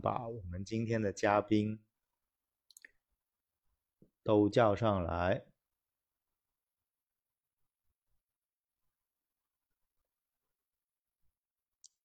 [0.00, 1.80] 把我们今天的嘉宾
[4.22, 5.44] 都叫上来。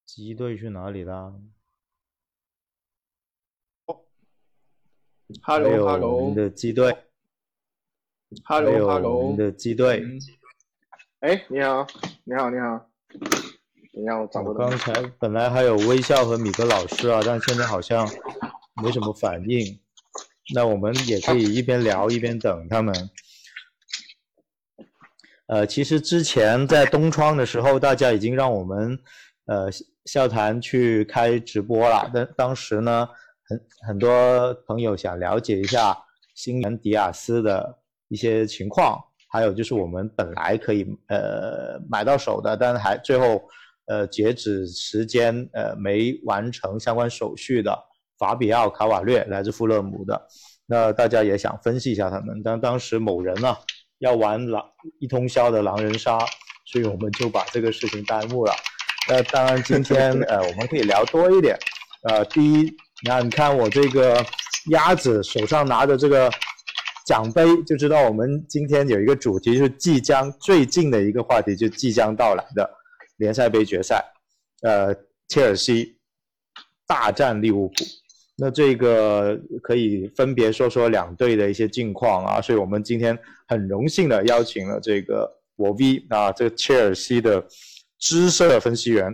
[0.06, 1.42] 鸡队去哪里啦？
[5.42, 6.96] 还有我们的鸡队
[8.46, 10.06] ，Hello，Hello，我们的鸡队。
[11.22, 11.88] 哎，你好，
[12.26, 12.92] 你好，你好。
[13.94, 14.68] 你让我找不到。
[14.68, 18.08] 刚才本来还有微笑和米格老师啊，但现在好像
[18.82, 19.80] 没什么反应。
[20.54, 23.10] 那我们也可以一边聊一边等他们。
[25.48, 29.00] 呃，其实之前在东窗的时候，大家已经让我们
[29.46, 29.70] 呃。
[30.06, 33.08] 笑谈去开直播了，但当时呢，
[33.48, 35.98] 很很多朋友想了解一下
[36.36, 43.42] 新源迪亚斯的一些情况，还有就是我们本来可以呃买到手的，但是还最后
[43.86, 47.78] 呃截止时间呃没完成相关手续的
[48.18, 50.28] 法比奥卡瓦略来自富勒姆的，
[50.66, 53.56] 那大家也想分析一下他们，但当时某人呢
[54.00, 54.64] 要玩狼
[55.00, 56.18] 一通宵的狼人杀，
[56.66, 58.54] 所以我们就把这个事情耽误了。
[59.10, 61.58] 那当然，今天 呃，我们可以聊多一点。
[62.04, 62.64] 呃，第一，
[63.02, 64.26] 你看，你看我这个
[64.72, 66.32] 鸭子手上拿着这个
[67.06, 72.70] 奖杯，就知道我们今天有一个主题，就是即将最近的一个话题，就即将到来的
[73.18, 74.04] 联赛杯决赛，
[74.62, 74.96] 呃，
[75.28, 75.98] 切尔西
[76.88, 77.74] 大战利物浦。
[78.38, 82.42] 那这个可以分别说说两队的一些近况啊。
[82.42, 87.46] 所以我们今天很荣幸的邀请了这个我 V 啊，这个切尔西的。
[88.00, 89.06] 资深的分析员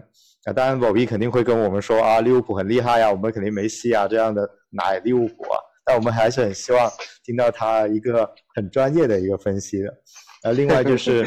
[0.45, 6.91] 啊，当然，我 V 肯定会跟我们说啊，利物浦很厉害呀，我们肯定梅西啊这样的奶利物浦啊，但我们还是很希望
[7.23, 9.93] 听到他一个很专业的一个分析的。
[10.41, 11.23] 呃，另外就是，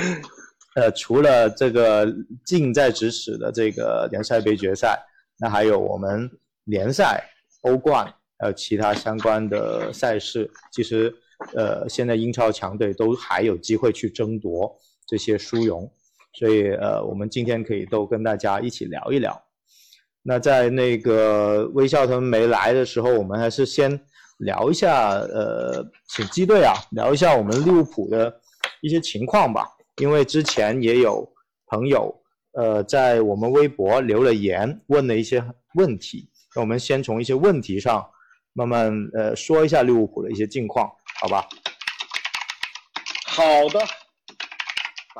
[0.74, 2.06] 呃，除了这个
[2.44, 4.98] 近在咫尺的这个联赛杯决赛，
[5.38, 6.30] 那还有我们
[6.64, 7.22] 联赛、
[7.62, 8.06] 欧冠
[8.38, 11.14] 还有其他相关的赛事，其实
[11.54, 14.74] 呃，现在英超强队都还有机会去争夺
[15.06, 15.92] 这些殊荣。
[16.34, 19.38] 所以，呃，我们今天可以都跟大家一起聊一聊。
[20.22, 24.00] 那在那个微笑他们没来的时候，我们还是先
[24.38, 28.32] 聊一下，呃，请基队啊，聊一下我们利物浦的
[28.80, 29.68] 一些情况吧。
[29.96, 31.30] 因为之前也有
[31.66, 32.14] 朋友，
[32.52, 35.44] 呃，在我们微博留了言，问了一些
[35.74, 36.28] 问题。
[36.54, 38.04] 那我们先从一些问题上
[38.52, 41.46] 慢慢呃说一下利物浦的一些近况，好吧？
[43.26, 43.80] 好的。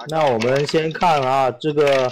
[0.09, 2.11] 那我们先看啊，这个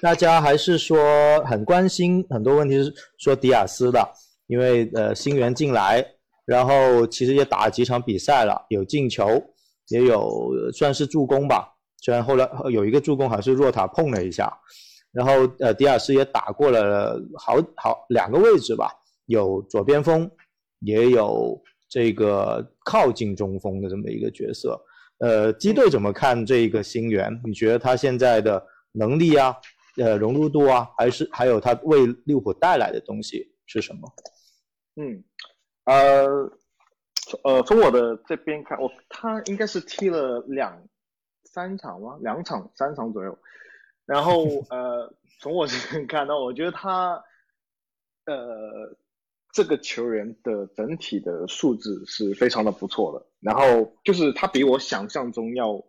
[0.00, 4.12] 大家还是说很关心很多问题，是说迪亚斯的，
[4.46, 6.04] 因为呃新援进来，
[6.44, 9.28] 然后其实也打了几场比赛了，有进球，
[9.88, 14.52] 也有算是助攻吧，虽然后来有一个助攻还是若塔碰了一下，
[15.12, 18.90] 然后呃迪亚斯也打过了好好两个位置吧，
[19.26, 20.30] 有左边锋，
[20.80, 24.80] 也有这个靠近中锋的这么一个角色。
[25.18, 27.40] 呃，基队怎么看这个新援？
[27.44, 29.56] 你觉得他现在的能力啊，
[29.96, 34.08] 呃，融入度啊，还是还有他为利物浦带来的东西是什么？
[34.94, 35.24] 嗯，
[35.86, 36.26] 呃，
[37.42, 40.80] 呃，从我的这边看，我他应该是踢了两
[41.58, 42.16] 三场吗？
[42.20, 43.36] 两场、三场左右。
[44.06, 47.22] 然后 呃，从我这边看到，我觉得他
[48.26, 48.96] 呃。
[49.50, 55.82] 这个球员的整体的素质是非常的不错的，然后就是他比我想象中要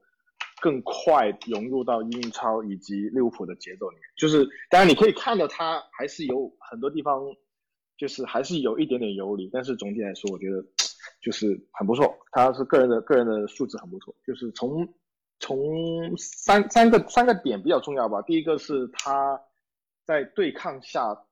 [0.61, 4.03] 更快融入到英超以及利物浦的节奏里面。
[4.17, 7.21] 就是当然你可以看到他还是有很多地方，
[7.97, 10.65] 就是还是有一点点游离，但是总体来说，我觉得
[11.21, 12.17] 就是很不错。
[12.31, 14.87] 他是个人的个人的素质很不错，就是从
[15.39, 18.21] 从三三个三个点比较重要吧。
[18.21, 19.41] 第一个是他
[20.05, 21.25] 在对抗下。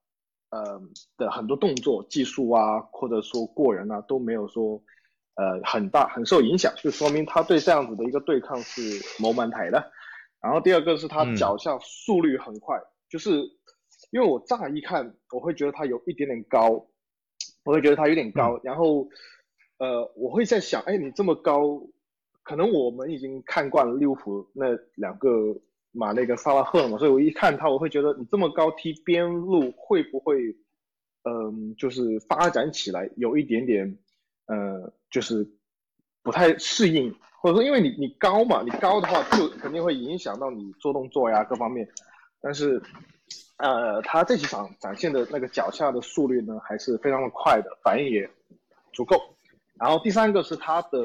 [0.49, 0.81] 呃
[1.17, 4.81] 的很多动作、技术啊，或者说过人啊，都没有说
[5.35, 8.81] 呃很大很受影响，就说明他对这样子的一个对抗是
[9.21, 9.91] 谋门台的。
[10.39, 12.79] 然后第二个是他脚下速率很快，
[13.09, 13.29] 就是
[14.11, 16.87] 因为我乍一看我会觉得他有一点点高，
[17.65, 18.57] 我会觉得他有点高。
[18.63, 19.09] 然后
[19.79, 21.81] 呃我会在想，哎，你这么高，
[22.47, 25.29] 可能我们已经看惯了利物浦那两个。
[25.93, 30.37] 马内跟萨拉赫了嘛，所以我一看他，我会觉得你这么高踢边路会不会，
[31.23, 33.97] 嗯，就是发展起来有一点点，
[34.45, 35.49] 呃，就是
[36.21, 37.11] 不太适应，
[37.41, 41.87] 或者说因为你你高嘛，你高的话就肯定会影响到你做动作呀各方面。
[42.41, 42.79] 但是，
[43.57, 48.29] 呃，他这几场展现的那个脚下的速率呢，还是非常的快的，反应也
[48.93, 49.19] 足够。
[49.79, 50.99] 然后第三个是他的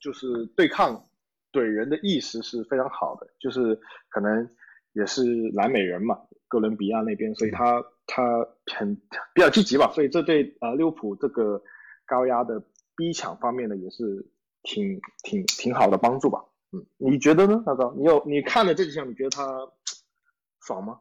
[0.00, 1.04] 就是对抗。
[1.50, 3.74] 怼人的意识是非常好的，就是
[4.10, 4.46] 可能
[4.92, 5.24] 也是
[5.54, 8.94] 南美人嘛，哥伦比亚那边，所以他他很
[9.32, 11.60] 比较积极吧，所以这对呃利物浦这个
[12.04, 12.62] 高压的
[12.94, 14.30] 逼抢方面呢，也是
[14.62, 16.44] 挺挺挺好的帮助吧。
[16.70, 17.94] 嗯，你觉得呢，大高？
[17.96, 19.48] 你有你看了这几项，你觉得他
[20.66, 21.00] 爽吗？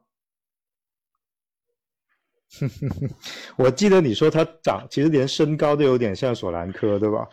[2.60, 3.10] 哼哼哼
[3.58, 7.28] 我记得你说他长，其实连身高都有点像索兰科，对吧？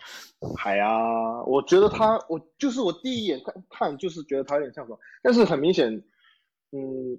[0.58, 5.88] 海啊，我觉得他，我就是我第一眼看看就是觉得他有点像索，但是很明显，
[6.72, 7.18] 嗯，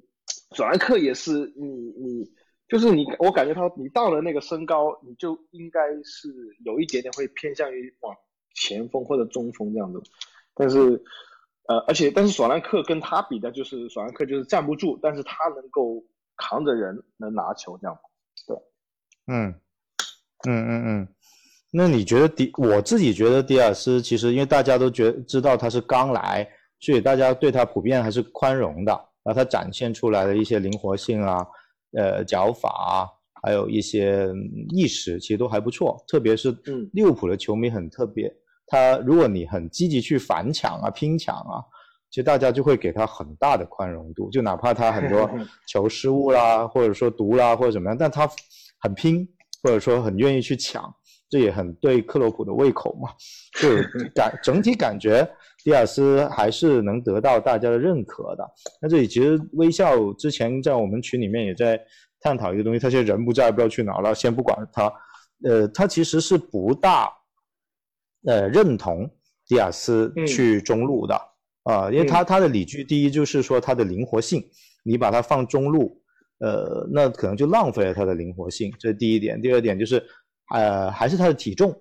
[0.51, 1.65] 索兰克也是你
[1.97, 2.29] 你
[2.67, 6.29] 就是你，我感觉他你到了那个身高，你就应该是
[6.65, 8.13] 有一点点会偏向于往
[8.55, 10.03] 前锋或者中锋这样子，
[10.53, 11.01] 但是
[11.67, 16.03] 呃，而且但是索兰克跟他比的就是索兰克就是站不住，但是他能够。
[16.37, 17.97] 扛着人能拿球这样，
[18.47, 18.55] 对，
[19.27, 19.55] 嗯，
[20.47, 21.07] 嗯嗯嗯，
[21.71, 22.51] 那你觉得迪？
[22.57, 26.47] 我自己觉得迪尔斯其实因为大家都觉知道他是刚来，
[26.79, 28.91] 所以大家对他普遍还是宽容的。
[29.23, 31.47] 然后他展现出来的一些灵活性啊，
[31.97, 33.09] 呃，脚法啊，
[33.41, 34.29] 还有一些
[34.69, 36.03] 意识，其实都还不错。
[36.07, 36.51] 特别是
[36.93, 38.31] 利物浦的球迷很特别，
[38.67, 41.63] 他如果你很积极去反抢啊、拼抢啊。
[42.09, 45.29] 其实大家就会给他很大的宽容度，就哪怕他很多
[45.67, 48.29] 球失误啦，或者说毒啦，或者怎么样，但他
[48.79, 49.27] 很拼，
[49.63, 50.93] 或者说很愿意去抢，
[51.29, 53.09] 这也很对克洛普的胃口嘛。
[53.59, 53.69] 就
[54.13, 55.27] 感整体感觉，
[55.63, 58.45] 迪亚斯还是能得到大家的认可的。
[58.81, 61.79] 那这里其实微笑之前在我们群里面也在
[62.21, 64.91] 探讨一个东西，他现在人不在，不知道去哪了，先不管他。
[65.43, 67.11] 呃，他其实是不大
[68.25, 69.07] 呃认同
[69.45, 71.15] 迪亚斯去中路的。
[71.65, 74.47] 啊，因为他他的理据，第一就是说他的灵活性，
[74.83, 75.99] 你把它放中路，
[76.37, 79.41] 呃，那可能就浪费了他的灵活性，这是第一点。
[79.41, 80.01] 第二点就是，
[80.53, 81.75] 呃，还是他的体重，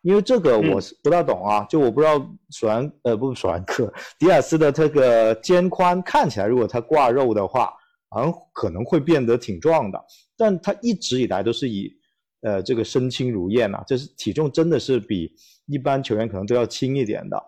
[0.00, 2.18] 因为这个我是不大懂啊，就我不知道
[2.48, 7.70] 索兰呃不索兰克迪尔斯的这个肩宽看起来，如果他挂肉的话，
[8.08, 10.02] 好像可能会变得挺壮的，
[10.34, 11.92] 但他一直以来都是以
[12.40, 15.30] 呃这个身轻如燕啊，就是体重真的是比
[15.66, 17.38] 一般球员可能都要轻一点的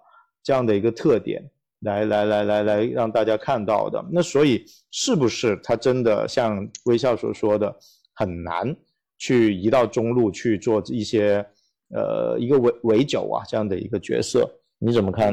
[0.43, 1.43] 这样的一个特点。
[1.80, 7.75] 来来来来来，让大家看到的那，所以是不是他真的像微笑所说的，
[8.14, 8.75] 很难
[9.16, 11.46] 去移到中路去做一些
[11.90, 14.48] 呃一个围围九啊这样的一个角色？
[14.78, 15.32] 你怎么看？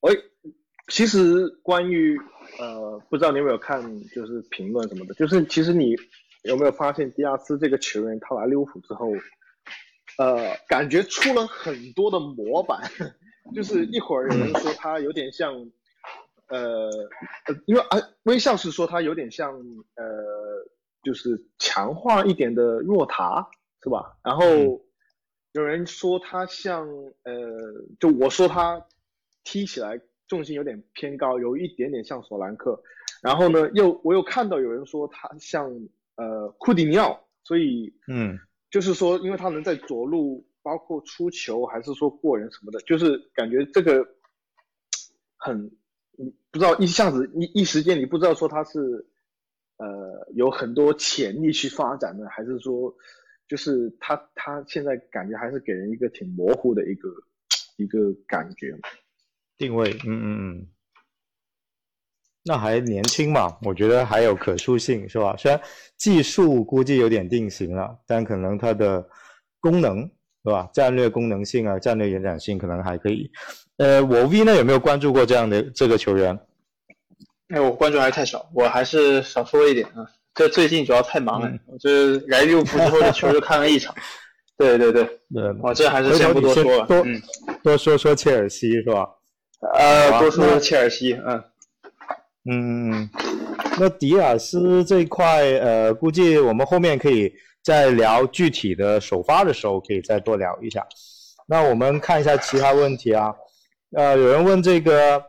[0.00, 0.12] 哎，
[0.88, 2.18] 其实关于
[2.58, 5.94] 呃，不知道你有没有看，就是评论什么的，就是其实你
[6.42, 9.06] 有没有发现迪亚斯这个球员他来利物浦之后，
[10.18, 12.80] 呃，感觉出了很多的模板。
[13.54, 15.54] 就是一会儿有人说他有点像，
[16.48, 16.90] 呃，
[17.66, 19.54] 因为啊，微笑是说他有点像，
[19.94, 20.04] 呃，
[21.02, 23.48] 就是强化一点的若塔，
[23.82, 24.16] 是吧？
[24.22, 24.44] 然后
[25.52, 26.86] 有人说他像，
[27.22, 27.34] 呃，
[27.98, 28.84] 就我说他
[29.44, 32.82] 踢起来重心有点偏高，有一点点像索兰克。
[33.22, 35.70] 然后呢，又我又看到有人说他像，
[36.16, 38.38] 呃，库蒂尼奥，所以，嗯，
[38.70, 40.46] 就是说，因为他能在左路。
[40.68, 44.06] 包括出球还是说过人什么的，就是感觉这个
[45.38, 45.66] 很，
[46.50, 48.78] 不知道一下子一一时间你不知道说他是
[49.78, 52.94] 呃有很多潜力去发展的，还是说
[53.48, 57.08] 就是他他现在感觉还是给人一个挺模糊的一个
[57.78, 58.78] 一个感觉
[59.56, 60.68] 定位，嗯嗯嗯，
[62.44, 65.34] 那还年轻嘛，我觉得还有可塑性是吧？
[65.38, 65.58] 虽然
[65.96, 69.08] 技术估计有点定型了，但可能它的
[69.60, 70.10] 功能。
[70.48, 70.68] 是吧？
[70.72, 73.30] 战略功能性啊，战略延展性可能还可以。
[73.76, 76.36] 呃，我 V 呢有没有关注过这样的这个球员？
[77.50, 80.04] 哎，我关注还是太少，我还是少说一点啊。
[80.34, 83.94] 这最近主要太忙了，就是来利物浦之后的球就看了一场。
[84.56, 85.08] 对对对，
[85.62, 87.04] 我这还是先不多说了，多
[87.62, 89.06] 多说说切尔西是吧？
[89.74, 91.44] 呃，多说说切尔西，嗯
[92.50, 93.10] 嗯嗯。
[93.78, 97.32] 那迪亚斯这一块，呃，估计我们后面可以。
[97.68, 100.86] 在聊具体的首发的时候，可以再多聊一下。
[101.46, 103.30] 那我们看一下其他问题啊。
[103.94, 105.22] 呃，有人问这个，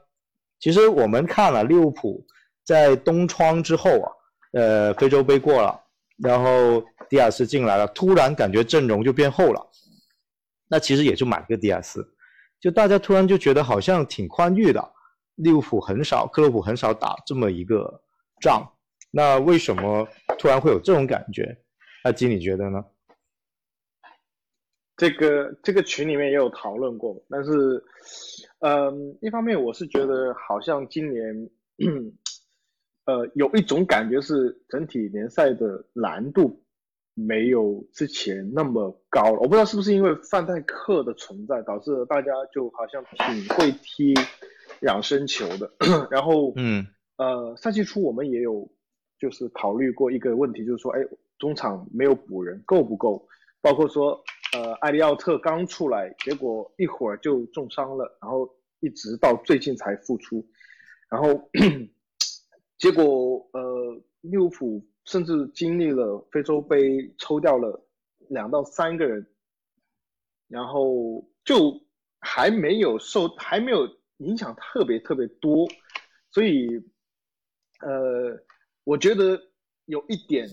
[0.57, 2.25] 其实我们看了利物浦
[2.63, 4.11] 在东窗之后啊，
[4.53, 5.77] 呃，非洲杯过了，
[6.23, 9.61] 然后迪亚斯进来了，突然感觉阵容就变厚了。
[10.69, 12.07] 那其实也就买个迪亚斯，
[12.61, 14.81] 就大家突然就觉得好像挺宽裕的。
[15.35, 18.01] 利物浦很少，克洛普很少打这么一个
[18.39, 18.65] 仗，
[19.11, 21.57] 那为什么突然会有这种感觉？
[22.09, 22.83] 阿基，你觉得呢？
[24.97, 27.83] 这个这个群里面也有讨论过，但是，
[28.61, 31.49] 嗯，一方面我是觉得好像今年，
[33.05, 36.59] 呃，有一种感觉是整体联赛的难度
[37.13, 39.39] 没有之前那么高了。
[39.41, 44.15] 我不知道是不是因为范戴克的存在导致大家就好像挺会踢
[44.81, 45.71] 养生球的。
[46.09, 46.87] 然后，嗯，
[47.17, 48.67] 呃，赛季初我们也有。
[49.21, 51.01] 就是考虑过一个问题，就是说，哎，
[51.39, 53.27] 中场没有补人够不够？
[53.61, 60.45] 包括说，呃，艾利奥特刚出来，结果一会儿就重伤了，然后一直到最近才复出，
[61.09, 61.49] 然后
[62.77, 67.85] 结果呃，利物浦甚至经历了非洲杯抽掉了
[68.29, 69.25] 两到三个人，
[70.47, 71.81] 然后就
[72.21, 73.85] 还没有受，还没有
[74.17, 75.67] 影响特别特别多。
[76.31, 76.67] 所以，
[77.81, 78.39] 呃，
[78.83, 79.37] 我觉得
[79.85, 80.47] 有一点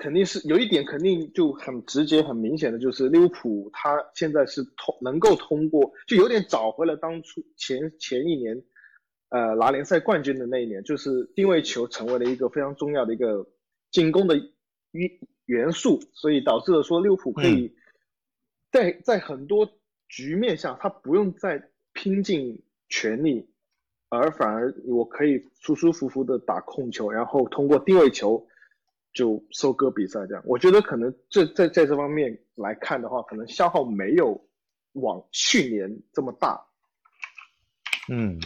[0.00, 8.62] 肯定是有一点肯定就很直接、很明显的，就是利物浦他现在是通能够通过，就有点找回了当初前前一年，
[9.28, 13.46] 呃，拿联赛冠军的那一年，就是定位球成为了一个非常重要的一个
[13.90, 14.36] 进攻的
[14.92, 15.10] 元
[15.44, 17.74] 元素，所以导致了说利物浦可以
[18.72, 19.68] 在在很多
[20.08, 23.46] 局面下，他不用再拼尽全力。
[24.12, 28.44] 而反而我可以舒舒服服的打控球，然后通过定位球
[29.12, 30.26] 就收割比赛。
[30.26, 34.40] 这样，我觉得可能这在在这方面来看的话，可能消耗没有
[34.92, 36.60] 往去年这么大。
[38.08, 38.40] 嗯，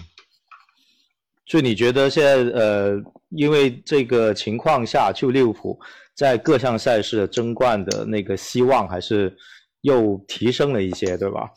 [1.46, 5.78] 所以你觉得现在呃，因为这个情况下，就利物浦
[6.14, 9.34] 在各项赛事的争冠的那个希望还是
[9.82, 11.50] 又提升了一些，对吧？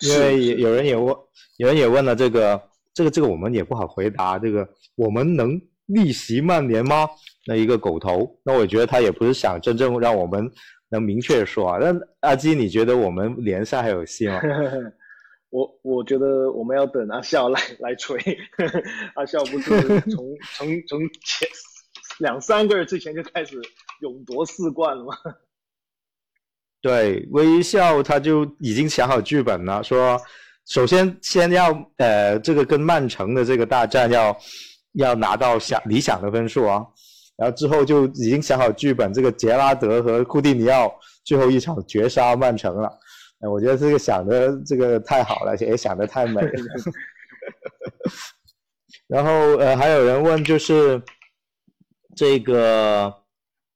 [0.00, 1.16] 因为有人也问，
[1.56, 2.60] 有人也问了这个。
[2.96, 4.38] 这个这个我们也不好回答。
[4.38, 7.08] 这个我们能逆袭曼联吗？
[7.46, 10.50] 那一个狗头，那我觉得他也不是想真正让我们
[10.90, 11.78] 能明确说啊。
[11.78, 14.40] 那阿基，你觉得我们联赛还有戏吗？
[15.50, 18.18] 我我觉得我们要等阿笑来 来吹。
[19.14, 21.48] 阿笑不是从 从从前
[22.18, 23.60] 两三个月之前就开始
[24.00, 25.14] 勇夺四冠了吗？
[26.82, 30.20] 对，微笑他就已经想好剧本了，说。
[30.66, 31.66] 首先，先要
[31.98, 34.34] 呃，这个跟曼城的这个大战要
[34.94, 36.82] 要拿到想理想的分数啊，
[37.36, 42.88] 然后之后就已经想好剧本，这个杰拉德和库蒂尼奥最后一场绝杀曼城了。
[43.40, 46.50] 哎，我觉得这个想的这个太好了，也想的太美了。
[49.06, 51.02] 然后呃，还有人问就是
[52.16, 53.12] 这个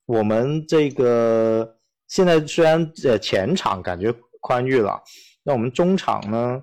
[0.07, 5.03] 我们这个现在虽然呃前场感觉宽裕了，
[5.43, 6.63] 那我们中场呢？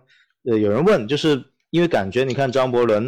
[0.50, 3.08] 呃，有人问，就是因为感觉你看张伯伦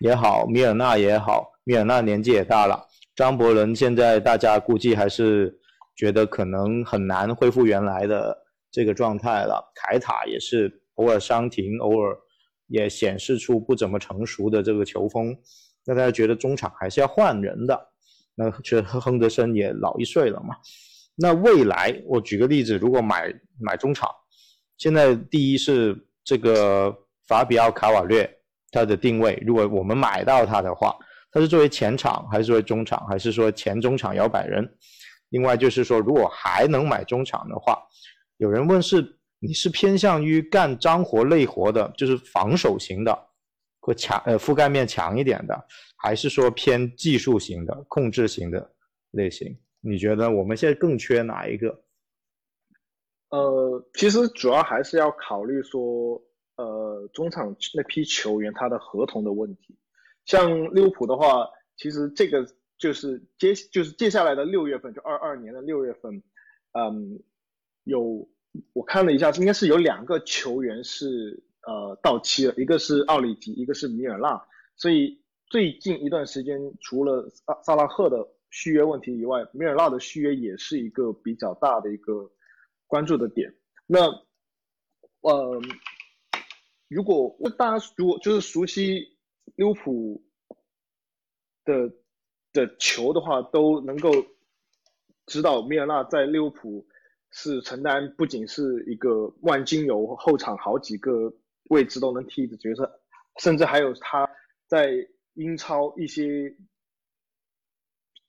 [0.00, 2.86] 也好，米尔纳也好，米尔纳年纪也大了，
[3.20, 5.54] 张伯伦现在大家估计还是
[5.94, 8.34] 觉得可能很难恢复原来的
[8.70, 9.62] 这个状态了。
[9.74, 12.16] 凯塔也是偶尔伤停，偶尔
[12.68, 15.36] 也显示出不怎么成熟的这个球风，
[15.84, 17.78] 那大家觉得中场还是要换人的。
[18.34, 20.56] 那其实亨德森也老一岁了嘛。
[21.14, 24.08] 那未来我举个例子，如果买买中场，
[24.78, 26.06] 现在第一是。
[26.22, 26.94] 这个
[27.26, 28.30] 法比奥卡瓦略
[28.70, 30.94] 他的定位，如果我们买到他的话，
[31.32, 34.68] 他是作为前场还是作为中场，还是说前中场摇摆人？
[35.28, 37.80] 另外就是说，如果还能买中场的话，
[38.38, 43.16] 有人问是你是偏向于干脏活累活的，就是防守型的，
[43.80, 48.74] 或强呃覆盖面强一点的，还是说偏技术型的、控制型的
[49.12, 49.56] 类型？
[49.80, 51.80] 你觉得我们现在更缺哪一个？
[53.30, 56.20] 呃，其实主要还是要考虑说，
[56.56, 59.78] 呃，中场那批球员他的合同的问题。
[60.24, 62.46] 像利物浦的话，其实这个
[62.78, 66.22] 就是接就是接下来的六月份，就二二年的六月份，
[66.72, 67.20] 嗯，
[67.84, 68.28] 有
[68.72, 74.40] 我看了一下，应该是有两个球员是呃到期了，一个是奥里吉，一个是米尔纳。
[74.76, 82.30] 所以最近一段时间，除了萨萨拉赫的续约问题以外，米尔纳的续约也是一个比较大的一个。
[82.90, 83.54] 关注的点，
[83.86, 84.00] 那，
[85.20, 85.62] 呃，
[86.88, 89.16] 如果大家如果就是熟悉
[89.56, 90.22] 利物浦
[91.64, 91.92] 的
[92.52, 94.10] 的球的话，都能够
[95.26, 96.86] 知道米尔纳在利物浦
[97.30, 101.32] 是承担不仅是一个万金油后场好几个
[101.70, 103.00] 位置都能踢的角色，
[103.38, 104.28] 甚至还有他
[104.66, 104.92] 在
[105.34, 106.56] 英超一些。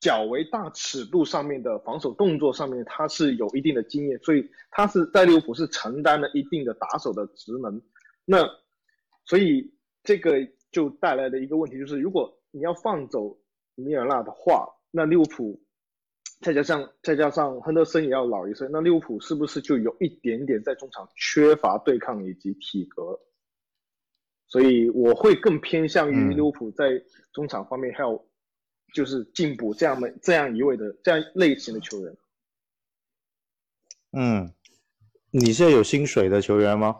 [0.04, 7.80] 较为大尺度上面的防守动作上面，他是有一定的经验，所以他是在利物浦是承担了一定的打手的职能。
[8.26, 8.40] 那
[9.26, 10.40] 所以这个
[10.72, 13.38] 就带来的一个问题就是，如果你要放走
[13.76, 15.62] 米尔纳的话，那利物浦
[16.42, 23.20] 再加上再加上亨德森也要老一岁，那利物浦是不是就有一点点在中场缺乏对抗以及体格？
[24.48, 28.28] 所以我会更偏向于利物浦在中场方面还有。
[28.94, 32.18] 就是进补这样的这样一位的这样类型的球员。
[34.12, 34.54] 嗯，
[35.30, 36.98] 你现在有薪水的球员吗？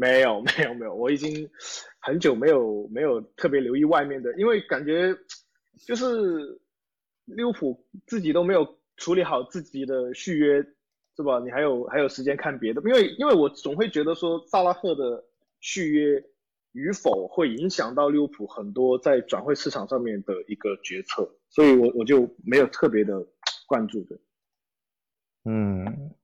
[0.00, 1.50] 没有没有没有，我已经
[2.00, 5.14] 很久没有没有特别留意外面的，因为感觉
[5.86, 6.58] 就是
[7.26, 10.64] 利物浦自己都没有处理好自己的续约，
[11.16, 11.38] 是吧？
[11.44, 12.80] 你还有还有时间看别的？
[12.86, 15.22] 因为因为我总会觉得说萨拉赫的
[15.60, 16.24] 续约
[16.72, 23.26] 与否会影响到利物浦很多在转会市场上面的一个决策，所以我我就没有特别的
[23.66, 24.18] 关注的。
[25.44, 26.14] 嗯，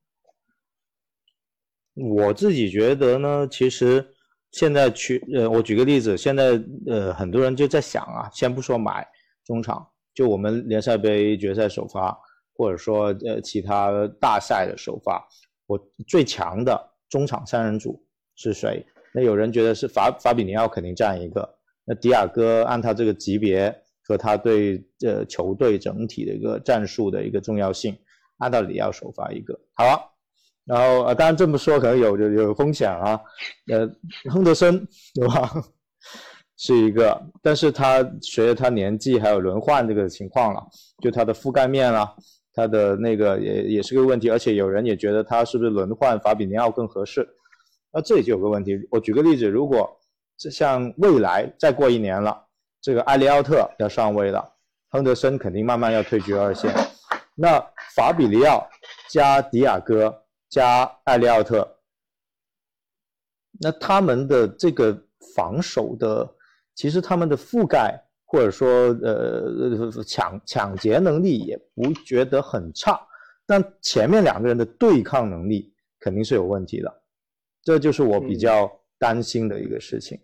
[1.97, 4.05] 我自己觉得呢，其实
[4.51, 9.07] 现在去呃，我举个例子，现在呃，很多人就在想啊，先不说买
[9.43, 9.87] 中场。
[10.13, 12.17] 就我们联赛杯决赛首发，
[12.55, 15.23] 或者说呃其他大赛的首发，
[15.67, 18.03] 我最强的中场三人组
[18.35, 18.85] 是谁？
[19.13, 21.57] 那有人觉得是法法比尼奥肯定占一个。
[21.85, 23.73] 那迪亚哥按他这个级别
[24.03, 27.95] 和他对呃球队整体的一个战术的一个重要性，
[28.39, 29.59] 按道理要首发一个。
[29.73, 30.16] 好，
[30.67, 33.19] 然后呃当然这么说可能有有有风险啊，
[33.71, 33.89] 呃
[34.29, 35.51] 亨德森对吧？
[36.59, 40.67] 是一个，但是他随着他年纪还有轮换这个情况了，
[41.03, 42.11] 就他的覆盖面啊，
[42.51, 47.27] 他的那个也也是个问题，而且有人也觉得他是不是轮换法比尼奥更合适？
[47.93, 49.87] 那这里就有个问题，我举个例子，如果
[50.37, 52.35] 像未来再过一年了，
[52.81, 54.43] 这个埃利奥特要上位了，
[54.89, 56.73] 亨德森肯定慢慢要退居二线，
[57.35, 57.63] 那
[57.95, 58.67] 法比尼奥
[59.11, 60.23] 加迪亚哥
[60.57, 61.77] 加艾利奥特，
[63.61, 64.97] 那他们的这个
[65.35, 66.33] 防守的。
[66.79, 68.69] 其实他们的覆盖或者说
[69.01, 73.01] 呃抢抢劫能力也不觉得很差，
[73.47, 77.01] 但前面两个人的对抗能力肯定是有问题的，
[77.63, 80.19] 这就是我比较担心的一个事情。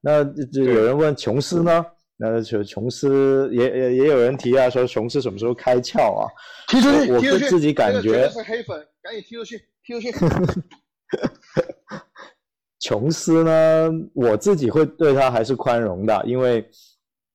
[0.00, 1.84] 那这有人问琼斯呢？
[2.16, 6.24] 那琼琼斯也也也有人提啊，说琼斯什么时候开窍啊？
[6.68, 9.62] 踢出去，我自己感觉是黑粉，赶紧踢出去，
[9.96, 10.62] 踢出去。
[12.80, 16.64] 琼斯呢，我自己会对他还是宽容的，因为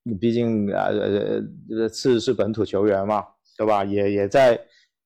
[0.04, 3.26] 你毕竟啊呃是是本土球员嘛，
[3.58, 3.84] 对吧？
[3.84, 4.60] 也也在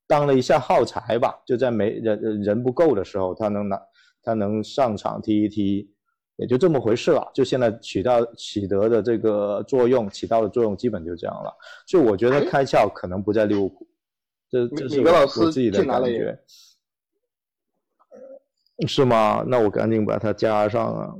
[0.06, 3.80] 当了一下耗材吧，就在没人人不够的时候，他能拿
[4.22, 5.90] 他能上场踢一踢，
[6.36, 7.30] 也就这么回事了。
[7.34, 11.52] 就现在起到起得的这个作用，起到的作用基本就这样了。
[11.88, 13.86] 所以我觉得开窍可能不在利物浦，
[14.48, 16.38] 这这是我自己的感觉。
[18.86, 19.44] 是吗？
[19.46, 21.14] 那我赶紧把它加上啊！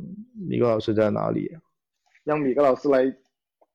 [0.48, 1.50] 米格老师在哪里？
[2.24, 3.02] 让米格老师来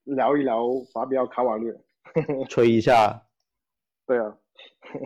[0.04, 1.74] 聊一聊法比奥卡瓦略，
[2.48, 3.24] 吹一下。
[4.06, 4.38] 对啊，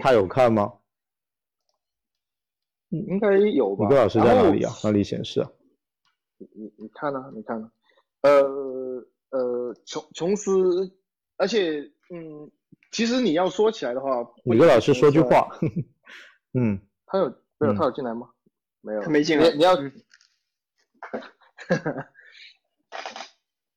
[0.02, 0.74] 他有看吗？
[2.90, 3.86] 应该有吧。
[3.86, 4.72] 米格老师在哪里啊？
[4.84, 5.50] 哪里显示啊？
[6.38, 7.32] 你你你看呢？
[7.34, 7.72] 你看呢？
[8.22, 8.44] 呃
[9.30, 10.92] 呃，琼琼斯，
[11.38, 11.80] 而且
[12.12, 12.50] 嗯，
[12.92, 15.48] 其实你要说起来的话，米格老师说句话。
[16.54, 17.28] 嗯，他有
[17.60, 18.30] 没有他有进来吗？
[18.82, 19.52] 没有，他没进来。
[19.52, 19.76] 你要，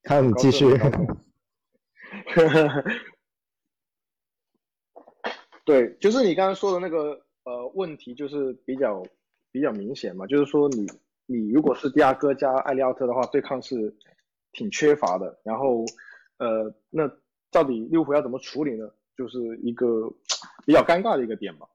[0.05, 0.67] 看你继续。
[5.65, 9.03] 对，就是你刚刚说的那个呃问题，就是比较
[9.53, 10.87] 比较明显嘛，就是说你
[11.27, 13.95] 你如果是迪亚哥加艾利奥特的话，对抗是
[14.53, 15.41] 挺缺乏的。
[15.45, 15.85] 然后
[16.39, 17.09] 呃，那
[17.51, 18.91] 到底利物浦要怎么处理呢？
[19.17, 20.11] 就是一个
[20.67, 21.69] 比较尴尬的一个点嘛。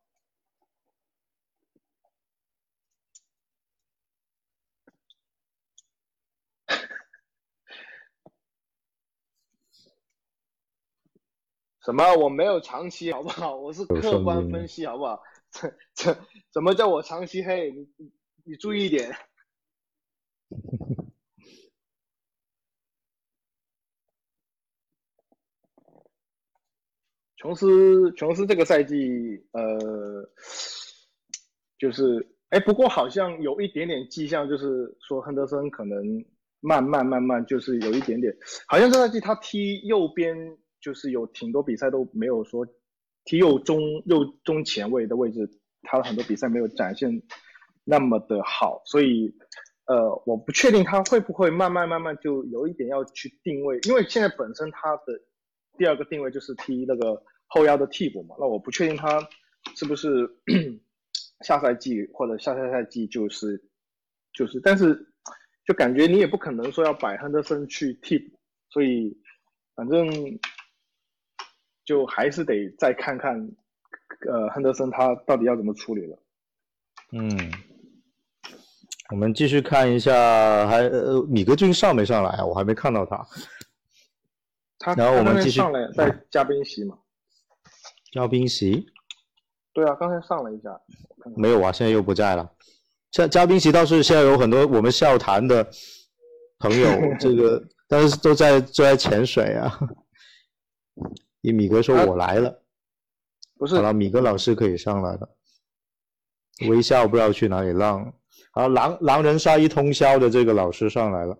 [11.85, 12.15] 什么？
[12.15, 13.55] 我没有长期，好不好？
[13.55, 15.21] 我是客观分析，好不好？
[15.53, 16.17] 这这
[16.51, 17.69] 怎么叫我长期黑？
[17.69, 18.11] 你你
[18.43, 19.15] 你注意一点。
[27.37, 30.27] 琼斯，琼斯这个赛季，呃，
[31.77, 36.03] 就是哎，不过好像有一点点迹象，就是说亨德森可能
[36.61, 38.35] 慢慢慢慢，就是有一点点，
[38.67, 40.57] 好像这赛季他踢右边。
[40.85, 42.63] 就是有挺多比赛都没有说
[43.23, 45.49] 踢右中右中前卫的位置，
[45.81, 47.23] 他的很多比赛没有展现
[47.83, 49.35] 那么的好，所以
[49.87, 55.19] 呃，我不确定他会不会慢慢慢慢就有一点要去定位，因为现在本身他的
[55.75, 59.27] 第二个定位就是踢那个后腰的替补嘛，那我不确定他
[59.75, 60.29] 是不是
[61.43, 63.59] 下赛季或者下下赛季就是
[64.33, 65.11] 就是，但是
[65.65, 68.37] 就感觉你也不可能说要摆亨德森去替补，
[68.69, 69.17] 所以
[69.73, 70.07] 反正。
[71.85, 73.35] 就还是得再看看，
[74.27, 76.19] 呃，亨德森他到底要怎么处理了。
[77.11, 77.29] 嗯，
[79.11, 80.11] 我们继续看一下，
[80.67, 82.45] 还呃，米格俊上没上来啊？
[82.45, 83.25] 我还没看到他。
[84.79, 86.97] 他然后我们继续上来在嘉宾席嘛？
[88.11, 88.85] 嘉宾席？
[89.73, 90.69] 对啊，刚才上了一下。
[91.35, 92.51] 没有啊，现在又不在了。
[93.11, 95.65] 嘉嘉宾席倒是现在有很多我们笑谈的
[96.59, 96.87] 朋友，
[97.19, 99.79] 这个但是都在都在潜水啊。
[101.45, 102.59] 一米哥说我来了，
[103.55, 105.29] 不是，好了，米哥老师可以上来了。
[106.67, 108.11] 微笑不知道去哪里浪，
[108.49, 111.37] 好，狼狼人杀一通宵的这个老师上来了，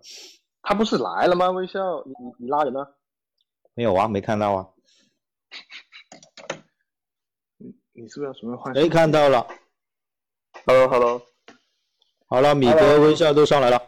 [0.62, 1.50] 他不是来了吗？
[1.50, 2.86] 微笑，你你你拉人呢？
[3.74, 4.68] 没有啊，没看到啊。
[7.58, 8.72] 你你是不是要准备换？
[8.76, 9.48] 没看到了。
[10.68, 11.20] Hello Hello，
[12.28, 13.82] 好了，米哥微笑都上来了。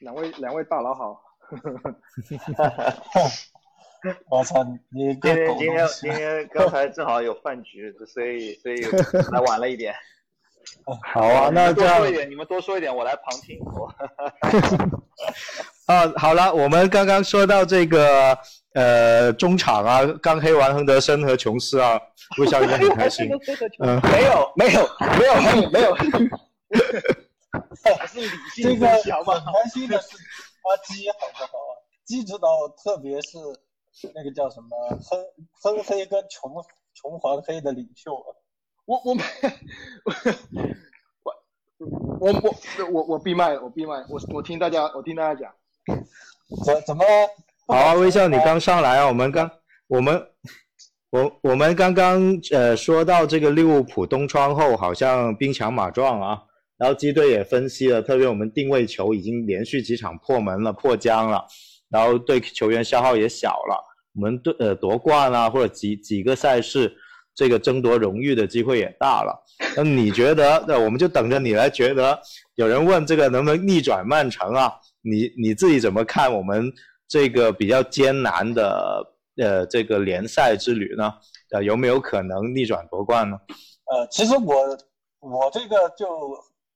[0.00, 1.22] 两位两位大佬好。
[4.30, 4.64] 我操！
[4.90, 8.80] 你今天今天今天刚才正好有饭局，所以所以
[9.32, 9.94] 来晚了一点。
[11.12, 13.58] 好啊，那多说一点，你们多说一点，我来旁听。
[15.86, 18.38] 啊，好了，我们刚刚说到这个
[18.74, 22.00] 呃中场啊，刚黑完亨德森和琼斯啊，
[22.38, 23.28] 微笑应该很开心。
[23.82, 25.34] 嗯，没有没有没有
[25.70, 25.92] 没有。
[27.96, 29.10] 还是理性这个很开
[29.72, 30.16] 心的是
[30.62, 31.72] 阿基好不好啊？
[32.04, 33.38] 基指导，特别是
[34.14, 34.68] 那个叫什么
[35.02, 35.20] 亨
[35.62, 36.52] 亨黑跟穷
[36.94, 38.12] 穷黄黑的领袖。
[38.86, 39.14] 我我
[41.78, 45.54] 我我我我我闭麦，我闭麦，我我听大家，我听大家讲，
[46.64, 47.04] 怎怎么？
[47.66, 49.48] 好啊，微笑，你刚上来啊，我们刚
[49.86, 50.26] 我们
[51.10, 56.42] 我我们刚刚呃说到这个利物浦东窗后好像兵强马壮啊，
[56.76, 61.46] 然后基队也分析了，特别我们定位球已经连续几场破门了、破僵了，
[61.90, 66.96] 然后对球员消耗也小了，我们对呃夺冠啊或者几几个赛事。
[67.32, 69.44] 这个争夺荣誉的机会也大了。
[69.74, 70.62] 那你觉得？
[70.66, 72.20] 那我们就等着你来觉得。
[72.56, 74.74] 有人问这个能不能逆转曼城啊？
[75.00, 76.70] 你你自己怎么看我们
[77.08, 81.14] 这个比较艰难的呃这个联赛之旅呢？
[81.52, 83.38] 呃，有没有可能逆转夺冠呢？
[83.86, 84.54] 呃，其实我
[85.20, 86.06] 我这个就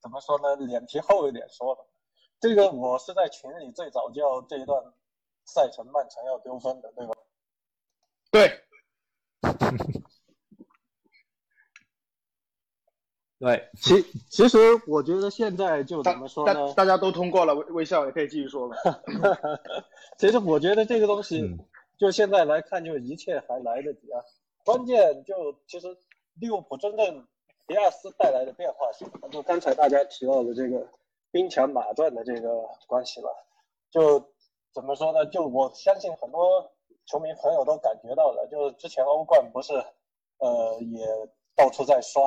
[0.00, 0.64] 怎么说呢？
[0.64, 1.80] 脸皮厚一点说的，
[2.40, 4.80] 这个我是在群里最早叫这一段
[5.44, 7.14] 赛程曼城要丢分的，对吧？
[8.30, 8.60] 对。
[13.36, 16.72] 对，其其实我觉得现在就怎么说呢？
[16.72, 18.76] 大家都通过了，微微笑也可以继续说了。
[20.16, 21.54] 其实我觉得这个东西，
[21.98, 24.22] 就现在来看，就一切还来得及啊。
[24.64, 25.94] 关键就其实
[26.40, 27.26] 利物浦真正
[27.66, 30.88] 迪亚斯带来的变化是，就刚才大家提到的这个
[31.30, 32.48] 兵强马壮的这个
[32.86, 33.28] 关系了。
[33.90, 34.32] 就
[34.74, 35.24] 怎么说呢？
[35.26, 36.70] 就我相信很多
[37.06, 39.72] 球迷朋友都感觉到了，就是之前欧冠不是，
[40.38, 41.06] 呃，也
[41.54, 42.22] 到处在刷。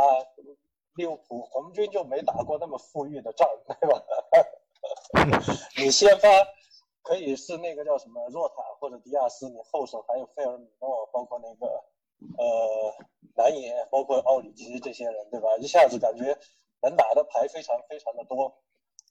[0.96, 4.04] 利物浦红军就没打过那么富裕的仗，对吧？
[5.78, 6.28] 你先发
[7.04, 11.68] 可以是那个叫什么若塔或者迪亚斯，你后手还有费尔米诺，包括那个
[12.36, 12.96] 呃
[13.36, 15.56] 南野，包括奥里吉这些人，对吧？
[15.60, 16.36] 一下子感觉
[16.82, 18.52] 能打的牌非常非常的多。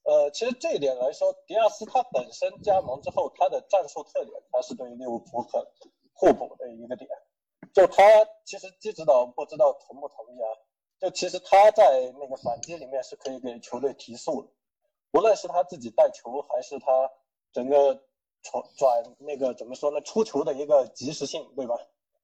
[0.06, 5.60] 呃，其实这一点来说，迪亚斯他本身加盟之后，他的战术特点，他是对利物浦很
[6.12, 7.10] 互补的一个点。
[7.74, 8.02] 就他
[8.44, 10.48] 其实基指导不知道同不同意啊？
[11.00, 14.48] 就其实他在那个反击里面是可以给球队提速的，
[15.12, 17.10] 无论是他自己带球，还是他
[17.52, 17.92] 整个
[18.42, 21.74] 传转那个怎么说呢，出球的一个及时性，对吧？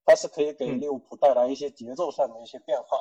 [0.05, 2.97] 他是可以给利物浦带来一些节奏上的一些变化。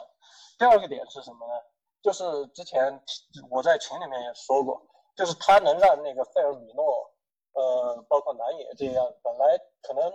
[0.57, 1.53] 第二个点是什么呢？
[2.01, 3.01] 就是之前
[3.49, 4.81] 我在群里面也说过，
[5.15, 7.11] 就是他能让那个费尔米诺，
[7.53, 10.11] 呃，包括南野这样，本来可能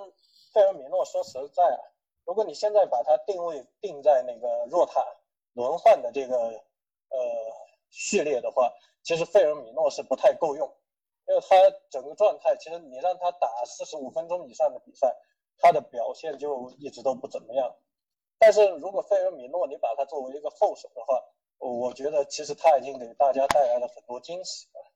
[0.53, 1.81] 费尔米诺说实在啊，
[2.25, 5.05] 如果你现在把他定位定在那个若塔。
[5.57, 7.19] 轮换的这个呃
[7.89, 8.71] 序列的话，
[9.03, 10.71] 其实费尔米诺是不太够用，
[11.27, 11.57] 因为他
[11.89, 15.17] 整个状态，其实你让他打四十五分钟以上的比赛，
[15.57, 17.75] 他的表现就一直都不怎么样。
[18.39, 21.25] 但是如果费尔米诺你把他作为一个后手的话，
[21.59, 24.93] 我觉得其实他已经给大家带来了很多惊喜了，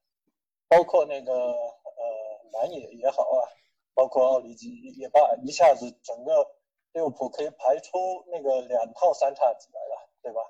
[0.68, 3.49] 包括那个呃南野也好啊，
[3.94, 6.46] 包括奥里吉也罢，一下子整个
[6.92, 10.07] 利物浦可以排出那个两套三叉戟来了。
[10.23, 10.42] 对吧？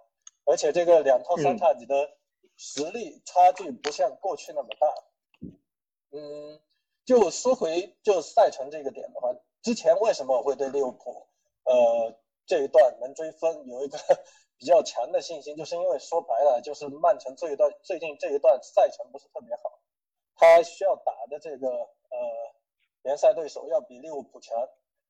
[0.47, 2.11] 而且这个两套三叉戟的
[2.57, 4.93] 实力差距不像过去那么大。
[6.11, 6.61] 嗯，
[7.05, 11.29] 就说回就赛程这个点的话，之前为什么我会对利物浦
[11.63, 13.97] 呃这一段能追分有一个
[14.61, 15.57] 比较强的信心？
[15.57, 19.81] 就是因为说白了，就是曼城这一段最近这一段赛程不是特别好，
[20.37, 22.19] 他需要打的这个呃
[23.03, 24.57] 联赛对手要比利物浦强，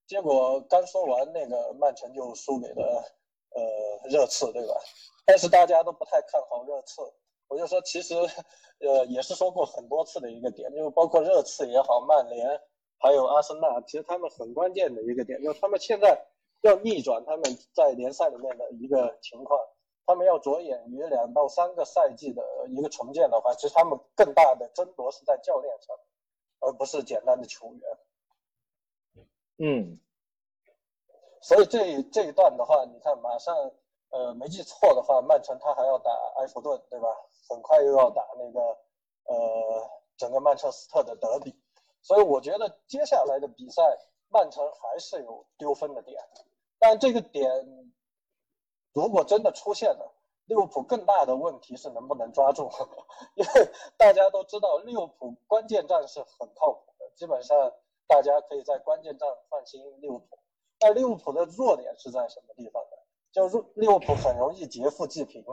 [0.06, 3.04] 结果刚说完那个曼城就输给了。
[3.52, 4.74] 呃，热刺对吧？
[5.26, 7.02] 但是大家都不太看好热刺，
[7.48, 8.14] 我就说其实，
[8.78, 12.48] 呃，也是说过很多次的一个点，就包括热刺也好，曼联
[12.98, 16.24] 还有阿森纳，其实他们很关键的一个点，就是他们现在
[16.62, 17.44] 要逆转他们
[17.74, 19.58] 在联赛里面的一个情况，
[20.06, 25.96] 他们要着眼于两到三个赛季的一个重建的话，其实他们更大的争夺是在教练上，
[26.60, 27.82] 而不是简单的球员。
[29.58, 30.00] 嗯。
[31.42, 33.56] 所以这这一段的话，你看马上，
[34.10, 37.08] 呃，没记错的话，曼城他还要打埃弗顿，对吧？
[37.48, 38.60] 很快又要打那个，
[39.24, 41.58] 呃，整个曼彻斯特的德比，
[42.02, 43.82] 所以我觉得接下来的比赛，
[44.28, 46.22] 曼城还是有丢分的点，
[46.80, 47.48] 但这个点
[48.92, 50.12] 如果真的出现了，
[50.46, 52.68] 利物浦更大的问题是能不能抓住，
[53.36, 57.72] 因为大家都知道利物浦关键战是很靠谱的，基本上
[58.08, 60.38] 大家可以在关键战放心利物浦。
[60.78, 62.96] 但利物浦的弱点是在什么地方呢？
[63.30, 65.44] 就是利物浦很容易劫富济贫，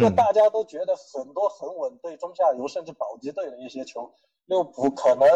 [0.00, 4.12] 就大家都觉得很多很稳对中下游甚至保级队的一些球，
[4.44, 5.26] 利物浦可能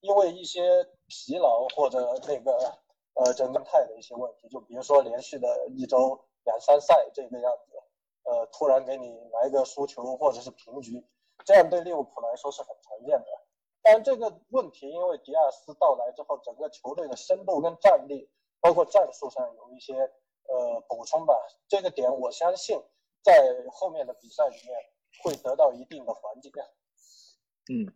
[0.00, 2.76] 因为一些疲劳或者那个
[3.14, 7.72] 呃整个态的一些问题，就比如说连续的一周两三赛这个样子，
[8.24, 11.04] 呃突然给你来个输球或者是平局，
[11.44, 13.26] 这样对利物浦来说是很常见的。
[13.82, 21.34] 但这个问题，因为迪亚斯到来之后，整个球队的深度跟战力，包括战术上有一些呃补充吧。
[21.66, 22.78] 这个点我相信，
[23.22, 23.32] 在
[23.72, 24.76] 后面的比赛里面
[25.22, 26.50] 会得到一定的缓解。
[27.72, 27.88] 嗯。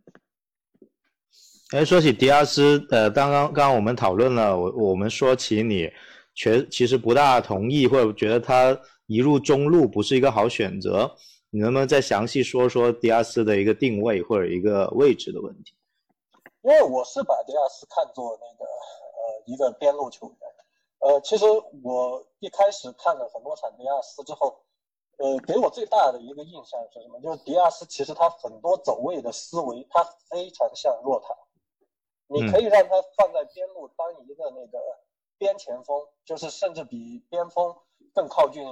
[1.74, 5.90] 哎，说起迪亚斯，呃，刚刚刚刚我们讨论了，我我们说起你，
[6.32, 11.12] 确其实不大同意，或者觉得他一入中路不是一个好选择。
[11.50, 15.74] 你能不能再详细说说迪亚斯的一个定位或者一个位置的问题？
[16.62, 20.38] 因为我是把迪亚斯看作那个呃一个边路球员，
[21.00, 21.44] 呃，其实
[21.82, 24.56] 我一开始看了很多场迪亚斯之后，
[25.18, 27.18] 呃，给我最大的一个印象是什么？
[27.20, 31.34] 就是迪亚斯其实他很多走位的思维，他非常像若塔，
[32.34, 34.78] 你可以让他放在边路当一个那个
[35.38, 37.74] 边前锋，就是甚至比边锋
[38.12, 38.62] 更靠近。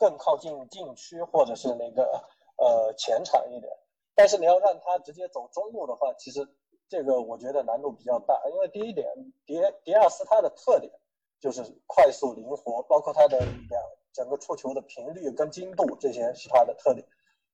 [0.00, 2.22] 更靠近禁区或者是那个
[2.56, 3.68] 呃前场一点，
[4.14, 6.46] 但是你要让他直接走中路的话，其实
[6.88, 9.12] 这个我觉得难度比较大，因为第一点，
[9.44, 10.92] 迪迪亚斯他的特点
[11.40, 17.04] 就是快速灵活，包括他的两整个触球的频率跟精度这些是他的特点，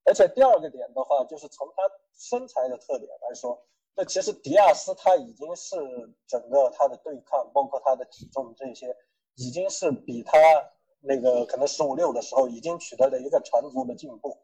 [0.04, 1.82] 而且第二个点的话，就是从他
[2.12, 3.58] 身材的特点来说，
[3.94, 5.76] 那其实迪亚斯他已经是
[6.26, 8.96] 整个他的对抗，包括他的体重这些，
[9.34, 10.38] 已经是比他。
[11.06, 14.38] 那个可能十五六的时候已经取得了一个长足的进步，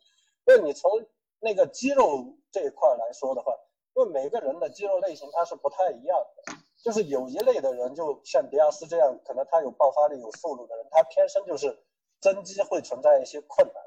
[0.44, 0.90] 那你从
[1.38, 3.50] 那个肌肉这一块来说的话，
[3.94, 6.52] 因为每个人的肌肉类型它是不太一样的，
[6.84, 11.82] 就是有一类的人，就像迪亚斯这样，可能他有爆发力、有速度的人，他天生就是
[12.20, 13.82] 增肌会存在一些困难，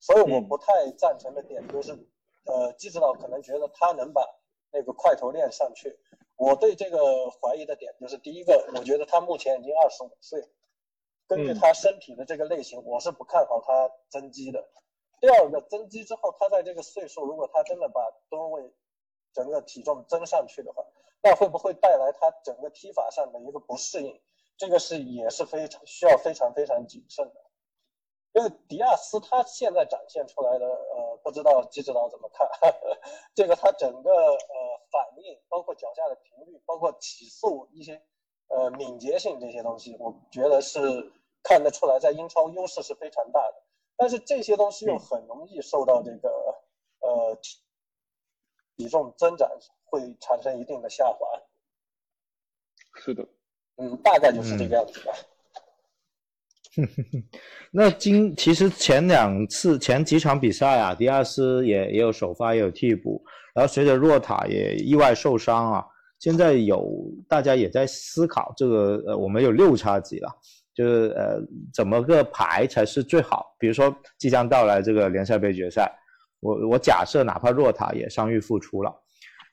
[0.00, 1.92] 所以我不太赞成的点就是，
[2.46, 4.26] 呃，基指导可能觉得他能把
[4.72, 5.98] 那个块头练上去，
[6.36, 10.48] 我对这个怀疑的点就是第一个，我觉得他目前已经二十五岁。
[11.28, 14.68] 根据他身体的这个类型，我是不看好他增肌的。
[15.20, 18.72] 第二个，增肌之后，他在这个岁数，如果他真的把吨位、
[19.32, 20.84] 整个体重增上去的话，
[21.22, 24.20] 那会不会带来他整个踢法上的一个不适应？
[24.58, 27.34] 这个是也是非常需要非常非常谨慎的。
[28.32, 32.48] 因为迪亚斯他现在展现出来的，呃，不知道季指导怎么看？
[33.34, 38.02] 这个他整个呃反应，包括脚下的频率，包括起速一些，
[38.48, 41.12] 呃，敏捷性这些东西，我觉得是。
[41.44, 43.64] 看得出来，在英超优势是非常大的，
[43.96, 46.28] 但是这些东西又很容易受到这个
[47.00, 47.36] 呃
[48.76, 49.50] 体重增长
[49.84, 51.26] 会产生一定的下滑。
[52.94, 53.26] 是的，
[53.74, 55.12] 嗯，大概就是这个样子吧。
[57.70, 63.22] 那今其实前两次前几场比赛啊，迪亚斯也也有首发也有替补，
[63.54, 65.84] 然后随着若塔也意外受伤啊，
[66.18, 66.88] 现在有
[67.28, 70.28] 大家也在思考这个呃，我们有六叉戟了。
[70.74, 71.38] 就是呃，
[71.74, 73.54] 怎么个排才是最好？
[73.58, 75.92] 比如说即将到来这个联赛杯决赛，
[76.40, 78.90] 我我假设哪怕若塔也伤愈复出了，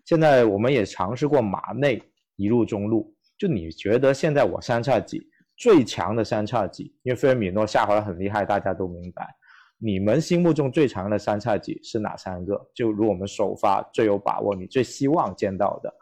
[0.05, 2.01] 现在我们也尝试过马内
[2.37, 5.21] 一路中路，就你觉得现在我三叉戟
[5.59, 9.35] 最强的三叉戟，因为菲尔米诺下滑很厉害，大家都明白。
[9.77, 12.69] 你们心目中最强的三叉戟是哪三个？
[12.73, 15.93] 就如我们首发最有把握，你最希望见到的，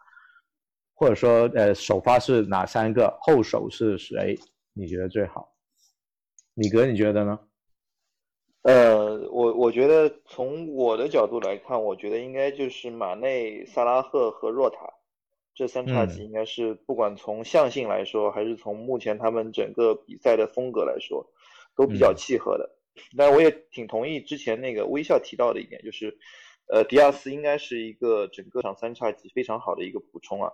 [0.93, 4.37] 或者说呃首发是哪三个，后手是谁？
[4.73, 5.51] 你觉得最好？
[6.53, 7.39] 李哥，你觉得呢？
[8.61, 14.77] 呃，我我觉得从我的角度来看，我觉得应该就是马内、萨拉赫和若塔
[15.57, 21.27] 这三叉戟，应该是不管从象性来说，还是从目前他们整个比赛的风格来说，
[21.75, 22.77] 都比较契合的。
[23.17, 26.15] 但我也挺同意之前那个微笑提到的一点，就是
[26.71, 30.51] 呃，迪亚斯应该是一个整个场三叉戟非常好的一个补充啊。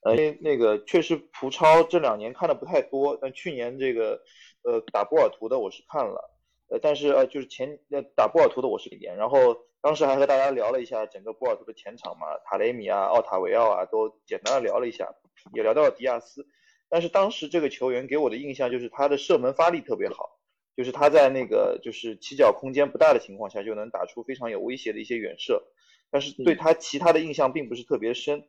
[0.00, 4.22] 呃，那个确实葡超这两年看的不太多，但去年这个
[4.62, 6.30] 呃打波尔图的我是看了，
[6.70, 15.08] 呃，但是呃就是前呃打波尔图的我是一点，然后当时还和大家聊了一下整个波尔图的前场嘛，塔雷米啊、奥塔维奥啊都简单的聊了一下，
[15.54, 16.46] 也聊到了迪亚斯，
[16.88, 20.38] 但是当时这个球员给我的印象就是他的射门发力特别好，
[20.76, 25.62] 就是他在那个就是起脚空间不大的情况下就能打出非常有威胁的一些远射，
[26.10, 28.46] 但是对他其他的印象并不是特别深。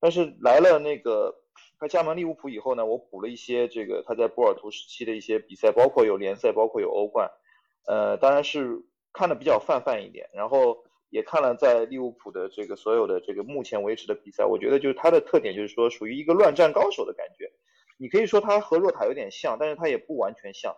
[0.00, 1.34] 但是来了那个
[1.78, 7.30] 他加盟利物浦以后呢，我补了一些这个他在波尔图时期的一些比赛，包括有联赛，包括有欧冠，
[7.86, 10.84] 呃，当然是看的比较泛泛一点，然后。
[11.10, 17.52] 也看了在利物浦的这个所有的这个目前为止的比赛，我觉得就是他的特点就是说属于一个乱战高手的感觉。
[17.98, 20.74] 你可以说他和若塔有点像，但是他也不完全像。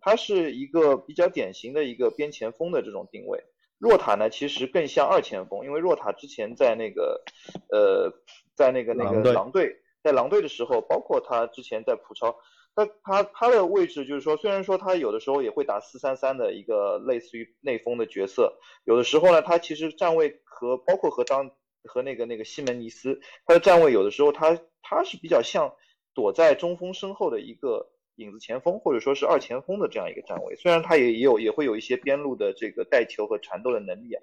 [0.00, 3.44] 他是一个比较典型的一个边前锋的这种定位。
[3.76, 7.22] 若塔呢，其实更像二前锋，因为若塔之前在那个
[7.70, 8.10] 呃
[8.54, 12.34] 在那个那个狼队，在狼队的时候，包括他之前在葡超。
[12.74, 18.52] 他他他的位置就是说，虽然说他有的时候也会打四三三的一个类似于内锋的角色，
[18.84, 21.50] 有的时候呢，他其实站位和包括和当
[21.84, 25.72] 和那个那个西门尼斯，他的站位有的时候他他是比较像
[26.14, 30.56] 躲在中锋身后的一个影子前锋，或者说是二前锋的这样一个站位。
[30.56, 34.22] 虽然他也也有也会有一些边路的这个带球和缠斗的能力啊，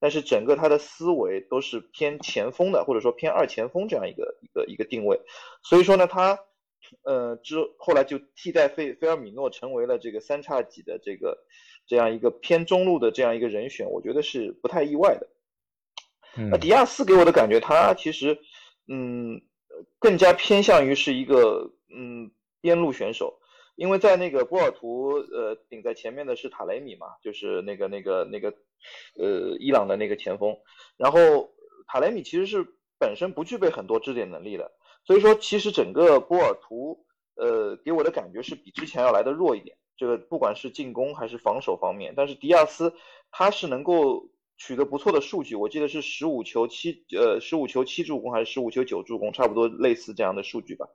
[0.00, 5.20] 但是整个他的思维都是偏前锋的，或者说偏二前锋这样一个一个一个定位。
[5.62, 6.40] 所以说呢，他。
[7.02, 11.38] 呃，之后来就替代费菲尔米诺成为了这个三叉戟的这个
[11.86, 15.28] 这样一个偏中路的这样一个人选，我觉得是不太意外的。
[16.50, 18.38] 那迪亚斯给我的感觉，他其实
[18.88, 19.40] 嗯
[19.98, 23.38] 更加偏向于是一个嗯边路选手，
[23.76, 28.50] 因为在那个波尔图呃顶在前面的是塔雷米嘛，就是那个那个那个
[29.18, 30.56] 呃伊朗的那个前锋，
[30.96, 31.52] 然后
[31.86, 32.66] 塔雷米其实是
[32.98, 34.72] 本身不具备很多支点能力的。
[35.04, 39.76] 所以说，其实整个波尔图，呃，给我的感觉是比之前要来的弱一点。
[39.96, 42.94] 这个不管是进攻还是防守方面，但是迪亚斯
[43.30, 45.54] 他是能够取得不错的数据。
[45.54, 50.88] 我记得是十五球七，呃，十五球七助攻还是十五球九助攻，差不多类似这样的数据吧。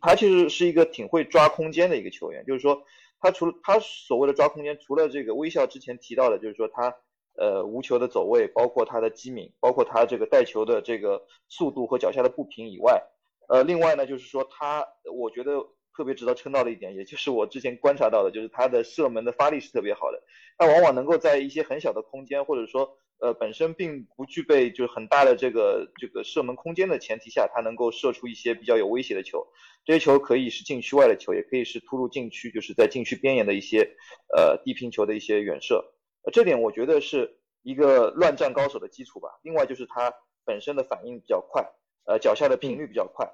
[0.00, 2.84] 他其实是一个挺会抓空间的一个球员，就是说
[3.20, 6.94] 他除了他所谓的抓空间，除了这个微笑之前提到的，就是说他
[7.36, 13.02] 呃无球的走位，包括他的机敏，包括他这个带球的这个速度和脚下的步频以外。
[13.48, 15.52] 呃，另外呢，就是说他，我觉得
[15.96, 20.22] 特别值得称道的一点，也就是我之前观察到的，就是他的射门的发力是特别好的。
[20.56, 29.46] 他往往能够在一些很小的空间，或者说呃本身并不具备就是很大的这个这个射门空间的前提下，他能够射出一些比较有威胁的球。
[29.84, 33.96] 这些球可以是禁区外的球，也可以是突入禁区，就是在禁区边沿的一些
[34.34, 35.84] 呃低平球的一些远射。
[36.22, 39.28] 呃，这点我觉得是一个乱战高手的基础吧。
[39.42, 40.12] 另外就是他
[40.46, 41.70] 本身的反应比较快。
[42.06, 43.26] 呃，脚下的频率比较快，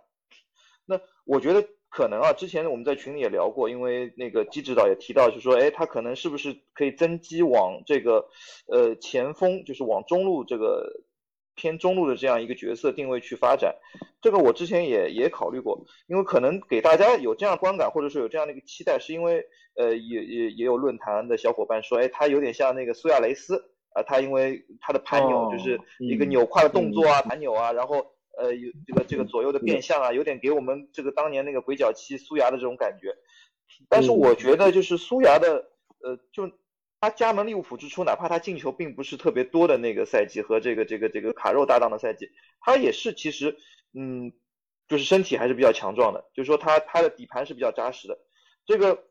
[0.87, 8.29] 那我觉得可能啊，之前我们在群里也聊过，因为那个基指导也提到，就说，哎，他可能是不是可以增肌往这个
[8.69, 11.03] 呃前锋，就是往中路这个
[11.57, 13.75] 偏中路的这样一个角色定位去发展？
[14.21, 23.57] 这个我之前也也考虑过，因为可能给大家有这样观感，或者说有这样的一个期待，是因为呃也也也有论坛的小伙伴说，哎，他有点像那个苏亚雷斯
[23.95, 28.15] 啊，他因为他的盘扭就是一个扭胯的动作啊，盘扭啊，然后。
[28.39, 33.15] 呃，有这个这个左右的变向啊，有点给我们这个当年那个鬼脚七苏牙的这种感觉。
[33.89, 35.71] 但是我觉得就是苏牙的，
[36.03, 36.51] 呃，就
[37.01, 43.57] 他加盟利物浦之初，哪怕他进球并不是特别多的那个赛季和这个这个这个卡肉搭档的赛季，他也是其实，
[43.95, 44.33] 嗯，
[44.89, 48.19] 就是身体还是比较强壮的，就是说他他的底盘是比较扎实的。
[48.67, 49.05] 这个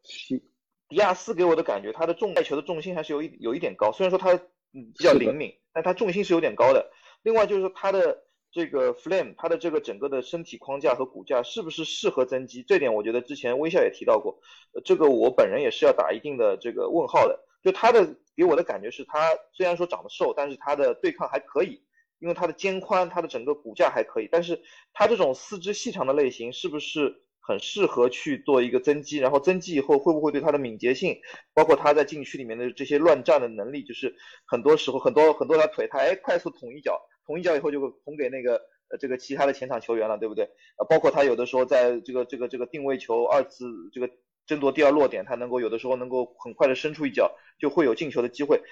[0.88, 6.91] 迪亚斯给我的感觉，他的重带球的重心还是有一有一点高，虽然说他嗯比较灵敏，但他重心是有点高的。
[7.23, 8.23] 另外就是他的。
[8.52, 12.64] 这个 Flame 它的这个整个的身体框架和骨架是不是适合增肌？
[12.64, 14.40] 这点我觉得之前微笑也提到过，
[14.84, 17.40] 这个我本人也是要打一定的这个问号的。
[17.62, 21.84] 就他的给我的感觉是，他虽然说长得瘦，但是他的对抗还可以，
[22.20, 24.30] 因为他的肩宽，他的整个骨架还可以。
[24.32, 24.62] 但是
[24.94, 29.18] 他这种四肢细长的类型是不是很适合去做一个增肌？
[29.18, 31.20] 然后增肌以后会不会对他的敏捷性，
[31.54, 37.00] 包括他在禁区里面的这些乱战的能力，就是很多时候很多很多条腿，他哎快速捅一脚。
[37.30, 38.56] 捅一脚以后就会捅给那个
[38.89, 40.46] 呃这个其他的前场球员了，对不对？
[40.80, 44.10] 呃，包括他有的时候在这个这个这个定位球二次这个
[44.47, 48.64] 争夺第二落点，他能够有的时候能够很快的伸出一脚，就会有进球的机会。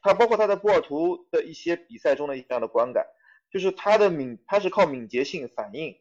[0.00, 3.04] 他包括他在波尔图的一些比赛中的这样的观感，
[3.52, 5.94] 就是他的敏他是靠敏捷性反应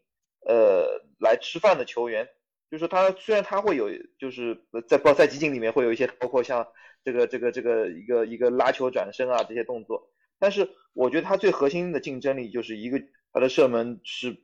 [0.48, 2.30] 呃来吃饭的球员。
[2.72, 6.66] 就是他虽然他会有就是在包在集锦里面会有一些包括像
[7.04, 10.10] 这个这个这个一个一个拉球转身啊这些动作。
[10.40, 13.00] 但是我觉得他最核心的竞争力就是一个
[13.34, 14.38] 他的射门是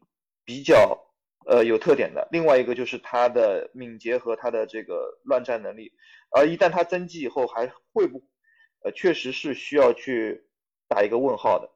[0.45, 0.97] 比较
[1.45, 5.91] 呃有特点的，另外一个就是他的敏捷和他的这个乱战能力，
[6.31, 8.23] 而一旦他增肌以后还会不
[8.83, 10.45] 呃确实是需要去
[10.87, 11.69] 打一个问号的，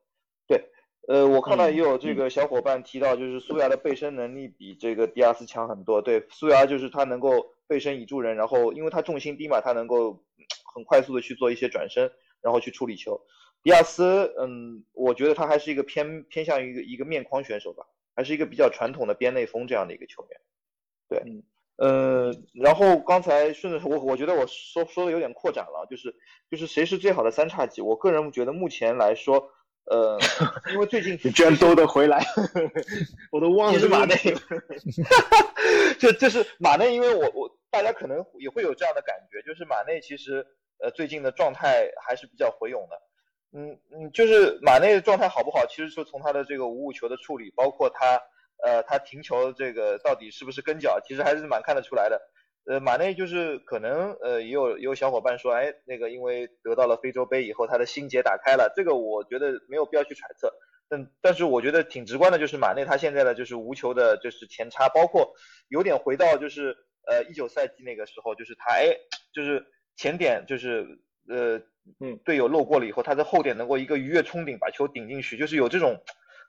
[0.48, 0.64] 对，
[1.08, 6.02] 呃，我看到也有这个小伙伴提到，就是苏牙的背身能力比这个迪亚斯强很多。
[6.02, 10.24] 对，苏牙就是他能够背身倚住人，然后因为他重心低嘛，他能够
[10.74, 12.12] 很快速的去做一些转身，
[12.42, 13.20] 然后去处理球。
[13.64, 17.86] 迪亚斯，嗯，我觉得他还是一个偏偏向于一个一个面框选手吧，
[18.16, 20.40] 还是一个比较传统的边内锋这样的一个球员。
[21.10, 21.24] 对，
[21.78, 26.16] 呃，然后刚才顺着我，我觉得我说说的有点扩展了，就是
[26.50, 27.82] 就是谁是最好的三叉戟？
[27.82, 29.52] 我个人觉得目前来说。
[29.90, 30.20] 呃，
[30.74, 32.22] 因为最近 你居然兜得回来，
[33.32, 34.16] 我都忘了是马内。
[35.98, 40.46] 这这是马内，因为我我大家可能也会有这样的感觉，就是马内其实
[40.80, 43.02] 呃最近的状态还是比较回勇的。
[43.54, 48.22] 嗯嗯，就是马内的状态好不好，其实就从他的这个无误球的处理，包括他
[48.64, 52.22] 呃他停球这个到底是不是跟脚，其实还是蛮看得出来的。
[52.66, 60.54] 呃，马内就是可能呃，也有也有小伙伴说，哎，那个因为得到了非洲杯以后，他的心结打开了，这个我觉得没有必要去揣测。
[60.90, 65.34] 但但是我觉得挺直观的，就是马内他现在的就是无球的，就是前插，包括
[65.70, 66.76] 有点回到就是
[67.10, 68.98] 呃一九赛季那个时候，就是他哎，
[69.34, 70.86] 就是前点就是
[71.30, 71.62] 呃
[72.00, 76.02] 嗯队友漏过了以后，他在后点能够一个鱼跃冲顶把球顶进去，就是有这种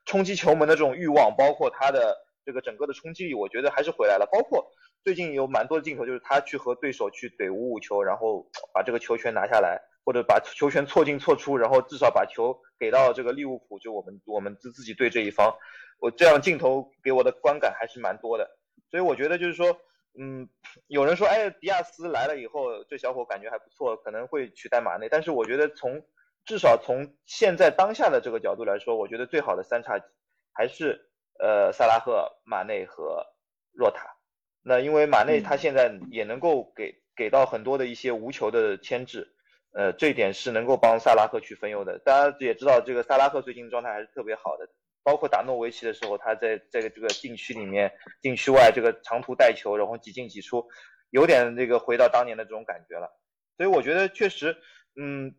[0.05, 4.71] 冲击球门的这种欲望，包括他的这个整个的冲击力，我觉得还是回来了，包括。
[5.05, 15.57] 最近有蛮多的镜头，就是他去和对手去怼五五球，然后把这个球权拿下来，或者把球权错进错出，然后至少把球给到这个利物浦，就我们我们自自己队这一方。
[16.01, 18.51] 我这样镜头给我的观感还是蛮多的，
[18.91, 19.79] 所以我觉得就是说，
[20.21, 20.49] 嗯，
[20.89, 26.03] 有人说，哎，迪亚斯来了以后，这小伙感觉还不错，可能会取代马内，但是我觉得从
[26.45, 30.05] 至少从现在当下的这个角度来说，我觉得最好的三叉戟
[30.53, 31.09] 还是
[31.39, 33.25] 呃萨拉赫、马内和
[33.73, 34.17] 若塔。
[34.63, 39.33] 那因为马内他现在也能够给给到很多的一些无球的牵制，
[39.73, 41.99] 呃，这一点是能够帮萨拉赫去分忧的。
[42.01, 44.69] 大家也知道，这个萨拉赫最近状态还是特别好的，
[45.09, 47.91] 包括打诺维奇的时候，他在在这个禁区里面、
[48.21, 50.69] 禁区外这个长途带球，然后几进几出，
[51.09, 53.09] 有点这个回到当年的这种感觉了。
[53.57, 54.55] 所以我觉得确实，
[55.01, 55.35] 嗯，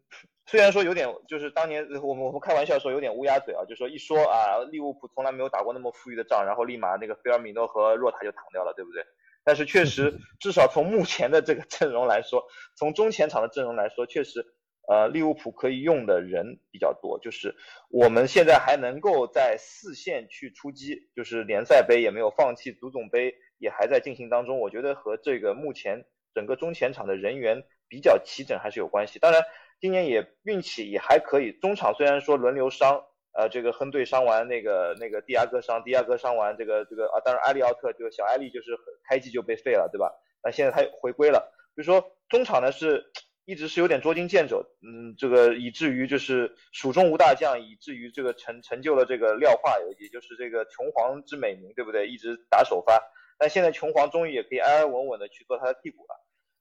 [0.47, 9.03] 虽然说有点就是当年我们我们开玩笑说有点乌鸦嘴啊，就说一说啊，利物浦从来没有打过那么富裕的仗，然后立马那个菲尔米诺和若塔就躺掉了，对不对？
[9.43, 10.11] 但是确实，
[10.41, 12.43] 至少从目前的这个阵容来说，
[12.75, 14.43] 从中前场的阵容来说，确实，
[14.89, 17.19] 呃，利物浦可以用的人比较多。
[17.19, 17.55] 就是
[17.91, 24.59] 我们现在还能够在四线去出击，就是联赛杯也没有放弃，足总杯也还在进行当中。
[24.59, 29.19] 我觉得和这个目前整个中前场的人员比较齐整还是有关系。
[29.19, 29.43] 当然，
[29.79, 33.05] 今年也运气也还可以，中场虽然说轮流伤。
[33.31, 38.75] 呃，这个亨队伤完，那个那个蒂亚戈伤，蒂亚戈伤完，这个这个啊，当然埃利奥特就小埃利就是
[39.07, 40.11] 开季就被废了，对吧？
[40.43, 43.05] 那现在他回归了，就说中场呢是
[43.49, 52.07] 一直是有点捉襟见肘，嗯，这个以至于就是蜀中无大将，以至于这个成成就了这个廖化，也就是这个琼皇之美名，对不对？
[52.07, 53.01] 一直打首发，
[53.37, 56.15] 但现在琼皇终于也可以安安稳稳的去做他的替补了，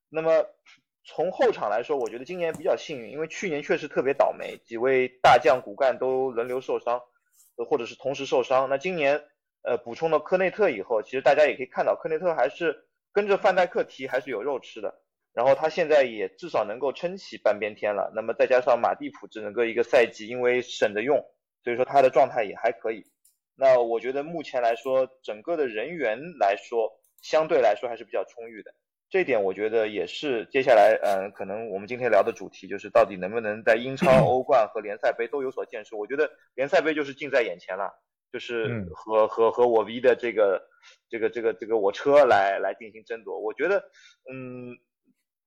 [0.09, 0.47] 那么。
[1.11, 7.01] 从后场来说，我觉得今年比较幸运，因为去年确实特别倒霉，几位大将骨干都轮流受伤，
[7.67, 8.69] 或者是同时受伤。
[8.69, 9.25] 那今年，
[9.63, 15.01] 呃，补充了科内特以后，其实大家也可以看到，科内特还是跟着范戴克踢，还是有肉吃的。
[15.39, 18.11] 然后他现在也至少能够撑起半边天了。
[18.13, 21.17] 那么再加上马蒂普整个一个赛季，因为省着用，
[21.63, 23.05] 所以说他的状态也还可以。
[23.55, 26.91] 那我觉得目前来说，整个的人员来说，
[27.23, 28.75] 相对来说还是比较充裕的。
[29.09, 35.97] 这点我觉得也是接下来，嗯，可能我们今天聊的主题就是到底能不能在英超、欧冠和联赛杯都有所建树。
[35.97, 37.89] 我觉得联赛杯就是近在眼前了，
[38.33, 40.61] 就是和和和我 V 的这个
[41.09, 43.39] 这个这个这个我车来来进行争夺。
[43.39, 43.79] 我觉得，
[44.31, 44.77] 嗯，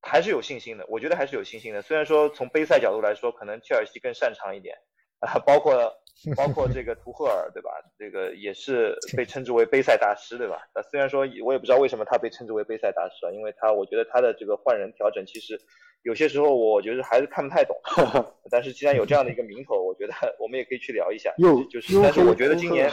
[0.02, 0.84] 还是有信心的。
[0.88, 1.80] 我觉得还是有信心的。
[1.80, 4.76] 虽然说从杯赛角度来说，可能切尔西更擅长一点。
[5.20, 5.72] 啊，包括
[6.36, 7.70] 包括这个图赫尔，对吧？
[7.96, 10.58] 这个也是被称之为杯赛大师，对吧？
[10.74, 15.56] 那虽然说我也不知道为什么他被称之为杯赛大师啊，因为他我觉得他的这个换人调整，其实
[16.02, 17.76] 有些时候我觉得还是看不太懂。
[18.50, 21.32] 但是既然有这样的一个名头，我觉得我们也可以去聊一下。
[21.70, 22.90] 就是，但是我觉得今年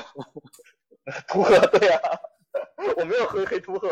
[1.28, 2.00] 图赫 对啊，
[2.98, 3.90] 我没有黑黑秃鹤，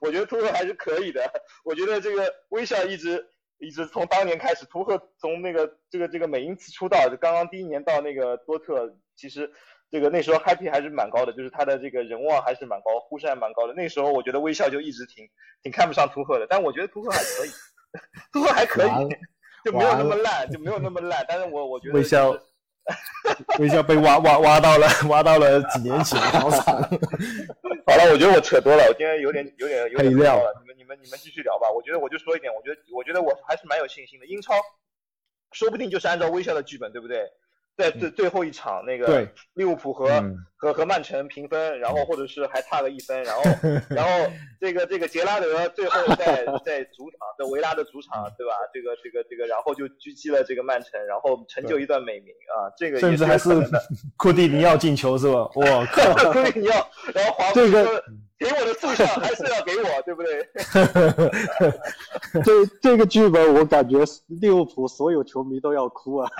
[0.00, 1.22] 我觉得秃鹤还是可以的。
[1.64, 3.26] 我觉得这个微笑一直。
[3.62, 9.52] 一直从当年开始，秃鹤从那个这个这个美因茨出道，就刚刚第一年到那个多特，其实
[9.90, 13.74] 这个那时候 happy 还是蛮高的，就是他的这个人望还是蛮高，呼声还蛮高的。
[13.74, 15.28] 那时候我觉得微笑就一直挺
[15.62, 17.50] 挺看不上秃鹤的，但我觉得秃鹤还可以，
[18.32, 18.90] 秃鹤还可以，
[19.62, 21.22] 就没有那么烂，就没有那么烂。
[21.28, 22.34] 但是我我觉得微笑
[23.58, 26.74] 微笑被挖挖挖到了， 挖到了几年前，好惨。
[27.86, 30.70] 好了，我觉得我扯多了，我今天有点有点有点料了，你们。
[30.80, 34.26] 你们你们继续聊吧，我觉得我就说一点，我觉得我觉得我还是蛮有信心的。
[34.26, 34.54] 英超
[35.52, 37.30] 说不定就是按照微笑的剧本，对不对？
[37.80, 40.08] 在最最后一场那个利物浦和
[40.56, 43.42] 和和曼城平分，然后或者是还差个一分，然后
[43.88, 48.52] 然后这个这个杰拉德最后在在主场在维拉的主场对吧？
[48.72, 52.68] 这个这个这个然后就狙击了这个曼城，然后成就一段美名啊！
[52.76, 53.48] 这个甚至还是
[54.16, 55.48] 库蒂尼奥进球是吧？
[55.54, 56.32] 哇 靠！
[56.32, 58.04] 库蒂尼奥，然后华这个。
[58.40, 60.48] 给我的塑像还是要给我，对不对？
[62.42, 66.30] 这这个剧本，我感觉利物浦所有球迷都要哭啊！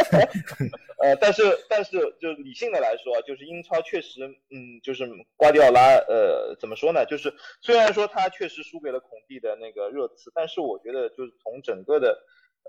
[1.04, 5.06] 呃，但是但是，就理性的来说，就是英超确实，嗯，就是
[5.36, 7.04] 瓜迪奥拉，呃，怎么说呢？
[7.04, 12.18] 就是虽然说他确实输给了孔蒂的那个热刺，但是我觉得就是从整个的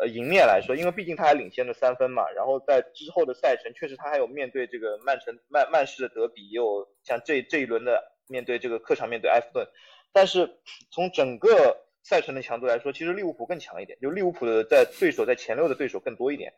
[0.01, 2.29] 呃赢面来说，因为毕竟他还领先了三分嘛。
[2.35, 8.11] 然后在之后的赛程，确实他还有面对这个曼城曼曼市的德比，也有像这这一轮的。
[8.31, 9.67] 面对这个客场面对埃弗顿，
[10.13, 10.57] 但是
[10.89, 16.53] 从整个赛程的强度来说，其实利物浦更强一点，就利物浦的在对手在前六的对手更多一点，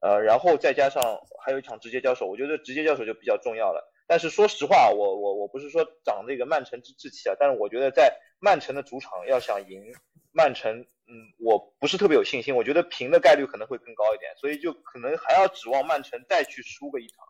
[0.00, 3.86] 呃，然后再加上还有一场直接交手，我觉得直接交手就比较重要了。
[4.06, 9.92] 但是说实话，我我我不是说长这个曼城之志气啊，但是我觉得在曼城的主场要想赢
[10.32, 17.24] 曼城，嗯，我不是特别有信心，我觉得平的概率可能会更高一点，所以就可能还要指望曼城再去输个一场。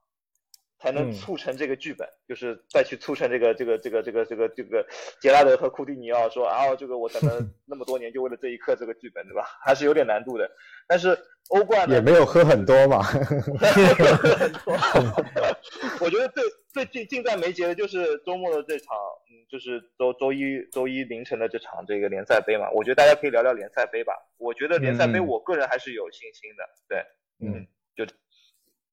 [0.80, 4.86] 才能促成这个剧本，就是再去促成这个这个这个这个这个这个
[5.20, 9.44] 杰拉德和库蒂尼奥说，啊，这个我等了 那么多年，就为了这一刻这个剧本，对吧？
[9.62, 10.50] 还是有点难度的。
[10.88, 11.16] 但是
[11.50, 13.02] 欧冠也没有喝很多嘛。
[13.02, 13.18] 喝
[13.66, 14.74] 很多
[16.00, 18.96] 我觉得最最近近在眉睫的就是周末的这场，
[19.30, 22.70] 嗯，就是周周一周一凌晨的这场这个联赛杯嘛。
[22.70, 24.14] 我觉得大家可以聊聊联赛杯吧。
[24.38, 26.64] 我觉得联赛杯，我个人还是有信心的。
[26.88, 27.04] 对，
[27.46, 28.10] 嗯，就。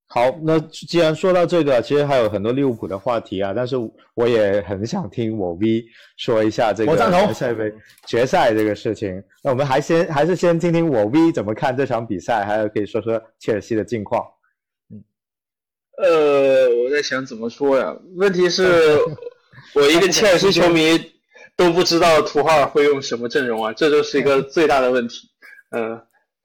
[0.10, 3.76] 好，那既然说到这个，其实还有很多利物浦的话题啊，但是
[4.14, 5.86] 我也很想听我 V
[6.16, 7.74] 说一下这个决赛杯
[8.06, 9.22] 决赛这个事情。
[9.44, 14.26] 那我们还先还是先听听我 V 怎么看这场比赛，还有可以说说切尔西的近况。
[14.90, 15.04] 嗯，
[16.02, 17.94] 呃，我在想怎么说呀？
[18.16, 18.98] 问题是，
[19.76, 20.98] 我一个切尔西球迷
[21.58, 25.28] 都不知道图赫尔会用什么阵容啊，这就是一个最大的问题。
[25.72, 26.02] 嗯，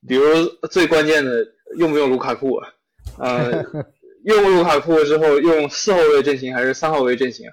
[0.09, 0.25] 比如
[0.69, 1.47] 最关键的，
[1.77, 2.69] 用不用卢卡库啊？
[3.19, 3.65] 呃，
[4.25, 7.47] 用卢卡库之后用四后卫阵型还是三后卫阵型？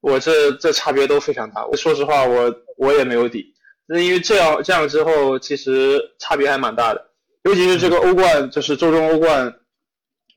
[0.00, 1.66] 我这这差别都非常大。
[1.66, 3.54] 我说实话，我我也没有底。
[3.86, 7.10] 那因为这样这样之后，其实差别还蛮大的。
[7.42, 9.54] 尤其是这个欧冠，就是周中欧冠，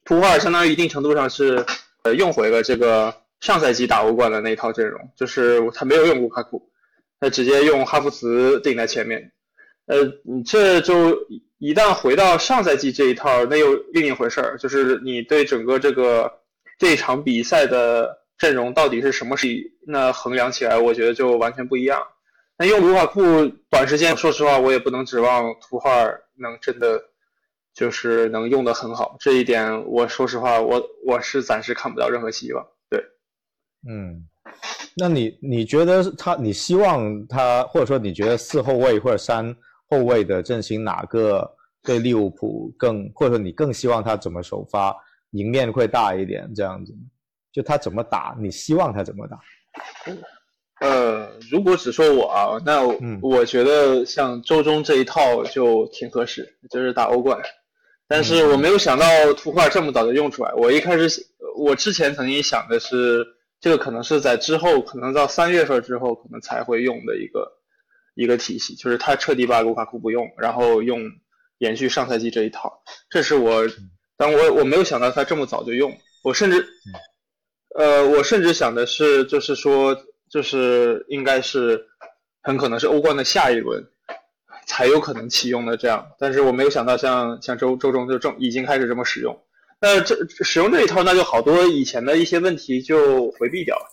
[0.03, 1.65] 图赫尔相当于一定程度上是
[2.03, 6.69] 呃用回了这个上赛季打欧冠的那一套阵容，就是他没有用卢卡库，
[7.19, 9.31] 他直接用哈弗茨顶在前面。
[9.85, 11.17] 呃，你这就。
[11.59, 14.57] 一旦回到上赛季这一套，那又另一回事儿。
[14.57, 16.29] 就是你对整个这个
[16.77, 19.33] 这一场比赛的阵容到底是什么，
[19.87, 22.05] 那衡量起来，我觉得就完全不一样。
[22.57, 27.01] 那用卢卡库，短时间说实话，我也不能指望图赫尔能真的
[27.73, 29.15] 就是能用的很好。
[29.21, 32.67] 这一点，我说实话，我我是暂时看不到任何希望。
[32.89, 33.01] 对，
[33.87, 34.27] 嗯，
[34.97, 39.55] 那你你觉得他，你希望他，或者说你觉得四后卫或者三？
[39.93, 41.47] 后卫的阵型哪个
[41.83, 44.95] 对利物浦更，或者你更希望他怎么首发，
[45.31, 46.51] 赢面会大一点？
[46.55, 46.91] 这样子，
[47.51, 49.39] 就他怎么打，你希望他怎么打？
[50.81, 52.81] 呃，如果只说我啊，那
[53.21, 57.39] 我觉得像周中这一套就挺合适，就是打欧冠。
[58.07, 60.51] 但是我没有想到图赫尔这么早就用出来。
[60.55, 61.21] 我一开始，
[61.55, 63.25] 我之前曾经想的是，
[63.59, 67.62] 这个可能是在之后，可能到三月份之后，可能才会用的一个。
[68.15, 71.01] 一个体系就是他彻底把卢卡库不用，然后用
[71.57, 73.63] 延续上赛季这一套，这是我，
[74.17, 76.65] 但我我没有想到他这么早就用，我甚至，
[77.75, 79.97] 呃，我甚至想的是，就是说，
[80.29, 81.85] 就是应该是
[82.41, 83.83] 很可能是欧冠的下一轮
[84.67, 89.43] 才有可能启用的这样，但是我没有想到像像周周中就正已经开始这么使用，
[89.81, 93.85] 那这使用这一套，那就好多以前的一些问题就回避掉了，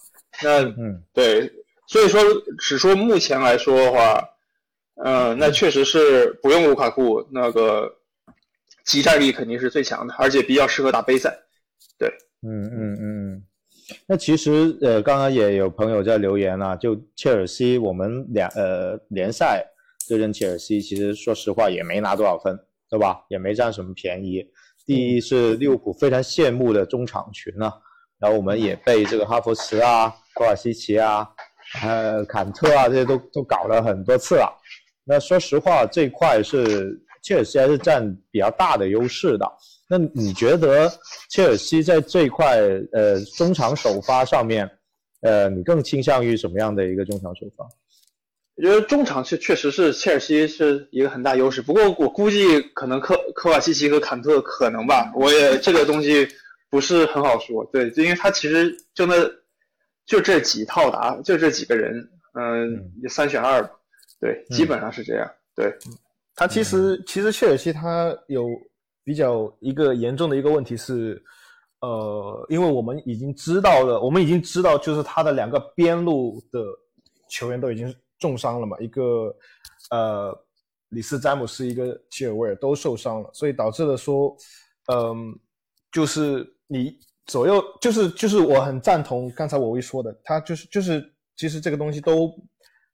[0.42, 1.02] 那嗯。
[1.14, 1.50] 对。
[1.90, 2.22] 所以说，
[2.56, 4.22] 只说目前来说的话，
[5.04, 7.90] 呃，那确实是不用卢卡库，那个
[8.84, 11.36] 集战力肯定是最强的，而且比较适合打杯赛。
[11.98, 12.08] 对，
[12.42, 13.42] 嗯嗯嗯。
[14.06, 19.66] 那其实呃，刚刚也有朋友在留言啊，就切尔西，我们两呃联赛
[20.08, 22.56] 对阵切尔西，其实说实话也没拿多少分，
[22.88, 23.24] 对吧？
[23.28, 24.46] 也没占什么便宜。
[24.86, 27.74] 第一是利物浦非常羡慕的中场群啊，
[28.20, 31.28] 然后我们也被这个哈弗茨啊、科瓦西奇啊。
[31.82, 34.52] 呃，坎特啊，这些都都搞了很多次了。
[35.04, 39.46] 那说实话，这块是切尔西还是占比较大的优势的。
[39.88, 40.90] 那你觉得
[41.28, 42.60] 切尔西在这块
[42.92, 44.70] 呃中场首发上面，
[45.22, 47.64] 呃，你更倾向于什么样的一个中场首发？
[48.56, 56.28] 我觉得中场确确实是切尔西是一个很大优势，不过我估计可能科科瓦西奇和坎特可能吧，我也这个东西
[56.68, 57.64] 不是很好说。
[57.72, 59.14] 对，因为他其实就那
[60.10, 61.94] 就这几套答，就这几个人，
[62.34, 63.70] 嗯，三选二吧，
[64.20, 65.30] 对，基本上是这样。
[65.54, 65.72] 对，
[66.34, 68.48] 他其实其实切尔西他有
[69.04, 71.22] 比较一个严重的一个问题是，
[71.80, 76.60] 呃，因为我们已经知道了，我们已经知道就是他的两个边路的
[77.30, 77.94] 球员都已经。
[78.20, 78.76] 重伤了嘛？
[78.80, 79.34] 一个
[79.90, 80.30] 呃，
[80.90, 84.36] 里斯詹姆斯，一个切尔维尔都受伤了，所以导致了说，
[84.92, 85.34] 嗯，
[85.90, 92.30] 就是你左右，就是就是我很赞同刚才我威说的，他就是就是其实这个东西都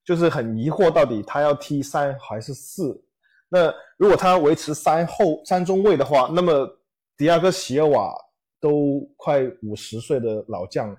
[0.05, 3.03] 就是很疑惑，到底他要踢三还是四？
[3.49, 6.68] 那如果他维持三后三中卫的话，那么
[7.16, 8.14] 迪亚哥席尔瓦
[8.61, 10.97] 都快五十岁的老将，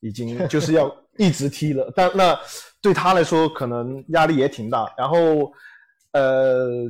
[0.00, 2.38] 已经就是要一直踢了，但那。
[2.80, 4.88] 对他来说，可能压力也挺大。
[4.96, 5.52] 然后，
[6.12, 6.88] 呃，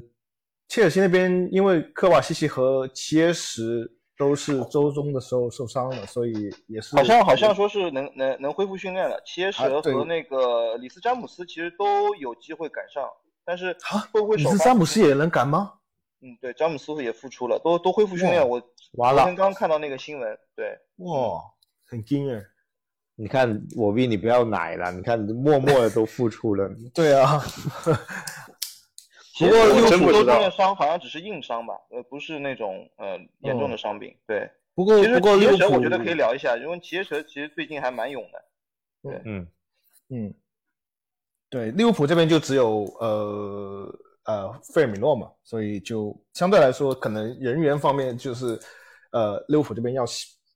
[0.68, 9.22] 切尔西那边因为科瓦西奇和齐耶什都是周中的时候受伤了，所以也是好像好像说是能能能恢复训练了。
[9.24, 13.08] 切蛇和那个里斯詹姆斯其实都有机会赶上，
[13.44, 13.74] 但是
[14.12, 14.36] 会不会？
[14.36, 15.72] 里斯詹姆斯也能赶吗？
[16.20, 18.46] 嗯，对，詹姆斯也复出了，都都恢复训练。
[18.46, 18.60] 我
[18.94, 21.40] 完了，刚刚看到那个新闻，对，哇，
[21.86, 22.44] 很惊人。
[23.14, 26.68] 你看我比你不要奶了，你看默默的都付出了。
[26.94, 27.40] 对啊，
[29.38, 34.14] 不过六十多天的伤好像只是硬伤吧，呃，不是那种呃严重的伤病。
[34.26, 38.44] 对，不过其实齐耶蛇我觉得可以聊一下，因为齐耶蛇其实最近还蛮勇的。
[39.02, 39.46] 对，嗯
[40.10, 40.34] 嗯，
[41.48, 48.58] 对，利物浦这边就只有呃呃费尔米诺嘛，所以就相对来说可能人员方面就是
[49.12, 50.04] 呃利物浦这边要。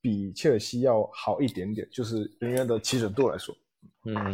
[0.04, 3.54] 比切尔西要好一点点，就是人员的齐整度来说，
[4.04, 4.32] 嗯，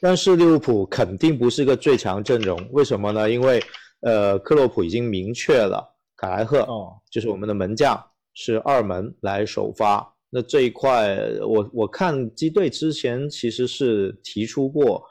[0.00, 3.30] 但是利物浦肯定不是个最强阵容，为什么呢？
[3.30, 3.62] 因为
[4.00, 5.82] 呃，克洛普已经明确了，
[6.16, 8.00] 卡莱赫哦，就是我们的门将
[8.34, 10.06] 是二门来首发。
[10.30, 15.02] 那这一块，我我看基队之前其实是提出过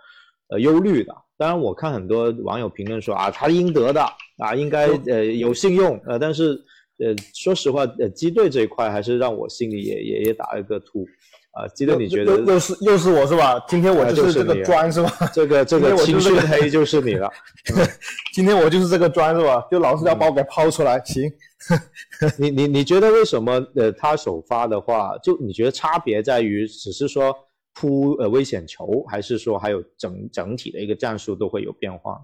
[0.49, 1.13] 呃忧虑的。
[1.37, 4.01] 当然，我看很多网友评论说啊，他应得的
[4.37, 6.63] 啊，应该呃有信用呃，但是。
[6.99, 11.05] 呃，说实话，呃，基队这一块还是让我心里也也也打了个突，
[11.57, 13.59] 啊，基队你觉得又又是又是我是吧？
[13.67, 15.11] 今天我就是这个砖是吧？
[15.33, 17.27] 这个这个情绪黑就是你了，
[18.31, 19.65] 今天我就是这个砖是吧？
[19.71, 21.23] 就老是要把我给抛出来，行？
[22.37, 27.35] 你你你觉得为什么呃他首发的话，就你觉得差别在于只是说
[27.73, 32.19] 扑呃危险球，还是说还有整整体的一个战术都会有变化？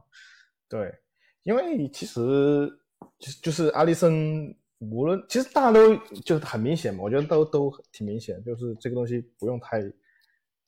[0.69, 0.93] 对，
[1.41, 2.69] 因为其实
[3.17, 4.55] 就就是阿里森。
[4.91, 9.81] 无论其实大家都就是很明显嘛，我觉得都都挺明显，就是这个东西不用太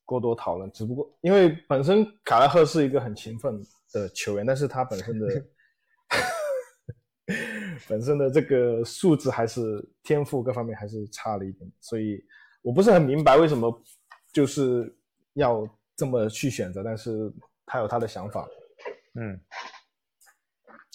[0.03, 0.72] 过多讨论。
[0.72, 3.61] 只不过因为本身卡拉赫是一个很勤奋
[3.91, 5.45] 的球员，但是他本身的
[7.88, 12.24] 本身的这个素质还是天赋各方面还是差了一点，所以
[12.61, 13.84] 我不是很明白为什么
[14.32, 14.95] 就是
[15.34, 17.32] 要这么去选择，但是
[17.66, 18.47] 他有他的想法，
[19.16, 19.39] 嗯。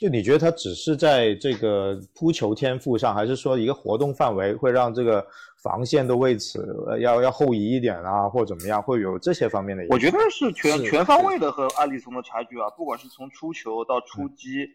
[0.01, 5.23] 就你觉得他只是在这个扑球天赋上，还是说一个活动范围会让这个
[5.63, 9.85] 防线都为此要要后移一点啊，或怎么样，会有这些方面的？
[9.91, 14.67] 我觉得是全全方位的和阿里松的差距啊，不管是从出球到出击，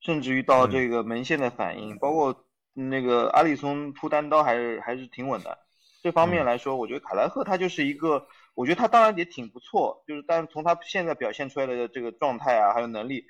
[0.00, 2.36] 甚至于到这个门线的反应，包括
[2.74, 5.56] 那个阿里松扑单刀还是还是挺稳的。
[6.02, 8.22] 这方面来说，我觉得卡莱赫他就是一个，
[8.54, 13.24] 我觉得他当然也挺不错，就是但是从他现在表现出来的这个状态啊，还有能力。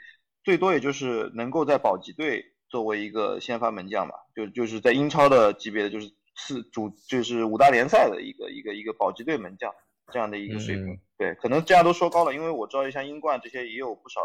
[0.49, 9.71] 最多也就是能够在保级队作为一个先发门将吧，就就是在英超的级别的，就是四主就是五大联赛的一个一个一个保级队门将
[10.11, 10.99] 这样的一个水平。
[11.19, 14.23] 对，可能这样都说高了，因为我知道像英冠这些也有不少，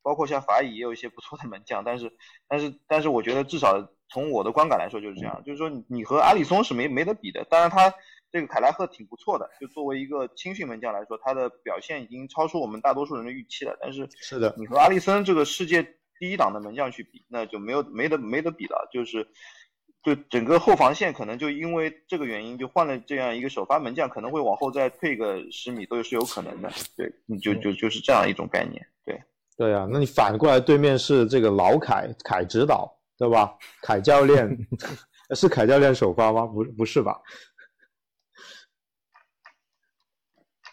[0.00, 2.12] 包括像法乙也有一些不错的门将，但是
[2.46, 7.92] 但是但是我觉得至少从我的观感来说就是这样，就是说你和阿里松是没没得比的，当然他。
[8.30, 13.76] 这个凯拉赫挺不错的，就作为一个青训门将来说，他的表现已经超出我们大多数人的预期了。
[13.80, 15.82] 但是，是的，你和阿里森这个世界
[16.18, 18.88] 第一档的门将去比，那就没有没得没得比了。
[18.92, 19.26] 就是，
[20.02, 26.70] 就整个后防线可能就因为这个原因，就换了这样一个首发门将，可能会往后再退个十米都是有可能的。
[26.96, 28.86] 对，你就就就是这样一种概念。
[29.04, 29.18] 对，
[29.56, 33.56] 对啊，那你反过来对面是这个老凯凯指导，对吧？
[33.80, 34.46] 凯教练
[35.34, 36.44] 是凯教练首发吗？
[36.46, 37.18] 不不是吧？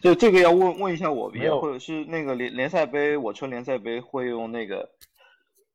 [0.06, 4.88] 就这个要问问一下我，别或者是那个联联赛杯，我车联赛杯会用那个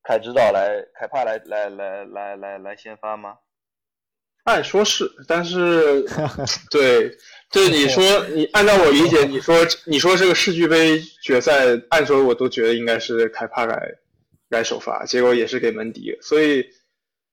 [0.04, 3.36] 凯指导来凯帕来来来来来来先发吗？
[4.46, 6.06] 按说是，但是
[6.72, 7.12] 对，
[7.50, 9.54] 这你说 你按照我理解，你说
[9.86, 13.92] 你说这个世俱杯决赛，按说我都觉得应该是凯帕来
[14.48, 16.66] 来首发，结果也是给门迪，所以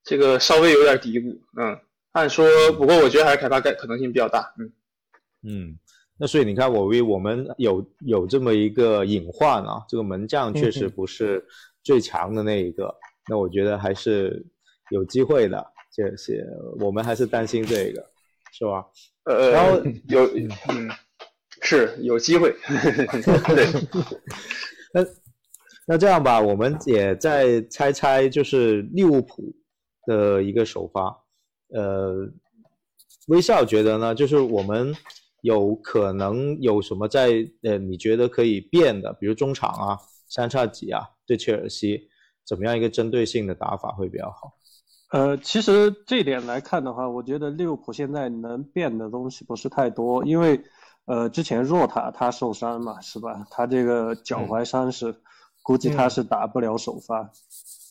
[0.03, 1.39] 这个稍微有点嘀咕。
[1.57, 1.79] 嗯，
[2.11, 4.53] 按说，不过我觉得还是凯帕概可能性比较大。
[4.59, 4.73] 嗯
[5.41, 5.79] 嗯，
[6.19, 11.45] 那所以你看，我为我们有有这么一个隐患啊，这个门将确实不是
[11.83, 12.95] 最强的那一个，
[13.29, 14.45] 那我觉得还是
[14.91, 15.65] 有机会的。
[15.91, 16.47] 这些
[16.79, 18.05] 我们还是担心这个，
[18.53, 18.85] 是吧？
[19.25, 20.25] 呃，然后有
[20.69, 20.89] 嗯，
[21.63, 22.55] 是有机会。
[23.49, 23.67] 对，
[24.95, 25.05] 那
[25.87, 29.53] 那这样吧，我们也再猜猜，就是利物浦
[30.07, 31.25] 的一个首发。
[31.75, 32.31] 呃，
[33.27, 34.95] 微笑觉得呢，就是我们
[35.49, 37.31] 有可能有什么在
[37.63, 42.09] 呃，你觉得可以变的，比如中场啊、三叉戟啊，对切尔西
[42.47, 44.53] 怎么样一个针对性的打法会比较好？
[45.11, 50.61] 呃，其实这点来看的话，我觉得利物浦现在能变的东西不是太多，因为，
[51.07, 53.47] 呃，之前若塔他受伤嘛，是吧？
[53.51, 55.17] 他这个脚踝伤势，
[55.63, 57.31] 估计他是打不了首发。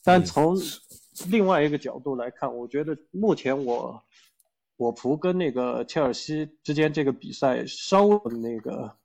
[0.04, 0.56] 但从
[1.32, 4.00] 另外一个角度来看，我觉得目前我
[4.78, 8.96] 我仆跟那个切尔西之间这个比赛稍微那个，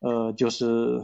[0.00, 1.00] 呃，就是。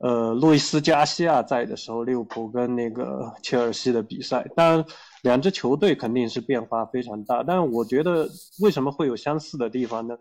[0.00, 4.84] 呃，路易斯加西亚在的时候，利物浦跟那个切尔西的比赛，当然
[5.22, 7.42] 两支球队肯定是变化非常大。
[7.42, 8.28] 但我觉得
[8.60, 10.18] 为什么会有相似的地方呢？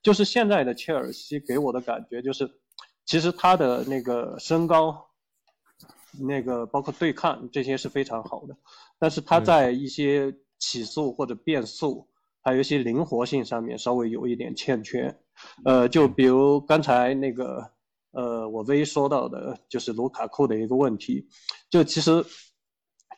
[0.00, 2.48] 就是现在的切尔西给我的感觉就是，
[3.04, 5.06] 其实他的那个身高，
[6.18, 8.56] 那个包括对抗这些是非常好的，
[8.98, 12.08] 但是他在一些起速或者变速，
[12.46, 15.14] 还有一些灵活性上面稍微有一点欠缺。
[15.64, 17.72] 呃，就比如刚才那个。
[18.12, 21.28] 呃，我唯一说到的就是卢卡库的一个问题，
[21.68, 22.24] 就其实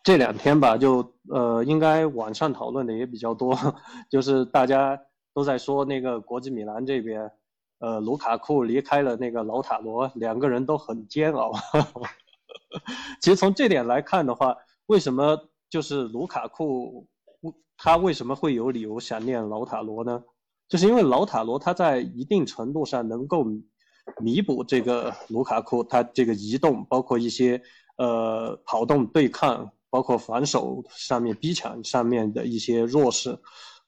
[0.02, 3.56] 这两天吧，就呃，应该网上讨论的也比较多，
[4.10, 5.00] 就是大家
[5.32, 7.30] 都在说那个国际米兰这边，
[7.78, 11.52] 呃，卢卡库离开了那个老塔罗，两个人都很煎熬。
[13.22, 14.56] 其实从这点来看的话，
[14.86, 15.38] 为什么
[15.70, 17.06] 就是卢卡库
[17.76, 20.22] 他为什么会有理由想念老塔罗呢？
[20.68, 23.46] 就是因为老塔罗他在一定程度上能够。
[24.22, 27.60] 弥补这个卢卡库他这个移动，包括一些
[27.98, 33.38] 呃跑动对抗，包括防守上面逼抢上面的一些弱势，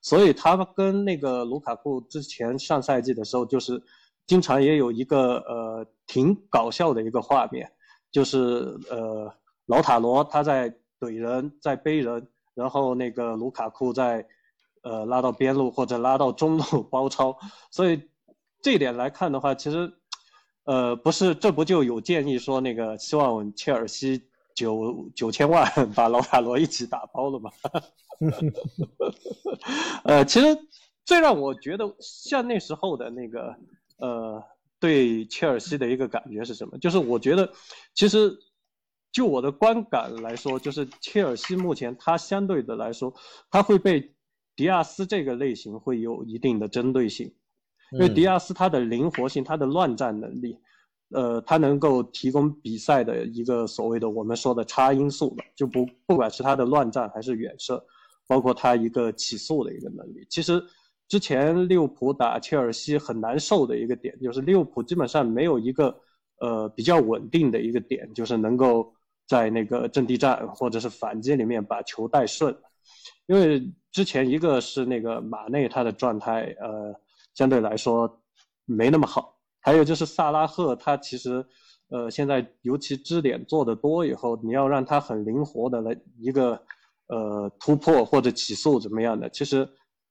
[0.02, 3.82] 所以他跟那个卢卡库之前上赛季的时候，就是
[4.26, 7.72] 经常也有一个呃挺搞笑的一个画面，
[8.12, 9.32] 就是呃
[9.64, 10.68] 老塔罗他在
[11.00, 12.28] 怼人，在背人，
[12.60, 14.26] 然后那个卢卡库在
[14.82, 17.36] 呃拉到边路或者拉到中路包抄，
[17.70, 18.02] 所以
[18.62, 19.92] 这一点来看的话，其实。
[20.64, 27.50] 呃，不是，这不就有建议说那个希望切尔西九九千万 把老塔罗一起打包了吗？
[30.04, 30.56] 呃，其实
[31.04, 33.56] 最让我觉得像那时候的那个
[33.96, 34.40] 呃，
[34.78, 36.78] 对切尔西的一个感觉是什么？
[36.78, 37.50] 就是我觉得，
[37.94, 38.38] 其实
[39.12, 43.12] 就我的观感来说，就是切尔西目前它相对的来说，
[43.50, 44.14] 它会被
[44.54, 47.32] 迪亚斯这个类型会有一定的针对性。
[47.92, 50.56] 因为迪亚斯他的灵活性，他的乱战能力，
[51.10, 57.84] 呃，他能够提供比赛的一个所谓的我们说的差因素吧，就不不管是他的乱战还是远射，
[58.28, 60.24] 包括他一个起速的一个能力。
[60.30, 60.62] 其实
[61.08, 65.92] 之前利物浦打切尔西很难受的一个点，就是利物浦基本上没有一个
[66.38, 68.94] 呃比较稳定的一个点，就是能够
[69.30, 72.54] 在那个阵地战或者是反击里面把球带顺。
[73.26, 73.62] 因为
[73.92, 76.92] 之前一个是那个马内他的状态，呃。
[77.32, 78.22] 相对来说
[78.66, 81.46] 没那么好，还有就是萨拉赫，他其实，
[81.88, 86.60] 呃，现在尤其支点做的多以后，你要让他很灵活的来一个，
[87.06, 89.66] 呃，突破或者起速怎么样的，其实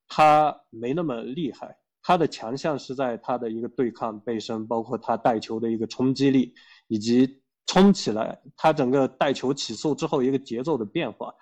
[0.08, 1.78] 他没那么厉害。
[2.02, 6.54] 他的强项是在他的一个对抗背身，包括他带球的一个冲击力，
[6.88, 7.39] 以及
[7.70, 11.34] 冲起来他整个带球起速之后一个节奏的变化。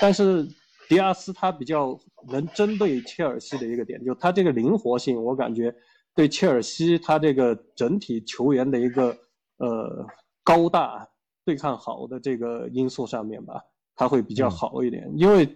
[0.00, 0.48] 但是。
[0.88, 5.74] 迪亚斯他比较能针对切尔西的一个点，就他这个灵活性，我感觉
[6.14, 9.16] 对切尔西他这个整体球员的一个
[9.56, 10.06] 呃
[10.44, 11.08] 高大
[11.46, 13.62] 对抗好的这个因素上面吧，
[13.94, 15.10] 他会比较好一点。
[15.16, 15.48] 因为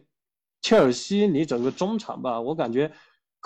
[0.63, 2.91] 切尔西你整个中场吧，我感觉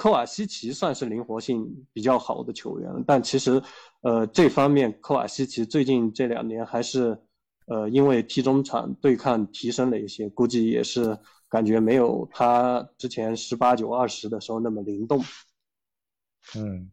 [0.00, 3.62] 科瓦西奇算是灵活性比较好的球员，但其实
[4.00, 7.20] 呃这方面科瓦西奇最近这两年还是
[7.66, 11.18] 呃因为踢中场对抗提升了一些，估计也是。
[11.52, 15.20] 感觉没有他之前十八九二十的时候那么灵动。
[16.54, 16.88] 嗯，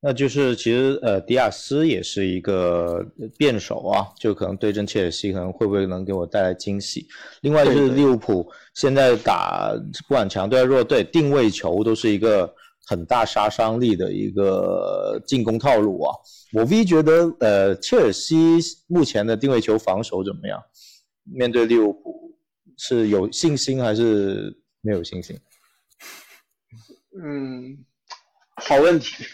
[0.00, 3.04] 那就是其实呃，迪亚斯也是一个
[3.36, 7.08] 辩手啊，就可能对阵切尔西，可能会不会能给我带来惊喜？
[7.40, 9.72] 另外就是利物浦现在打
[10.06, 12.54] 不管强队弱队，定位球都是一个
[12.86, 16.14] 很大杀伤力的一个进攻套路啊。
[16.52, 20.62] 我 V 觉得呃，切尔西目前的定位球防守怎么样？
[21.24, 22.38] 面对利物浦
[22.76, 25.36] 是有信心还是没有信心？
[27.20, 27.84] 嗯，
[28.58, 29.24] 好问题。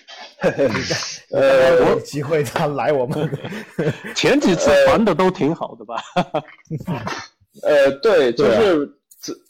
[1.30, 3.30] 呃，有机会他来我们。
[4.14, 6.02] 前几次玩的都挺好的吧？
[7.62, 8.90] 呃，对，就是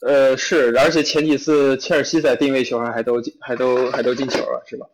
[0.02, 4.86] 呃是，而且前几次切尔西在定位球上还都还都还都进球了，是吧？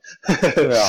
[0.55, 0.89] 对啊，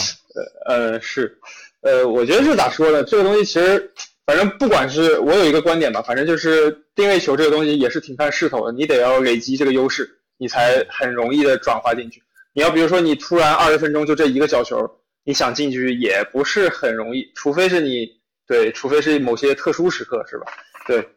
[0.68, 1.38] 呃呃是，
[1.82, 3.04] 呃，我觉得是咋说呢？
[3.04, 3.92] 这个东西其实，
[4.26, 12.24] 反正不管是我有一个观点吧，反正就是定位球这个东西也是挺看势头的，你得要累积这个优势，你才很容易的转化进去。
[12.54, 14.98] 你要比如说你突然二十分钟就这一个角球。
[15.24, 18.10] 你想进去也不是很容易，除非是你
[18.48, 20.48] 对，除非是某些特殊时刻，是吧？
[20.88, 21.08] 对，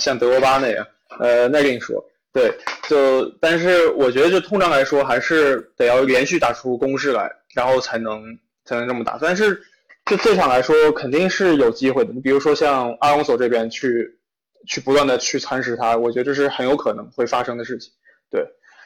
[0.00, 0.84] 像德罗巴那样，
[1.20, 2.52] 呃，那跟你说，对，
[2.88, 9.16] 就但是我觉得，就通常来说，还是得要连续打出攻势来，然后才能才能这么打。
[9.22, 9.62] 但是
[10.06, 12.12] 就这场来说，肯定是有机会的。
[12.12, 14.18] 你比如说像阿隆索这边去
[14.66, 17.92] 去不断的去蚕食他，我觉得这是很有可能会发生的事情，
[18.28, 18.44] 对。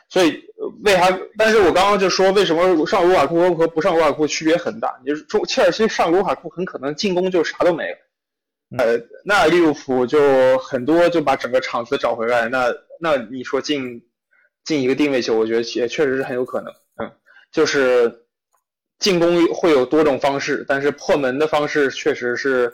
[0.08, 0.40] 所以
[0.84, 1.18] 为啥？
[1.36, 4.96] 但是我刚刚就说，为什么上卢卡库和不上卢卡库区别很大？
[5.04, 7.98] 就是中切尔西上卢卡库很可能进攻就啥都没了，
[8.78, 12.48] 呃，那利物浦就很多就把整个场子找回来。
[12.48, 14.00] 那那你说进
[14.64, 16.72] 进一个定位球，我觉得也确实是很有可能。
[17.02, 17.10] 嗯，
[17.50, 18.26] 就是
[19.00, 22.72] 进攻会有多种方式，但是破门的方式确实是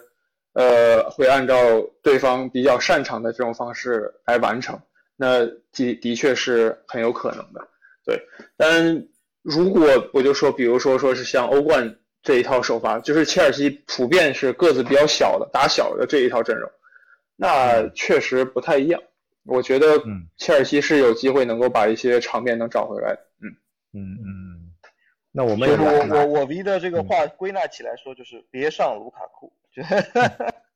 [0.52, 1.56] 呃会按照
[2.02, 4.78] 对方比较擅长的这种方式来完成。
[5.22, 7.68] 那的的确是很有可能的，
[8.04, 8.20] 对。
[8.56, 9.06] 但
[9.42, 16.68] 如果我就说，比如说说是像欧冠这一套首发，就是切尔西普遍是个子比较小的，打小的这一套阵容，
[17.36, 19.00] 那确实不太一样。
[19.44, 20.02] 我觉得，
[20.36, 23.20] 切尔西是有机会能够把一些场面能找回来的。
[23.42, 23.46] 嗯
[23.92, 24.72] 嗯嗯。
[25.30, 29.52] 那我们我我我 V 的这个话归纳起来说，就是别上卢卡库。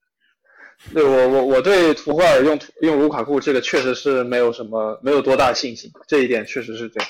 [0.92, 7.08] 对我我我对图赫尔用用卢卡库这个确实是没有什么没有多大信心，这一点确实是这样。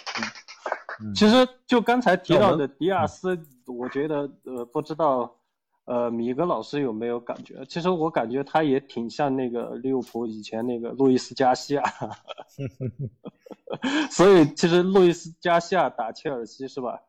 [1.00, 5.36] 嗯，其实就刚才提到的迪亚斯，我觉得呃不知道
[5.84, 7.64] 呃米格老师有没有感觉？
[7.68, 11.82] 其实我感觉他也挺像那个利物浦以前那个路易斯加西亚，
[14.10, 17.00] 所以其实路易斯加西亚打切尔西是吧？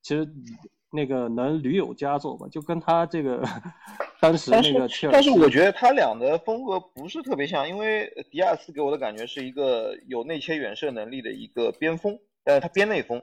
[0.00, 0.26] 其实。
[0.94, 2.46] 那个能屡有佳作吧？
[2.52, 3.42] 就跟他这个
[4.20, 13.20] 当时那个，但是我觉得他俩的风格不是特别像，因为迪亚斯给我的感觉是一个有内切远射能力的一个边锋，但是他边内锋。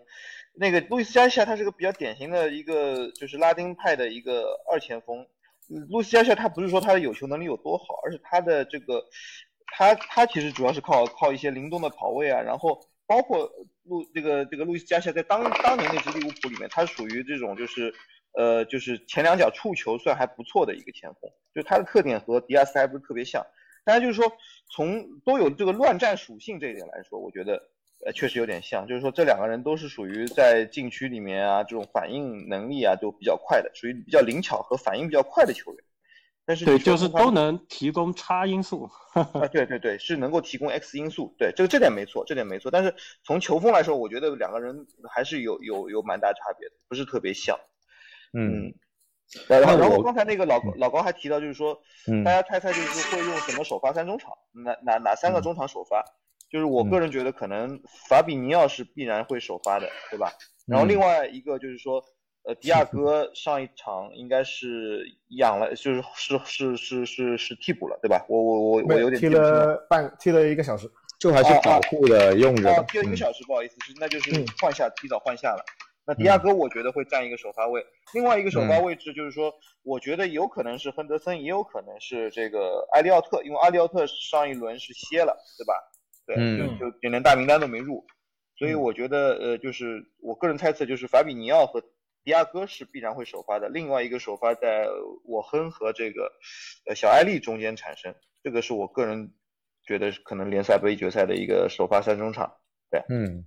[0.53, 5.25] 那个路易斯加西亚他是个比较典型的一个就是拉丁派的一个二前锋。
[5.89, 9.01] 路易斯加西亚他不是说他的有球能力有多好，而是他的这个
[9.77, 12.77] 他他其实主要是靠靠一些灵动的跑位啊，然后。
[13.11, 13.51] 包括
[13.83, 17.93] 路这个这个路易斯加西亚在当当年那支利物浦里面，他属于这种就是
[18.31, 23.45] 呃就是前两脚触球算还不错的一个前锋，就他的特点和迪亚斯还不是特别像，
[23.83, 24.31] 当然就是说
[24.73, 27.61] 从都有这个乱战属性这一点来说，我觉得
[28.05, 35.83] 呃确实有点像，就是说这两个人都是属于在禁区里面啊这种反应能力啊都比较快的，属于比较灵巧和反应比较快的球员。
[36.51, 42.69] 但是对，就是都能提供差因素 啊，对对对，是能够提供 X 因素，对，这个这点没错，这点没错。
[42.69, 42.93] 但是
[43.23, 47.57] 从球风来说，我觉得两个人还是有有有蛮大差别的，不是特别像。
[48.37, 48.73] 嗯，
[49.47, 51.81] 然后然后刚才那个老老高还提到，就是说，
[52.25, 54.33] 大家猜猜就是会用什么首发三中场？
[54.51, 56.03] 哪哪哪三个中场首发？
[56.49, 60.33] 就是我个人觉得可能法比尼奥是必然会首发的，对吧？
[60.67, 62.03] 然后另外一个就是说。
[62.43, 65.05] 呃，迪亚哥上一场应该是
[65.37, 68.25] 养了，就是是是是是是替补了，对吧？
[68.27, 70.89] 我我我我有点踢了半踢了一个小时，
[71.19, 72.83] 就还是保护的用着。
[72.85, 75.63] 踢了一个小时，不好意思，是那就是换下，提早换下了。
[76.03, 77.85] 那迪亚哥我觉得会占一个首发位，
[78.15, 85.75] 另外一个首发位置就是说，我觉得有可能是亨德森，也有可能是这个埃利奥特，因为埃利奥特上一轮是歇了，对吧？
[86.25, 88.03] 对，就就连大名单都没入，
[88.57, 91.79] 所以我觉得呃，就是我个人猜测就是法比尼奥和。
[92.23, 94.87] 迪亚哥是必然会首发的，另外一个首发在
[95.25, 96.31] 我亨和这个
[96.87, 98.13] 呃小艾丽中间产生，
[98.43, 99.31] 这个是我个人
[99.83, 102.51] 觉得可能联赛杯决赛的一个首发三中场。
[102.91, 103.43] 对，嗯，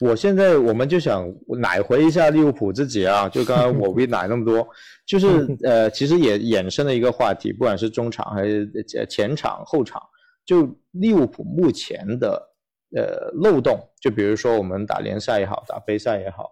[0.00, 4.68] 我现在我们就想奶回一下利物浦自己啊，就刚刚我 没奶那么多，
[5.06, 8.68] 就是 呃，其实也衍生了一个话题，不管是中场还是
[9.08, 10.02] 前场后场，
[10.44, 12.50] 就利物浦目前的
[12.96, 16.50] 呃漏洞，就比如说我们打联赛也好，打杯赛也好。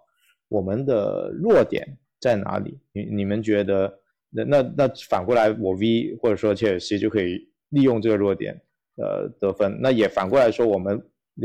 [0.51, 2.79] 我们的弱点在哪里？
[2.93, 8.61] 你你们觉得那那那反过来，我 V 或者说切尔西就可以利用这个弱点，
[8.97, 9.79] 呃，得分。
[9.81, 11.01] 那也反过来说，我们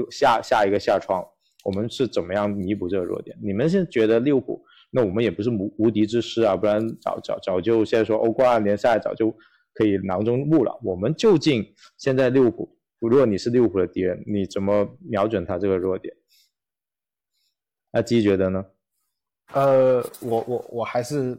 [0.10, 1.24] 下下一个下窗，
[1.64, 3.38] 我们是怎么样弥补这个弱点？
[3.42, 4.66] 你们是觉得利物浦？
[4.90, 9.32] 那我们也不是无无敌之师啊，不然早早早就现在说欧冠联赛早就
[9.74, 10.80] 可以囊中物了。
[10.84, 11.64] 我们究竟
[11.98, 16.16] 现在利物浦，如果你是利物浦的敌人，你怎么瞄准他这个弱点？
[17.92, 18.66] 阿基觉得呢？
[19.54, 21.38] 呃，我我我还是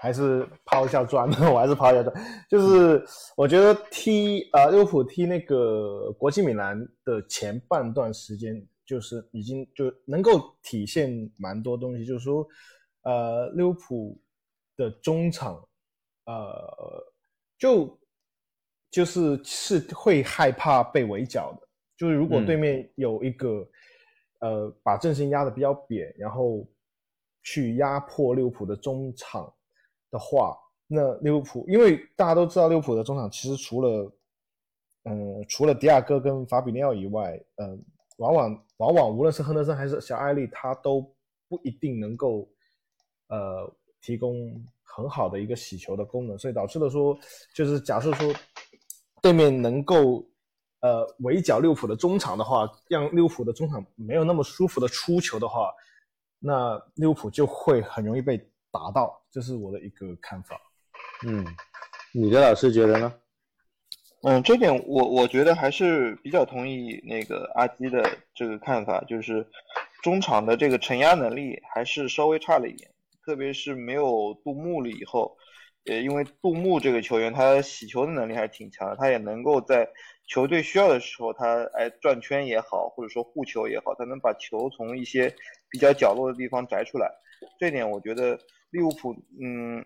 [0.00, 2.14] 还是抛一下砖， 我还是抛一下砖，
[2.48, 3.04] 就是
[3.36, 12.46] 我觉得踢呃利物浦踢那个国际米兰的前半段时间，就是已经就能够体现蛮多东西，就是说。
[13.06, 14.18] 呃，利物浦
[14.78, 15.56] 的中场，
[16.24, 17.04] 呃，
[17.58, 18.00] 就
[18.90, 21.68] 就是是会害怕被围剿的。
[21.98, 23.68] 就是如果对面有一个，
[24.40, 26.66] 呃，把阵型压的比较扁，然后
[27.44, 29.52] 去压迫利物浦的中场
[30.10, 34.12] 的话，那利物浦，因为大家都知道利物浦的中场其实除了，
[35.04, 37.80] 嗯，除了迪亚哥跟法比尼奥以外，嗯，
[38.16, 41.00] 往往往往无论是亨德森还是小艾利，他都
[41.48, 42.48] 不一定能够。
[43.28, 43.68] 呃，
[44.02, 47.18] 提供很好的一个洗球的功能，所以导致了说，
[47.54, 48.32] 就是假设说
[49.22, 50.22] 对面能够
[50.80, 55.72] 呃围剿利物浦的中场的话，让利物浦的中场没有那么舒服的出球的话，
[56.46, 58.36] 那利物浦就会很容易被
[58.70, 60.60] 打到，这是我的一个看法。
[61.26, 61.42] 嗯，
[62.12, 63.14] 你的老师觉得呢？
[64.24, 68.02] 嗯，这点我我觉得还是比较同意那个阿基的
[68.34, 69.46] 这个看法，就是
[70.02, 72.90] 中场的这个承压能力还是稍微差了一点。
[73.24, 75.34] 特别是没有杜牧了以后，
[75.86, 79.88] 呃，因为杜牧这个球员他洗球的能力还是挺强的，他也能够在
[80.26, 85.34] 球队需要的时候，他哎转圈也好，或者说护球也好，他能把球从一些
[85.68, 87.10] 比较角落的地方摘出来。
[87.58, 88.38] 这点我觉得
[88.70, 89.84] 利物浦，嗯，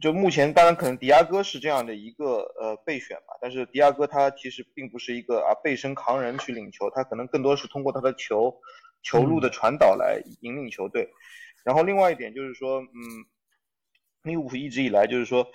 [0.00, 8.54] 就目前当然可能迪亚哥是这样的一个呃备选吧，但是迪亚哥他其实并不是一个啊背身扛人去领球，他可能更多是通过他的球
[9.02, 11.08] 球路的传导来引领球队。
[11.64, 12.94] 然后另外一点就是说，嗯，
[14.22, 15.46] 利物浦一直以来就是说，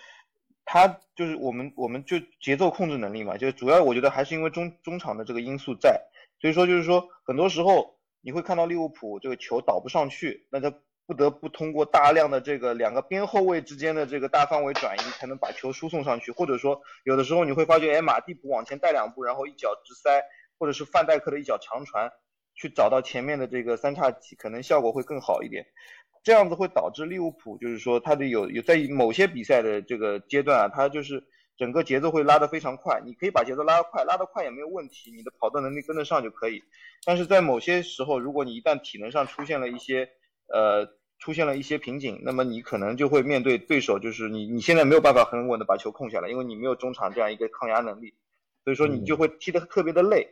[0.66, 6.01] 他就是我们我们就节奏控制能力嘛，就主要我觉得还是因为中中场的这个因素在，
[6.41, 10.74] 所以说就是说很多时候你会看到利物浦这个球导不上去，那他
[11.05, 20.22] 不得不通过大量的这个两个边后卫之间的这个大范围转移才能把球输送上去，或者说有的时候你会发觉，哎，马蒂普往前带两步，然后一脚直塞，
[20.57, 22.11] 或者是范戴克的一脚长传。
[22.57, 25.66] 去找到前面的这个三叉戟，可能效果会更好一点。
[26.26, 31.24] 这样子会导致利物浦，就是说他的有有在某些比赛的这个阶段啊，他就是
[31.56, 33.00] 整个节奏会拉得非常快。
[33.06, 36.64] 你可以把节奏拉得快，拉得快也没有问题，你的跑动能力跟得上就可以。
[37.06, 40.10] 但是在某些时候，如果你一旦体能上出现了一些
[40.52, 40.88] 呃
[41.20, 48.16] 出现了一些瓶颈，那么你可能就会面对对手，就是你你现在没有办法很稳的把球控下来，因为你没有中场这样一个抗压能力，
[48.64, 50.28] 所以说你就会踢得特别的累。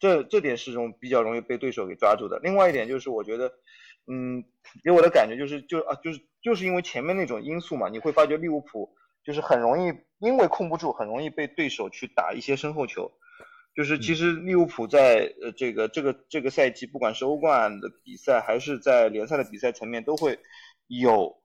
[0.00, 2.40] 这这点是种比较容易被对手给抓住的。
[2.42, 3.52] 另外一点就是，我觉得，
[4.12, 4.42] 嗯，
[4.82, 8.90] 给我的感觉就是，就啊，就是就是因为前面那种因素嘛，你会发觉利物浦
[9.22, 13.12] 就是很容易因为控不住，很容易被对手去打一些身后球。
[13.76, 20.40] 就是其实利物浦在呃这个这个这个赛季，不管是欧冠的比赛还是在联赛的比赛层面，都会
[20.88, 21.40] 有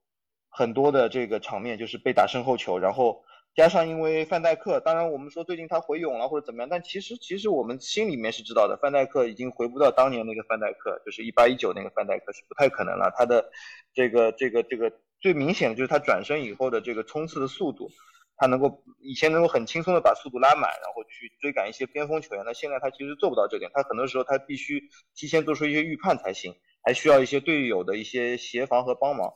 [0.50, 3.24] 很多的这个场面，就是被打身后球，然后。
[3.56, 13.10] 加上因为范戴克，当然我们说最近他回勇了或者怎么样，但其实其实我们心里面是知道的，范戴克已经回不到当年那个范戴克，就是一八一九那个范戴克是不太可能了。
[13.16, 13.50] 他的
[13.94, 14.92] 这个这个这个
[15.22, 17.90] 最明显的就是他转身以后的这个冲刺的速度，
[18.36, 24.84] 他能够以前能够很轻松的把速度拉满，然后去追赶一些边锋球员，那现在他其实做不到这点，他很多时候他必须
[25.16, 26.54] 提前做出一些预判才行，
[26.84, 29.32] 还需要一些队友的一些协防和帮忙。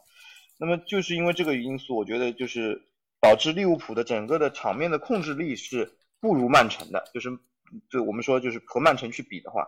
[0.60, 2.89] 那么就是因为这个因素，我觉得就是。
[3.22, 7.30] 导致利物浦的整个的场面的控制力是不如曼城的，就是
[7.90, 9.68] 就我们说就是和曼城去比的话，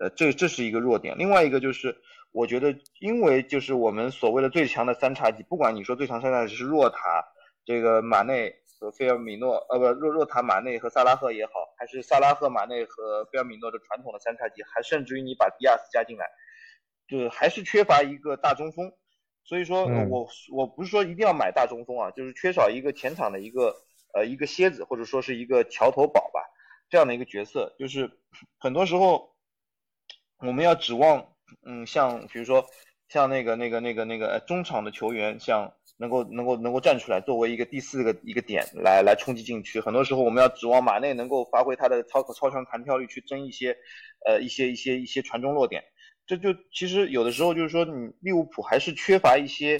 [0.00, 1.16] 呃，这这是一个弱点。
[1.18, 1.96] 另外一个就是，
[2.32, 7.24] 我觉得因为就是我们所谓的最强的三叉戟，不管你说最强三叉戟是若塔、
[7.64, 16.26] 这个马内和菲尔米诺，呃，不，若若塔、马内和萨拉赫也好，还是萨拉赫、马内和菲尔米诺的传统的三叉戟，还甚至于你把迪亚斯加进来，
[17.08, 18.90] 就还是缺乏一个大中锋。
[19.48, 23.76] 所以说，我我不是说一定要买大中锋啊，就是缺少一个前场的一个
[24.12, 26.40] 呃一个蝎子，或者说是一个桥头堡吧，
[26.90, 28.10] 这样的一个角色，就是
[28.58, 29.36] 很多时候
[30.38, 31.28] 我们要指望，
[31.64, 32.66] 嗯，像比如说
[33.08, 43.76] 像那个那个那个那个中场的球员，像能够能够能够站出来，作为一个第四个一个点来来冲击禁区，很多时候我们要指望马内能够发挥他的超超强弹跳力去争一些
[44.26, 45.84] 呃一些一些一些传中落点。
[46.26, 49.78] 这就其实有的时候就是说，你利物浦还是缺乏一些，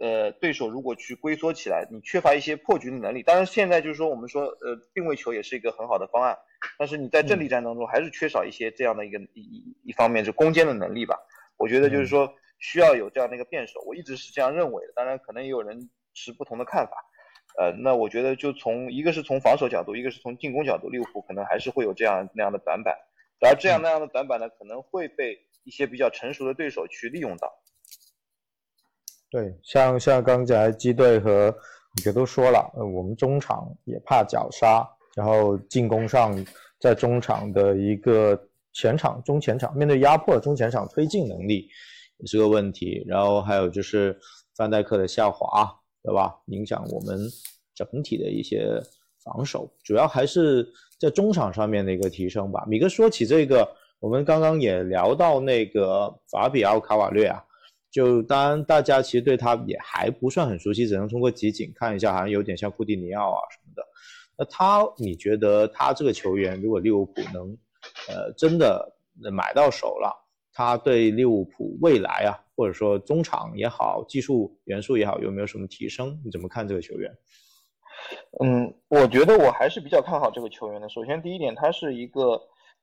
[0.00, 3.22] 呃，对手如果去龟缩起来，你缺乏一些破局的能力。
[3.22, 6.38] 当然，现在就是说，我们说，呃，定位球也是一个很好的方案，
[6.78, 11.18] 但是你在阵地战当中还是缺少一些这样的一个一一一方面是攻坚的能力吧。
[11.56, 14.92] 我觉得就是说需要有这样的一个辩手，我一直是这样认为的。
[14.94, 16.92] 当然，可能也有人持不同的看法。
[17.58, 22.96] 呃，那我觉得就从一个是从防守角度，一个是从进攻角度，利物浦可能还是会有这样那样的短板，
[23.40, 27.48] 而这样那样的短板呢，可能会被一些比较成熟的对手去利用到。
[29.30, 31.54] 对，像像刚才基队和
[31.98, 34.84] 宇杰都说了，呃，我们中场也怕绞杀，
[35.14, 36.34] 然后进攻上
[36.80, 38.36] 在中场的一个
[38.72, 41.68] 前场、中前场面对压迫，中前场推进能力
[42.18, 43.04] 也是个问题。
[43.06, 44.18] 然后还有就是
[44.56, 45.70] 范戴克的下滑，
[46.02, 46.34] 对吧？
[46.46, 47.18] 影响我们
[47.74, 48.80] 整体的一些
[49.22, 50.66] 防守，主要还是
[50.98, 52.64] 在中场上面的一个提升吧。
[52.66, 53.68] 米哥说起这个，
[54.00, 57.44] 我们刚刚也聊到那个法比奥卡瓦略啊。
[57.90, 63.82] 就当然，大家其实对他也还不算很熟悉，只能通过集锦看一下，好像有点像库蒂尼奥啊什么的。
[64.38, 67.58] 那他，你觉得他这个球员，如果利物浦能，
[68.08, 68.96] 呃，真的
[69.32, 70.14] 买到手了，
[70.52, 76.16] 他对利物浦未来啊，或者说中场也好，技术元素也好，有没有什么提升？
[76.24, 77.12] 你怎么看这个球员？
[78.42, 80.88] 嗯，我觉得我还是比较看好这个球员的。
[80.88, 82.40] 首先，第一点，他是一个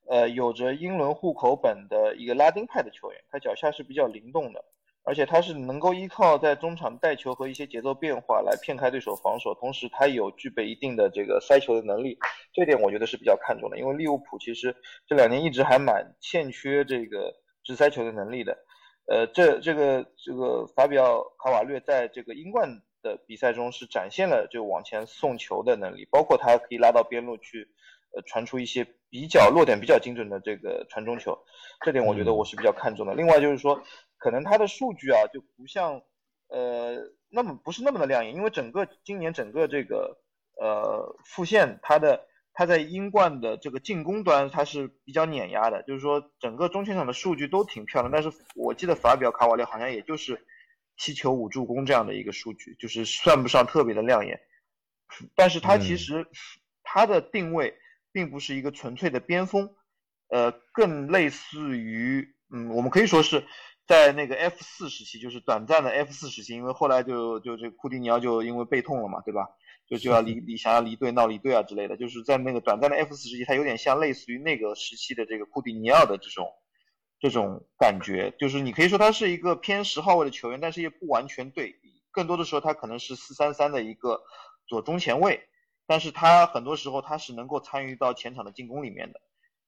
[0.08, 4.64] 呃有着英伦户口本的一个拉丁派的球员，他脚下是比较灵动的。
[5.04, 12.18] 而且他是能够依靠在中场带球和一些节奏变化来骗开对手防守，同时他有具备一定的这个塞球的能力，
[12.52, 13.78] 这点我觉得是比较看重的。
[13.78, 17.34] 因为利物浦其实这两年一直还蛮欠缺这个
[17.64, 18.58] 直塞球的能力的。
[19.06, 22.68] 呃，这这个这个法比奥卡瓦略在这个英冠
[23.00, 27.66] 的比赛中是展现了就往前送球的能力，包括他可以拉到边路去，
[28.14, 31.38] 呃，传出一些比较落点比较精准的这个传中球，
[31.84, 33.14] 这点我觉得我是比较看重的。
[33.14, 33.82] 另外就是说。
[34.20, 36.02] 可能他的数据啊就不像，
[36.48, 36.96] 呃，
[37.28, 40.18] 那么不是那么的亮眼，因为整个今年整个这个
[40.60, 50.44] 呃复线，他的他在英冠的这个进攻端他是比较碾压的，就是说整个中前场的数据都挺漂亮，但是我记得法比奥卡瓦略好像也就是
[50.96, 54.40] 七球五助攻这样的一个数据，就是算不上特别的亮眼，
[55.36, 56.26] 但是他其实
[56.82, 57.72] 他的定位
[58.12, 59.74] 并不是一个纯粹的边锋，
[60.28, 63.44] 呃，更类似于，嗯，我们可以说是。
[63.86, 69.48] 在那个 F 四时期，就是短暂的 F 四时期，因为后来就就这库蒂尼奥就因为背痛了嘛，对吧？
[69.88, 76.52] 就就要离离想要离队闹离队啊之类的，就是在那个短暂的 F 四时期，他有点像类似于那个时期的这个库蒂尼奥的这种
[77.18, 81.74] 这种感觉，就是你可以说他是一个偏十号位的球员，但是也不完全对，
[82.10, 84.20] 更多的时候他可能是四三三的一个
[84.66, 85.48] 左中前卫，
[85.88, 89.20] 但是他很多时候他是能够参与到前场的进攻里面的，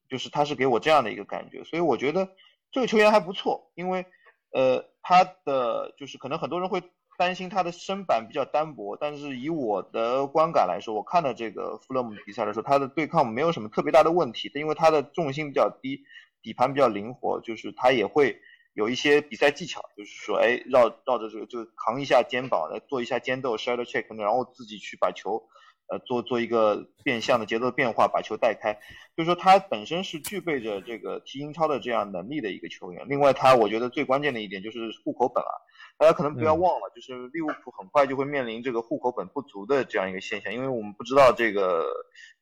[0.08, 2.28] 就是他是给我这样的一个感觉，所以我觉得。
[2.72, 4.06] 这个球员还不错，因为，
[4.52, 6.80] 呃，他的就是可能很多人会
[7.18, 16.04] 担心他的身板比较单薄，但是以我的观感来说，我看了这个富勒姆比赛的时候，他的对抗没有什么特别大的问题，因为他的重心比较低，
[16.42, 18.40] 底盘比较灵活，就是他也会
[18.72, 25.42] 有一些比赛技巧，就是说，哎，绕绕着这个就扛一下肩膀来做一下肩斗 shoulder check，然后自己去把球。
[25.90, 28.74] 呃，做做一个变相的节奏变化，把球带开，
[29.16, 33.04] 就是说他本身是具备着这个踢英超的这样能力的一个球员。
[33.08, 35.50] 另外，他我觉得最关键的一点就是户口本啊，
[35.98, 41.84] 大家可能不要忘了，就是利物浦很快就会面临这个户口本不足的这样一个现象，因为我们不知道这个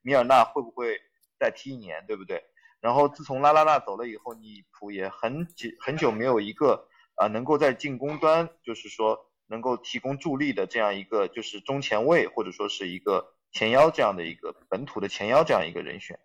[0.03, 1.01] 米尔纳会不会
[1.41, 2.45] 再踢一年，对不对？
[2.83, 13.33] 然后自从拉拉纳走了以后，利物浦也很久很久没有一个啊能够在进攻端，就是说能够提供助力的这样一个就是中前卫或者说是一个。
[13.53, 16.19] 前腰这样的一个本土的前腰这样一个人选，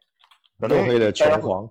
[0.59, 1.69] 又黑的琼 皇，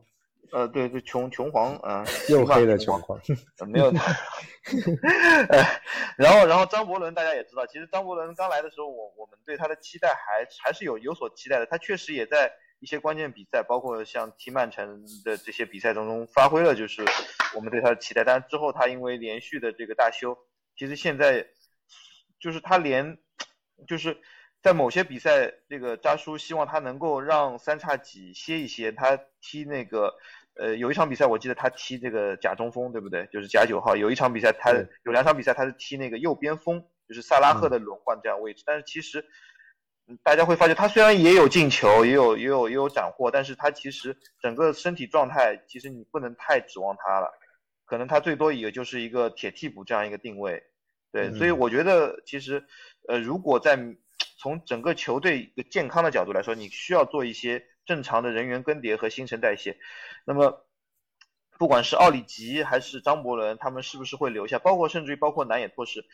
[0.51, 3.21] 呃，对对，琼琼皇，嗯，又黑的琼皇，
[3.69, 3.93] 没有，
[6.17, 12.51] 然后然后张伯伦大家也知道，其实张伯伦刚来的时候，我我们对他的期待还还是有有所期待的，他确实也在
[12.81, 17.05] 一些关键比赛，包括像踢曼城的这些比赛当中发挥了，就是
[17.55, 20.37] 我们对他的期待，但是之后他因为连续的这个大修，
[20.77, 21.47] 其实现在
[22.41, 23.19] 就是他连
[23.87, 24.21] 就是。
[24.63, 28.93] 在某些比赛，这个扎叔希望他能够让三叉戟歇一歇。
[28.93, 30.15] 他踢那个，
[30.55, 33.27] 呃，有一场比赛我记得他踢这个假中锋，对不对？
[33.33, 33.97] 就是假九号。
[33.97, 34.71] 有一场比赛他
[35.05, 38.63] 有两场比赛他是踢那个右边锋，就是萨拉赫的轮换这样位置。
[38.65, 39.25] 但是其实
[40.23, 47.33] 大家会发现，他虽然也有进球，也有也有也有斩获，但是他其实整个身体状态，其实你不能太指望他了。
[47.85, 50.63] 可能他最多也就是一个铁替补这样一个定位。
[51.11, 52.65] 对，所以我觉得其实，
[53.07, 53.77] 呃，如果在
[54.43, 59.79] 从整个球队一个健康的角度来说，你需要做一些正常的人员更迭和新陈代谢。
[60.25, 60.67] 那么，
[61.61, 64.59] 不管是奥里吉还是张伯伦，他们是不是会留下？
[64.59, 66.05] 包括甚至于包括南野拓实，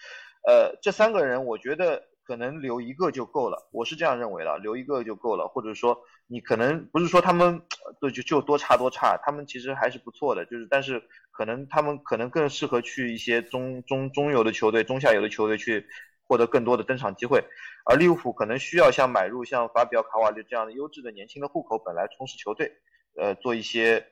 [0.47, 5.49] 呃，这三个人，我觉得可能留一个就够了，我是这样认为的，留一个就够了。
[5.49, 7.63] 或者说，你可能不是说他们
[7.99, 15.87] 对就就多差多差，他们其实还是不错的，就是但是可能他们可能更适合去一些中中中游的球队、中下游的球队去
[16.29, 17.43] 获得更多的登场机会，
[17.85, 22.71] 而利物浦可能需要像买入像法比奥卡瓦略这样的优质的年轻的户口本来充实球队，
[23.17, 24.07] 呃，做一些。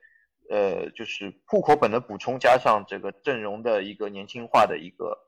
[0.49, 5.19] 呃，就是户口本的补充，加上这个阵容的一个年轻化的一个，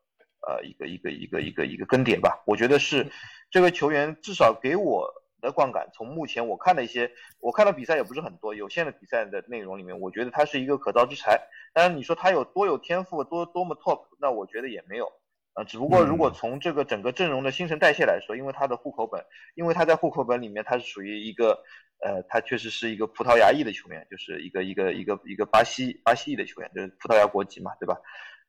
[0.47, 2.41] 呃，一个一个一个一个一个更迭吧。
[2.47, 3.05] 我觉得是
[3.51, 7.11] 这个球员至少给我的观感，从目前我看的一些，
[7.41, 11.49] 我看的比赛也不是很多，有限的比赛的内容里面，我觉得他是一个可造之材。
[11.75, 15.11] 当然，你说他有多有天赋，多多么 top，那我觉得也没有。
[15.59, 19.25] 呃，只不过如果从这个整个阵容的新陈代谢来说，因为他的户口本，
[19.57, 21.59] 因为他在户口本里面他是属于一个。
[22.01, 28.01] 呃，他确实是一个葡萄牙裔的球员，就是一个一个一个一个巴西巴西裔的球员，就是葡萄牙国籍嘛，对吧？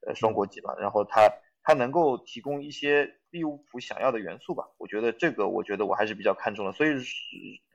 [0.06, 0.76] 呃，双国籍嘛。
[0.78, 1.28] 然后他
[1.64, 4.66] 他能够提供一些利物浦想要的元素吧？
[4.78, 6.72] 我觉得这个，我觉得我还是比较看重的。
[6.74, 6.92] 所以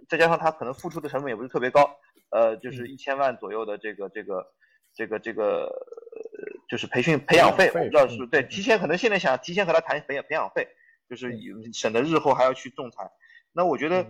[0.09, 1.99] 再加上他可能付出的成本也不是特别高，
[2.31, 4.47] 呃，就是一千万左右的这个这个
[4.95, 5.69] 这个这个，
[6.69, 10.69] 就是培训培养费，我不知道是对提前可能现在想提前和他谈培养培养费，
[11.09, 11.33] 就是
[11.73, 13.11] 省得日后还要去仲裁。
[13.53, 14.07] 那我觉得。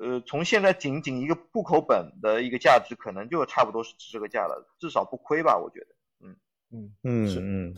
[0.00, 5.58] 呃，从现在仅仅一个户口本的一个价值，可能就差不多是值这个价了，至少不亏吧？
[5.58, 5.86] 我觉得，
[6.24, 6.36] 嗯
[6.70, 7.76] 嗯嗯嗯。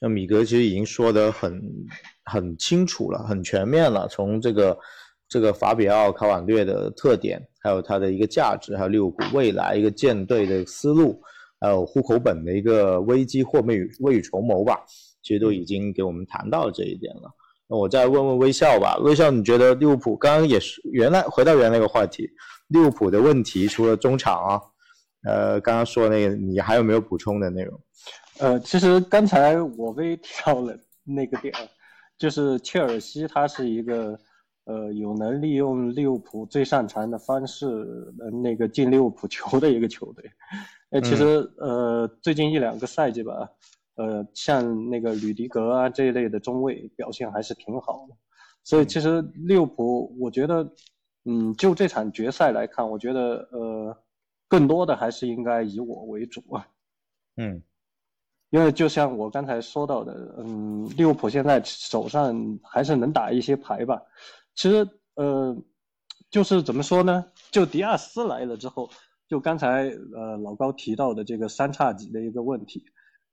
[0.00, 1.62] 那米格其实已经说得很
[2.24, 4.08] 很清楚了，很全面了。
[4.08, 4.76] 从这个
[5.28, 11.22] 这个法比奥卡瓦略的特点，还有它的一个价值，还有利物浦未来一个建队的思路，
[11.62, 14.84] 还有户口本的一个危机或未未雨绸缪吧，
[15.22, 17.30] 其实都已经给我们谈到这一点了。
[17.68, 22.28] 那我再问问微笑吧，微笑，你觉得利物浦刚刚也是原来回到原来那个话题，
[22.66, 24.60] 利物浦的问题除了中场啊，
[25.24, 27.80] 呃，刚刚说那个，你还有没有补充的内容？
[28.40, 31.54] 呃，其实刚才我微提到了那个点，
[32.18, 34.18] 就是切尔西他是一个
[34.64, 37.66] 呃有能利用利物浦最擅长的方式
[38.42, 40.24] 那个进利物浦球的一个球队，
[40.92, 43.50] 呃，其实呃最近一两个赛季吧。
[43.94, 48.16] 呃，像那个吕迪格啊这一类的中卫表现还是挺好的，
[48.64, 50.66] 所以其实利物浦，我觉得，
[51.26, 53.94] 嗯，就这场决赛来看，我觉得呃，
[54.48, 56.66] 更多的还是应该以我为主啊。
[57.36, 57.62] 嗯，
[58.48, 64.00] 因为就像我刚才说到的，嗯，利物浦现在手上还是能打一些牌吧。
[64.54, 65.54] 其实呃，
[66.30, 67.26] 就是怎么说呢？
[67.50, 68.88] 就迪亚斯来了之后，
[69.32, 72.84] 就刚才呃老高提到的这个三叉戟的一个问题。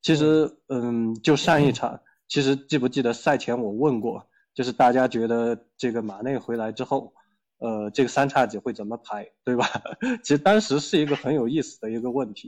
[0.01, 1.99] 其实，嗯，就上一场，
[2.29, 7.11] 其实记不记得赛前我问过，就是大家觉得这个马内回来之后，
[7.57, 9.67] 呃，这个三叉戟会怎么排，对吧？
[10.23, 12.47] 其实当时是一个很有意思的一个问题，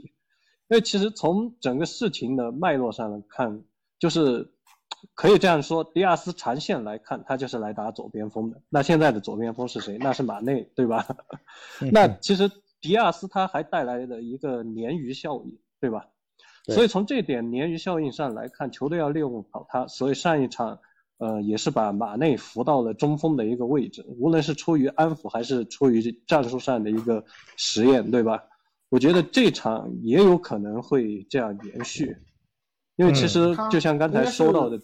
[0.68, 3.62] 因为其实从整个事情的脉络上来看，
[3.98, 4.50] 就是
[5.12, 8.62] 可以这样说，迪亚斯长线来看，他就是来打左边锋的。
[8.70, 9.98] 那现在的左边锋是谁？
[10.00, 11.06] 那是马内，对吧？
[11.92, 12.50] 那其实
[12.82, 16.06] 迪亚斯他还带来了一个鲶鱼效应，对吧？
[16.66, 19.86] 所以从这点鲶鱼效应上来看，球队要利用好他。
[19.86, 20.78] 所以上一场，
[21.18, 24.04] 呃，也是把马内扶到了中锋的一个位置。
[24.06, 27.24] 无论是出于安抚，还是出于战术上的一个
[27.56, 28.42] 实验，对吧？
[28.90, 32.16] 我觉得这场也有可能会这样延续，
[32.96, 34.78] 因为其实就像刚才说到的，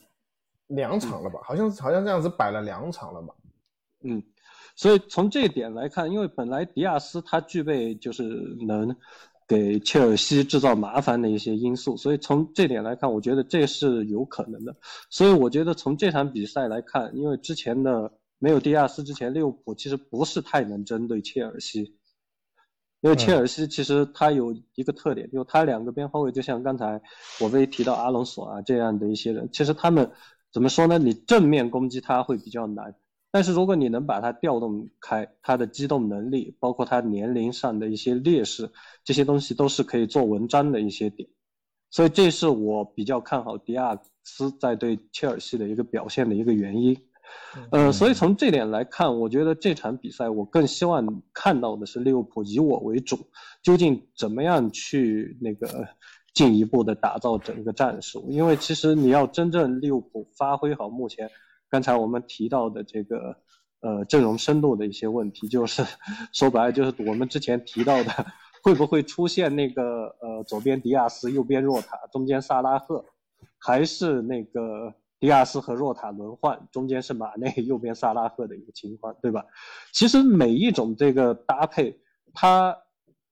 [0.68, 1.40] 两场了吧？
[1.42, 3.34] 好像好像这样子摆了两场了吧？
[4.04, 4.22] 嗯，
[4.78, 8.22] 所以从这一点来看，因为本来迪亚斯他具备就是
[8.66, 8.96] 能。
[9.50, 14.76] 给切尔西制造麻烦的一些因素，所以从这点来看，我觉得这是有可能的。
[15.08, 21.96] 所以我觉得从这场比赛来看，因为之前的没有迪亚斯之前，利物浦其实不是太能针对切尔西，
[23.00, 27.00] 因为切尔西其实他有一个特点，就他两个边后卫，就像刚才
[27.40, 30.10] 我被提到阿隆索啊这样的一些人，其实他们
[30.52, 30.98] 怎么说呢？
[30.98, 32.94] 你正面攻击他会比较难。
[33.30, 38.70] 但是如果你能把它调动开，他的机动能力，包括他年龄上的一些劣势，
[39.04, 41.28] 这些东西都是可以做文章的一些点，
[41.90, 46.96] 所以这是我比较看好迪亚斯在对切尔西的一个表现的一个原因。
[47.70, 53.18] 呃，所以从这点来看，我觉得这场比赛我更希望看到的是利物浦以我为主，
[53.62, 55.86] 究竟怎么样去那个
[56.32, 58.26] 进一步的打造整个战术？
[58.30, 61.30] 因为其实你要真正利物浦发挥好目前。
[61.70, 63.36] 刚才我们提到的这个，
[63.80, 65.84] 呃，阵容深度的一些问题，就是
[66.32, 68.10] 说白了，就是我们之前提到的，
[68.62, 73.04] 会不会出现那个，呃，左边迪亚斯，右边若塔，中间萨拉赫，
[73.58, 79.44] 还是那个迪亚斯和若塔轮换，中间是马内，右边萨拉赫的一个情况，对吧？
[79.92, 82.00] 其实每一种这个搭配，
[82.32, 82.76] 它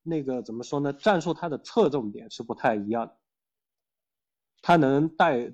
[0.03, 0.93] 那个怎么说呢？
[0.93, 3.17] 战术它的侧重点是不太一样的，
[4.63, 5.53] 它能带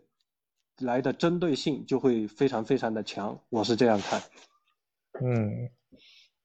[0.81, 4.21] 来的针对性就会非常非常的强，我是这样看。
[5.23, 5.69] 嗯，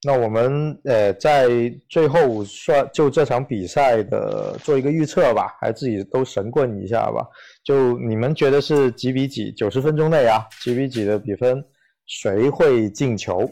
[0.04, 1.48] 那我们呃在
[1.90, 7.26] 最后算就这场比赛的做一个预测吧，还自己都神棍一下吧。
[7.64, 9.52] 就你们觉得是几比几？
[9.54, 11.64] 九十分钟内啊，几比几的比分，
[12.06, 13.50] 谁会进球？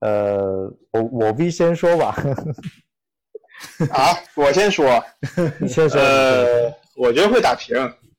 [0.00, 2.16] 呃，我我 V 先说吧。
[3.92, 5.04] 啊，我 先说，
[5.60, 6.00] 你先说。
[6.00, 7.76] 呃，我觉得会打平。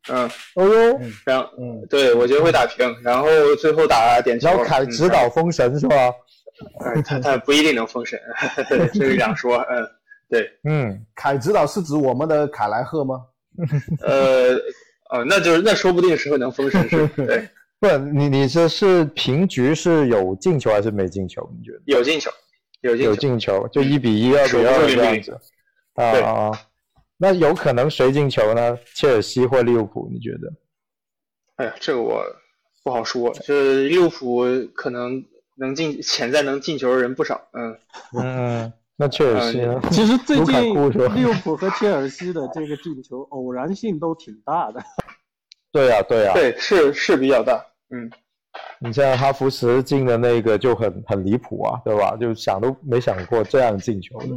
[0.09, 3.27] 嗯，哦哟，然后，嗯，对，我觉得会打平，然后
[3.61, 4.49] 最后打点球。
[4.49, 5.95] 然后凯指导封神是吧？
[6.85, 8.19] 嗯，他他不一定能封神，
[8.93, 9.57] 这是两说。
[9.69, 9.87] 嗯，
[10.29, 13.21] 对，嗯，凯指导是指我们的凯莱赫吗？
[14.01, 14.55] 呃，
[15.09, 17.07] 哦，那就是那说不定时候能封神是？
[17.15, 17.47] 对，
[17.79, 21.49] 不，你你这是平局是有进球还是没进球？
[21.57, 21.79] 你觉得？
[21.85, 22.29] 有进球，
[22.81, 25.39] 有进有进球，就一比一、二比二这样子。
[25.95, 26.51] 啊。
[27.17, 28.77] 那有可能谁进球呢？
[28.95, 30.09] 切尔西或利物浦？
[30.11, 30.53] 你觉得？
[31.55, 32.23] 哎呀，这个我
[32.83, 33.31] 不好说。
[33.43, 35.23] 这利物浦可能
[35.55, 37.47] 能进，潜在能进球的人不少。
[37.53, 37.77] 嗯
[38.19, 39.79] 嗯，那切尔西呢？
[39.91, 40.73] 其实最近
[41.15, 44.83] 利物浦和切尔西的这个进球偶然性都挺大的。
[45.71, 47.63] 对 呀对呀，对是是比较大。
[47.89, 48.11] 嗯，
[48.79, 52.17] 你像哈弗茨进的那个就很很离谱啊，对吧？
[52.17, 54.27] 就想都没想过这样进球的。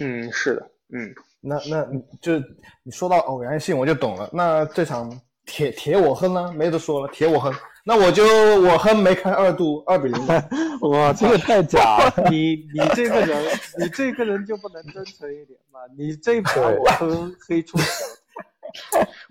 [0.00, 0.70] 嗯，是的。
[0.92, 1.86] 嗯，那那
[2.20, 2.38] 就
[2.82, 4.28] 你说到偶然性，我就懂了。
[4.32, 5.10] 那这场
[5.44, 6.52] 铁铁我哼呢？
[6.52, 7.52] 没得说了，铁我哼。
[7.88, 8.24] 那我就
[8.62, 10.26] 我哼没开二度，二比零。
[10.90, 12.12] 哇，这个太假了！
[12.30, 13.44] 你你这个人，
[13.78, 15.78] 你这个人就不能真诚一点吗？
[15.96, 18.04] 你这把我哼黑出小，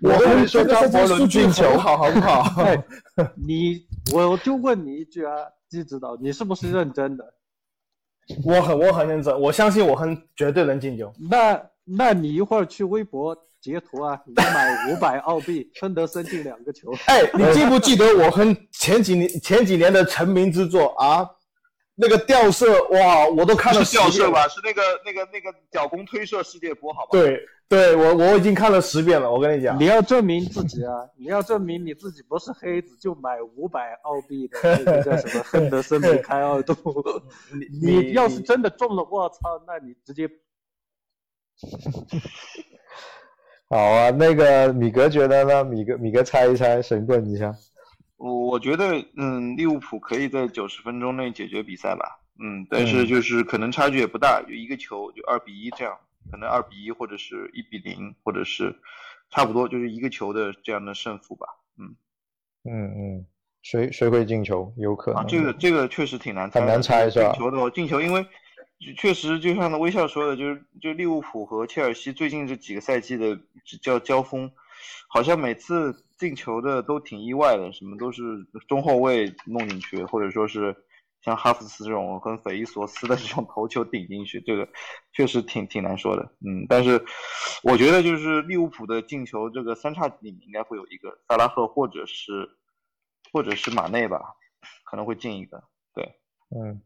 [0.00, 2.44] 我跟你说张伯伦进球好好不好？
[3.34, 5.32] 你我就问你一句啊，
[5.68, 7.34] 季指导，你是不是认真的？
[8.44, 11.12] 我很我很认真，我相信我很绝对能进球。
[11.30, 16.92] 那那你一会儿去微博截图啊，你买五百澳币， 亨德森进两个球。
[17.06, 21.28] 哎，你记不记得我很前几年前几年的成名之作啊？
[21.94, 23.84] 那个吊射哇，我都看了。
[23.84, 24.46] 是吊射吧？
[24.48, 27.08] 是那个那个那个角弓推射世界波，好吧？
[27.12, 27.40] 对。
[27.68, 36.74] 对我我已经看了十遍了，我跟你讲，你要证明自己啊，你要证明你自己不是黑子，就买五百澳币的那个叫什么亨德森梅开二度。
[37.82, 40.30] 你你要是真的中了，我操，那你直接。
[43.68, 45.64] 好啊，那个米格觉得呢？
[45.64, 47.52] 米格米格猜一猜，神棍一下。
[48.16, 52.20] 我我觉得，嗯，利物浦可以在九十分钟内解决比赛吧。
[52.38, 55.98] 嗯，但是就是可能差距也不大，就一个球，就二比一这样。
[56.30, 58.74] 可能二比一，或者是一比零，或者是
[59.30, 61.46] 差不多就是一个球的这样的胜负吧。
[61.78, 61.96] 嗯
[62.64, 63.26] 嗯嗯，
[63.62, 64.72] 谁谁会进球？
[64.76, 65.26] 有可能。
[65.26, 67.32] 这个这个确实挺难猜，很难猜是吧？
[67.32, 68.26] 进球的进球，因为
[68.96, 73.38] 确实就像那微笑说的，就是就利物浦和切尔西最近这几个赛季的
[73.82, 74.50] 叫交锋，
[75.08, 78.22] 好像每次进球的都挺意外的，什么都是
[78.68, 80.76] 中后卫弄进去，或者说是。
[81.26, 84.68] 像哈弗茨这种很匪夷所思的这种头球顶进去，这个
[85.12, 86.22] 确实挺挺难说的。
[86.46, 87.04] 嗯，但是
[87.64, 92.48] 我觉得就是利物浦的进球，这个三叉戟里面应该会有一个萨拉赫或者是
[93.32, 94.20] 或者是马内吧，
[94.84, 95.64] 可能会进一个。
[95.92, 96.14] 对，
[96.50, 96.80] 嗯，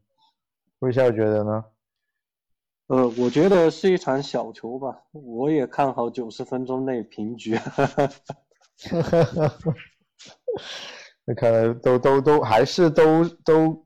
[0.79, 1.63] 微笑觉得呢？
[2.87, 7.59] 呃，我觉得是一场小球吧，我也看好九十分钟内平局。
[11.25, 13.85] 那看来都都都还是都都。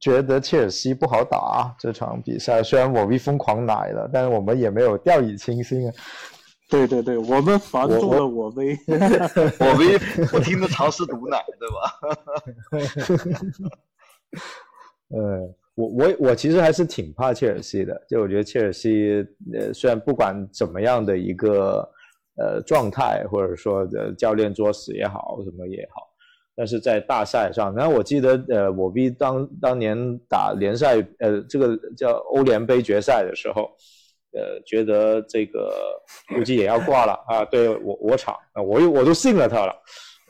[0.00, 5.92] 觉得切尔西不好打这场比赛，虽然我被疯狂奶了，但是我们也没有掉以轻心啊。
[6.70, 8.76] 对对对，我们防住了我威
[9.60, 9.98] 我威
[10.32, 11.76] 不停的尝试毒奶，对吧？
[15.10, 21.86] 呃，我我我其实还是挺怕切尔西的，就我觉得切尔西呃，虽然不管怎么样的一个
[22.36, 26.08] 呃状态，或者说的教练作死也好，什么也好。
[26.56, 29.96] 但是在大赛上，然后我记得，呃，我 V 当当年
[30.28, 33.70] 打联赛，呃，这个叫欧联杯决赛的时候，
[34.32, 36.00] 呃，觉得这个
[36.34, 39.74] 估计也要挂了啊，对我我场，我又我都信了他了，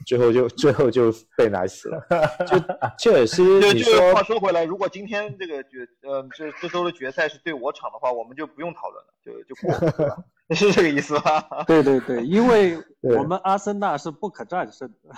[0.07, 2.01] 最后就最后就被奶死了。
[2.47, 2.59] 就
[2.99, 10.25] 切尔西，你说话说回来，如果今天这个决，呃，这这周的决赛是对我场的话，我们就不用讨论了，就就过。
[10.51, 11.43] 是这个意思吧？
[11.67, 15.11] 对对对，因为我们阿森纳是不可战胜的。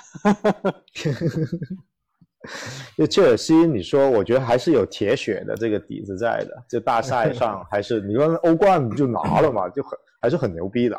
[2.97, 6.65] 就切尔西，你说，我觉得还是有铁血的这个底子在的。
[6.71, 10.97] 就大赛上，还是你说欧冠就拿了嘛，就很还是很牛逼的。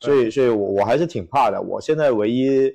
[0.00, 1.60] 所以，所以我我还是挺怕的。
[1.60, 2.72] 我现在唯一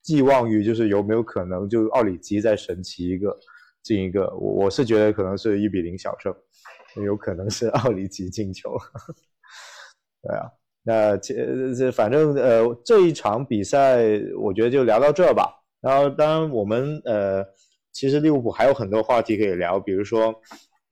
[0.00, 3.36] 寄望于就是有没有可能，就奥里吉再神奇一个
[3.82, 4.26] 进一个。
[4.36, 6.32] 我我是觉得可能是一比零小胜。
[7.04, 8.76] 有可能是奥里吉进球。
[10.26, 10.50] 对啊，
[10.82, 14.02] 那这这反正呃这一场比赛
[14.38, 15.52] 我觉得就聊到这吧。
[15.80, 17.44] 然后当然我们呃
[17.92, 20.34] 其实利物浦还有很多话题可以聊，比如说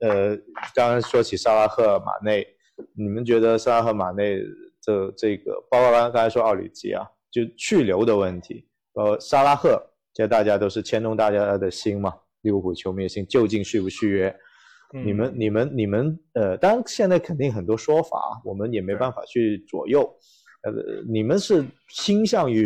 [0.01, 0.37] 呃
[0.75, 2.47] 刚刚说起萨拉赫、马内，
[2.97, 4.41] 你们觉得萨拉赫、马内
[4.81, 9.83] 这这个，包括刚刚才说奥里吉啊，就去留的问题，呃萨拉赫，
[10.13, 14.37] 这大家都是牵动大家的心嘛，利物浦球迷的心，究竟续不续约？
[15.03, 20.03] 你们、你们、你们，呃，当然现在肯定很多说法，我们也没办法去左右。
[20.63, 20.73] 呃，
[21.09, 22.65] 你们是倾向于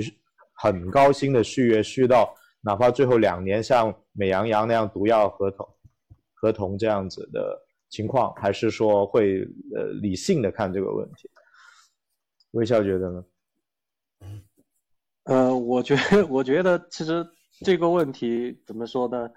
[0.53, 2.31] 很高薪的续约，续到
[2.61, 5.67] 哪怕最后两年像美羊羊那样毒药合同、
[6.35, 9.41] 合同这样子的情况，还是说会
[9.75, 11.31] 呃理性的看这个问题？
[12.51, 13.25] 微笑觉得呢？
[15.25, 17.27] 呃，我觉得，我觉得其实
[17.65, 19.31] 这个问题怎么说呢？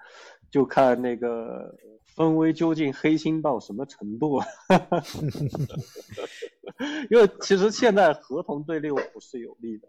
[0.50, 1.74] 就看那个。
[2.14, 4.40] 分威究竟黑心到什么程度？
[7.10, 9.88] 因为其实现在合同对利物浦是有利的。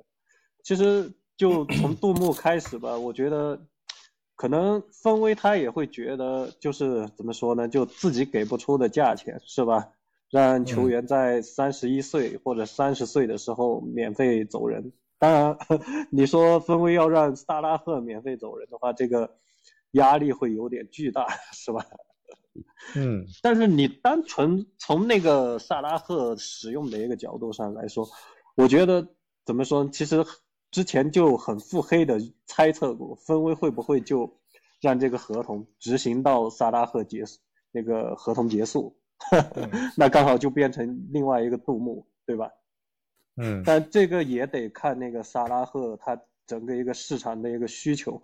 [0.64, 3.60] 其实就从 杜牧开始吧，我觉得
[4.36, 9.90] 可能分威他也会觉得，就是怎么说呢，就自己给不出的价钱是吧？
[10.30, 14.92] 让球员在三十一岁或者三十岁的时候免费走人。
[15.20, 15.58] 当然，
[16.12, 19.38] 你说分威要让萨拉赫免费走人的话，这个
[19.92, 21.86] 压力会有点巨大，是吧？
[22.96, 28.08] 嗯，但是你单纯从那个萨拉赫使用的一个角度上来说，
[28.56, 29.08] 我觉得
[29.46, 29.88] 怎么说？
[29.90, 30.24] 其实
[30.70, 34.32] 之前就很腹黑的猜测过，分威会不会就
[34.82, 37.40] 让这个合同执行到萨拉赫结束
[37.72, 38.96] 那个合同结束，
[39.98, 42.50] 那刚好就变成另外一个杜牧，对吧？
[43.38, 48.22] 嗯，但这个也得看那个萨拉赫他整个一个市场的一个需求。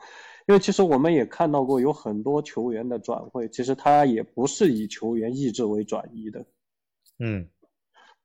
[0.49, 6.43] 因为其实我们也看到过有很多球员的转会，其实他也不是以球员意志为转移的，
[7.19, 7.47] 嗯，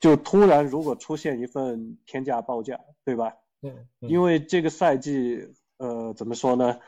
[0.01, 3.35] 就突然如果出现一份天价报价，对吧？
[3.61, 5.47] 嗯，因为这个赛季，
[5.77, 6.81] 呃，怎么说呢？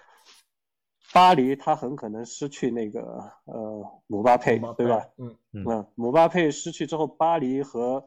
[1.12, 5.06] 巴黎他很可能失去那个呃姆巴佩，对吧？
[5.18, 8.02] 嗯嗯，姆巴佩失去之后，巴黎和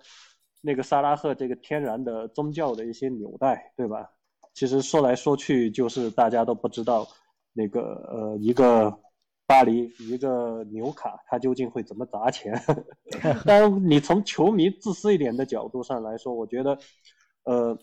[0.63, 4.09] 那个萨拉赫这个天然的宗教的一些纽带，对吧？
[4.55, 7.07] 其实说来说去，就是大家都不知道
[7.53, 8.99] 那个呃，一个
[9.45, 12.53] 巴黎，一个纽卡，他究竟会怎么砸钱。
[13.45, 16.77] 当然，你从球迷自私一点的角度上来说，我觉得，
[17.43, 17.77] 呃，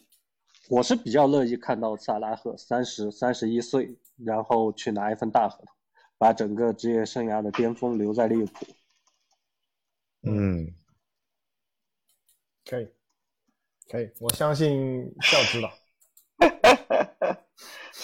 [0.69, 5.67] 我是比较乐意看到萨拉赫三十三十一岁，然后去拿一份大合同，
[6.19, 8.67] 把整个职业生涯的巅峰留在利物浦。
[10.23, 10.75] 嗯，
[12.65, 12.89] 可以，
[13.89, 15.71] 可以，我相信教知道。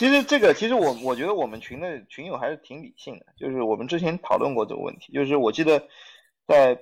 [0.02, 5.86] 其实这个，其实我我觉得我们群的群友还是挺理性的，就是我们之前讨论过这个问题，就是我记得
[6.44, 6.76] 在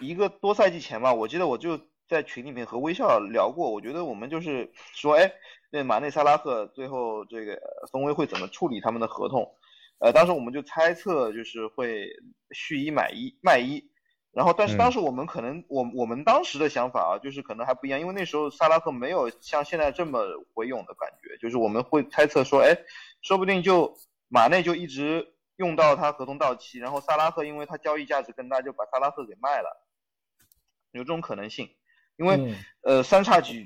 [0.00, 5.30] 一个多赛季前吧，我记得我就在群里面和微笑聊过，我觉得我们就是说，哎，
[5.70, 7.60] 那马内、萨拉赫最后这个
[7.92, 9.54] 松威会怎么处理他们的合同？
[10.00, 12.08] 呃，当时我们就猜测就是会
[12.50, 13.88] 续一买一卖一。
[14.30, 20.20] 然后，但是当时我们可能，我我们当时的想法啊，就是可能还不一样，因为那时候萨拉赫没有像现在这么
[20.54, 22.78] 回勇的感觉，就是我们会猜测说，哎，
[23.20, 23.96] 说不定就
[24.28, 29.84] 马内就一直用到他合同到期，然后萨拉赫因为他交易价值更大，就把萨拉赫给卖了，
[30.92, 31.70] 有这种可能性，
[32.16, 33.64] 因为呃三叉戟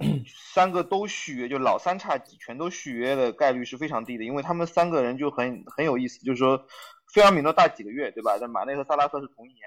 [0.55, 6.67] 三个都续约，就老三叉戟全都续约的概率是非常低的，因为他们三个人就很很有意思，就是说
[7.13, 8.39] 菲尔米诺大几个月，对吧？
[8.41, 9.61] 但马内和萨拉赫是同一年。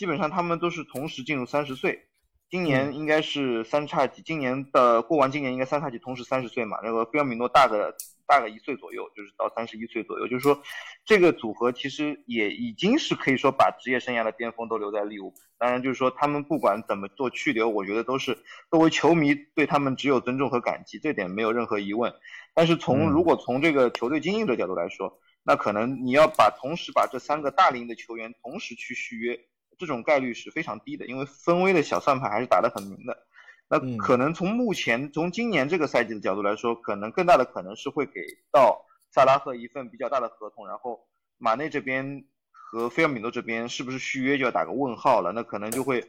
[0.00, 2.06] 基本上他们都是同时进入三十岁，
[2.48, 7.94] 今年应该是三叉戟，今年的过完今年应该三叉戟同时三十岁嘛，那个菲尔米诺大个
[8.26, 10.58] 大个一岁左右，就是到三十一岁左右，就是说
[11.04, 15.36] 这个组合其实也已经是可以说把职业生涯的巅峰都留在利物浦。
[15.58, 18.38] 当然就是说他们不管怎么做去留，我觉得都是
[18.70, 22.10] 作为球迷对他们只有尊重和感激，这点没有任何疑问。
[22.54, 29.38] 但是从如果从这个球队经营的角度来说，那可能你要把同时把这三个大龄的球员同时去续约。
[29.80, 33.26] 这种概率是非常低的，因为分威的小算盘还是打得很明的。
[33.66, 38.20] 那可能从目前从今年这个赛季的角度来说，可能更大的可能是会给
[38.52, 41.00] 到萨拉赫一份比较大的合同，然后
[41.38, 45.32] 马内这边和菲尔米诺这边是不是续约就要打个问号了？
[45.32, 46.04] 那可能就会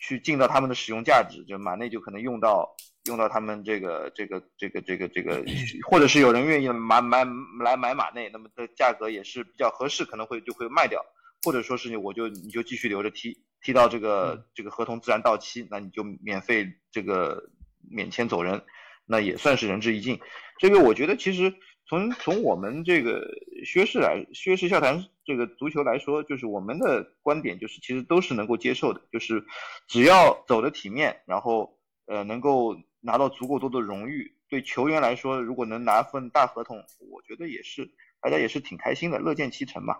[0.00, 2.74] 去尽到他们的使用价值，就马内就可能用到
[3.04, 5.44] 用到他们这个这个这个这个这个，
[5.88, 7.24] 或者是有人愿意买买
[7.62, 11.04] 来买马内，那么的价格也是比较合适，可能会就会卖掉。
[11.44, 17.50] 或者说是你，我就你就继续留着踢，踢到这个这个合同自然到期，那你就免费这个
[17.90, 18.62] 免签走人，
[19.06, 20.20] 那也算是仁至义尽。
[20.58, 21.52] 这个我觉得其实
[21.86, 23.28] 从从我们这个
[23.64, 29.44] 薛氏来，薛氏笑谈这个足球来说，就是我们的观点就是其实都是能够接受的，就是
[29.88, 37.90] 只要走的体面，然后呃能够拿到足够多的荣誉，对球员来说，如果能拿份大合同，我觉得也是
[38.20, 39.96] 大家也是挺开心的，乐见其成嘛。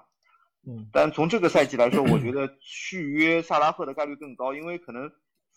[0.64, 5.10] 嗯，但从这个赛季来说，我觉得续约萨拉赫的概率更高，因为可能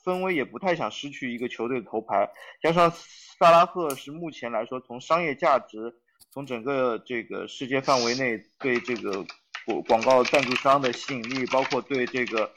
[0.04, 2.28] 分威也不太想失去一个球队的头牌，
[2.60, 2.92] 加上
[3.38, 5.94] 萨拉赫是目前来说从商业价值，
[6.32, 9.24] 从整个这个世界范围内对这个
[9.68, 12.52] 广广告赞助商的吸引力，包括对这个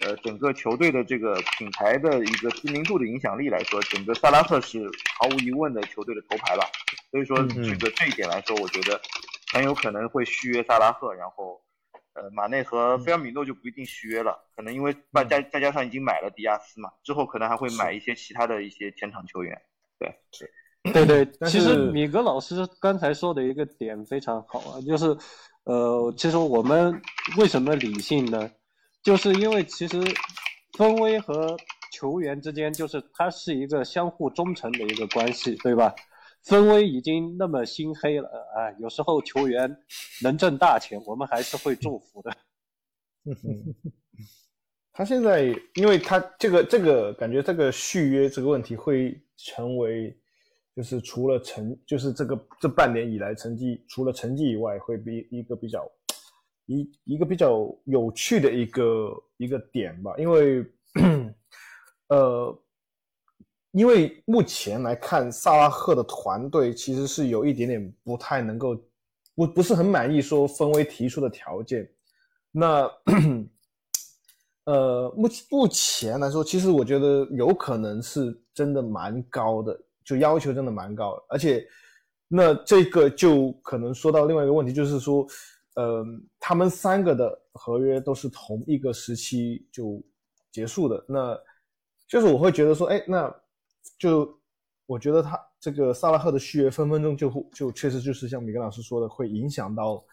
[0.00, 4.86] 呃整个球队的这个品牌的一个知名度的影响力来说，整个萨拉赫是
[5.18, 6.66] 毫无疑问的球队的头牌吧。
[7.10, 9.00] 所以说这个这一点来说，我觉得
[9.50, 11.58] 很有可能会续约萨拉赫，然后。
[12.16, 19.60] 呃，马内和菲尔米诺就不一定续约了，可能因为再加再加上已经买了迪亚斯嘛，之后可能还会买一些其他的一些前场球员。
[19.98, 20.50] 对，是，
[20.94, 21.26] 对对。
[21.48, 25.16] 其实米格老师刚才说的一个点非常好啊，就是，
[25.64, 26.98] 呃，其实我们
[27.36, 28.50] 为什么理性呢？
[29.02, 30.02] 就是因为其实
[30.78, 31.54] 分威和
[31.92, 35.94] 球员之间，就是它是一个相互忠诚的一个关系，对吧？
[36.46, 38.70] 分威已经那么心黑了啊！
[38.78, 39.76] 有时候球员
[40.22, 42.30] 能挣大钱，我们还是会祝福的。
[44.92, 45.42] 他现在，
[45.74, 50.16] 因为他这个这个感觉，这个续约这个问题会成为，
[50.74, 55.84] 就是除了成，就是这个这半年以来成绩，除了成绩以外，会比一个比较
[56.66, 60.14] 一一个比较有趣的一个一个点吧。
[60.16, 60.64] 因为，
[62.08, 62.56] 呃。
[63.76, 68.74] 因为目前来看，萨拉赫的团队其实是有一点点不太能够，
[69.34, 71.86] 不不是很满意说分威提出的条件。
[72.50, 72.90] 那，
[74.64, 81.22] 呃，目目前来说，其实我觉得有可能是真的蛮高的，就要求真的蛮高。
[81.28, 81.62] 而且，
[82.28, 85.26] 那这个就可能说到另外一个问题，就是说，
[85.74, 86.02] 呃，
[86.40, 90.02] 他们三个的合约都是同一个时期就
[90.50, 91.04] 结束的。
[91.06, 91.38] 那，
[92.08, 93.30] 就是我会觉得说，哎，那。
[93.98, 94.38] 就
[94.84, 100.04] 我觉得他这个萨拉赫的续约分分钟就就确实就是像米格老师说的，会影响到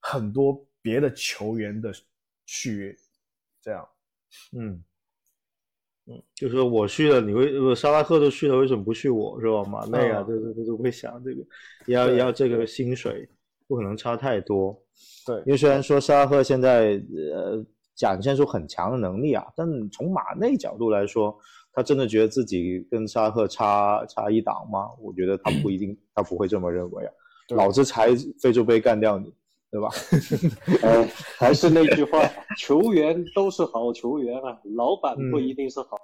[0.00, 1.92] 很多别的球员的
[2.46, 2.96] 续约，
[3.60, 3.86] 这样，
[4.56, 4.82] 嗯
[6.06, 9.62] 嗯，就是我续了，你会萨拉赫都续了，为什么不续我是吧？
[9.64, 11.44] 马内啊，就是都会想这个，
[11.88, 13.28] 要要这个薪水
[13.66, 14.80] 不可能差太多，
[15.26, 16.92] 对，因为虽然说萨拉赫现在
[17.34, 17.62] 呃
[17.94, 21.36] 展现出很强的能力啊，但从马内角度来说。
[21.78, 24.90] 他真的觉得自己跟沙赫差差一档吗？
[25.00, 27.12] 我觉得他不一定，他不会这么认为啊。
[27.50, 28.08] 老子才
[28.42, 29.32] 非洲杯干掉你，
[29.70, 29.88] 对吧？
[30.82, 31.06] 呃，
[31.38, 32.18] 还是那句话，
[32.58, 35.96] 球员都是好球员啊，老板不一定是好。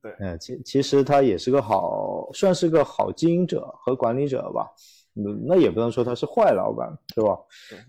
[0.00, 4.70] 对，嗯，其其实他也是个好，算是个好经营者和管理者吧。
[5.14, 7.36] 嗯，那也不能说他是坏老板，是吧？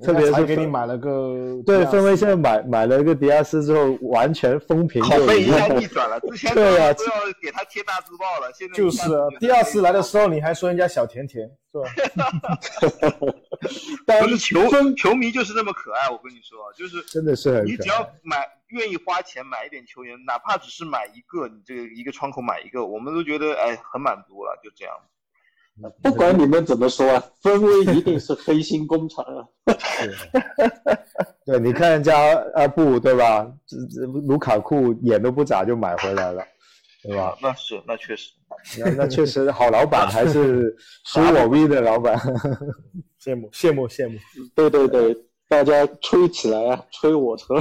[0.03, 6.19] 特别是给你买了个对，分威现在买买了一个迪亚斯之后，完全风评口碑一下逆转了。
[6.29, 8.99] 之前对啊，都要给他贴大字报了，现在就是
[9.39, 11.87] 第二次来的时候，你还说人家小甜甜，是吧？
[14.05, 24.93] 但是球球迷就是那么可爱，我跟你说，就是真的是你只要买愿意花钱买一点球员，哪怕只是买一个，你这个一个窗口买一个，我们都觉得哎很满足了，就这样。
[26.01, 29.43] 不管你们怎么说啊，分威一定是黑心工厂啊！
[31.45, 32.15] 对，你看人家
[32.53, 33.51] 阿布对吧？
[33.65, 36.43] 这这卢卡库眼都不眨就买回来了，
[37.01, 37.35] 对吧？
[37.41, 38.31] 那是，那确实，
[38.79, 40.75] 那那确实好老板还是
[41.05, 42.15] 属我 V 的老板，
[43.19, 44.17] 羡慕羡慕羡慕！
[44.55, 45.17] 对对对，
[45.49, 47.55] 大家吹起来啊，吹我车！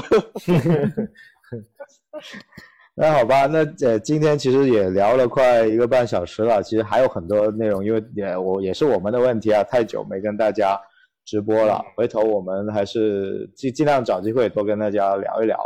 [2.94, 10.78] 那好吧，那呃，今天其实也聊了快一个半小时了，其实还有很多内容，因为也我也是我们的问题啊，太久没跟大家
[11.24, 15.58] 直播了，回头我们还是尽尽量找机会多跟大家聊一聊。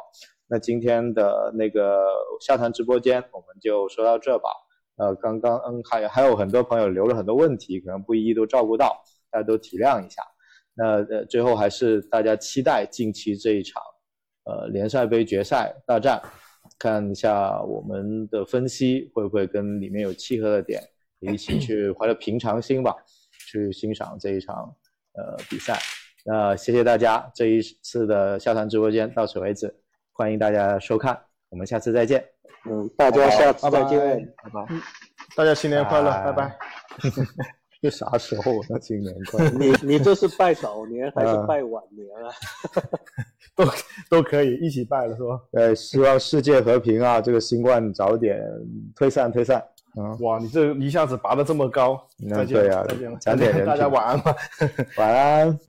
[0.46, 2.00] 那今天的那个
[2.40, 4.48] 下谈直播间我们就说到这吧。
[4.96, 10.22] 呃，刚刚嗯还还有很多朋友留了很多问题，可能不一一都照顾到，大家都体谅一下。
[10.74, 13.82] 那呃，最后还是大家期待近期这一场
[14.44, 16.22] 呃联赛杯决赛大战。
[16.78, 20.82] 看一下我们的分析会不会跟里面有契合的点，
[21.20, 22.94] 一起去怀着平常心吧，
[23.50, 24.74] 去欣赏这一场
[25.14, 25.78] 呃比赛。
[26.24, 29.74] 那谢谢大家这一次的笑谈直播间到此为止，
[30.12, 32.24] 欢迎大家收看，我们下次再见。
[32.68, 34.66] 嗯，大家下次再见，拜拜。
[35.36, 36.58] 大家新年快乐，拜拜。
[37.86, 38.78] 这 啥时候那？
[38.80, 39.50] 新年快乐！
[39.58, 42.26] 你你这是拜早年还是拜晚年啊？
[43.54, 43.64] 都
[44.10, 45.40] 都可以一起拜了，是吧？
[45.52, 48.38] 呃，希望世界和平啊，这个新冠早点
[48.96, 49.62] 退散退散。
[49.98, 54.34] 嗯，哇，你这一下子拔得这么高，嗯再见，对啊再见了，讲点大家晚安吧。
[54.96, 55.58] 晚安。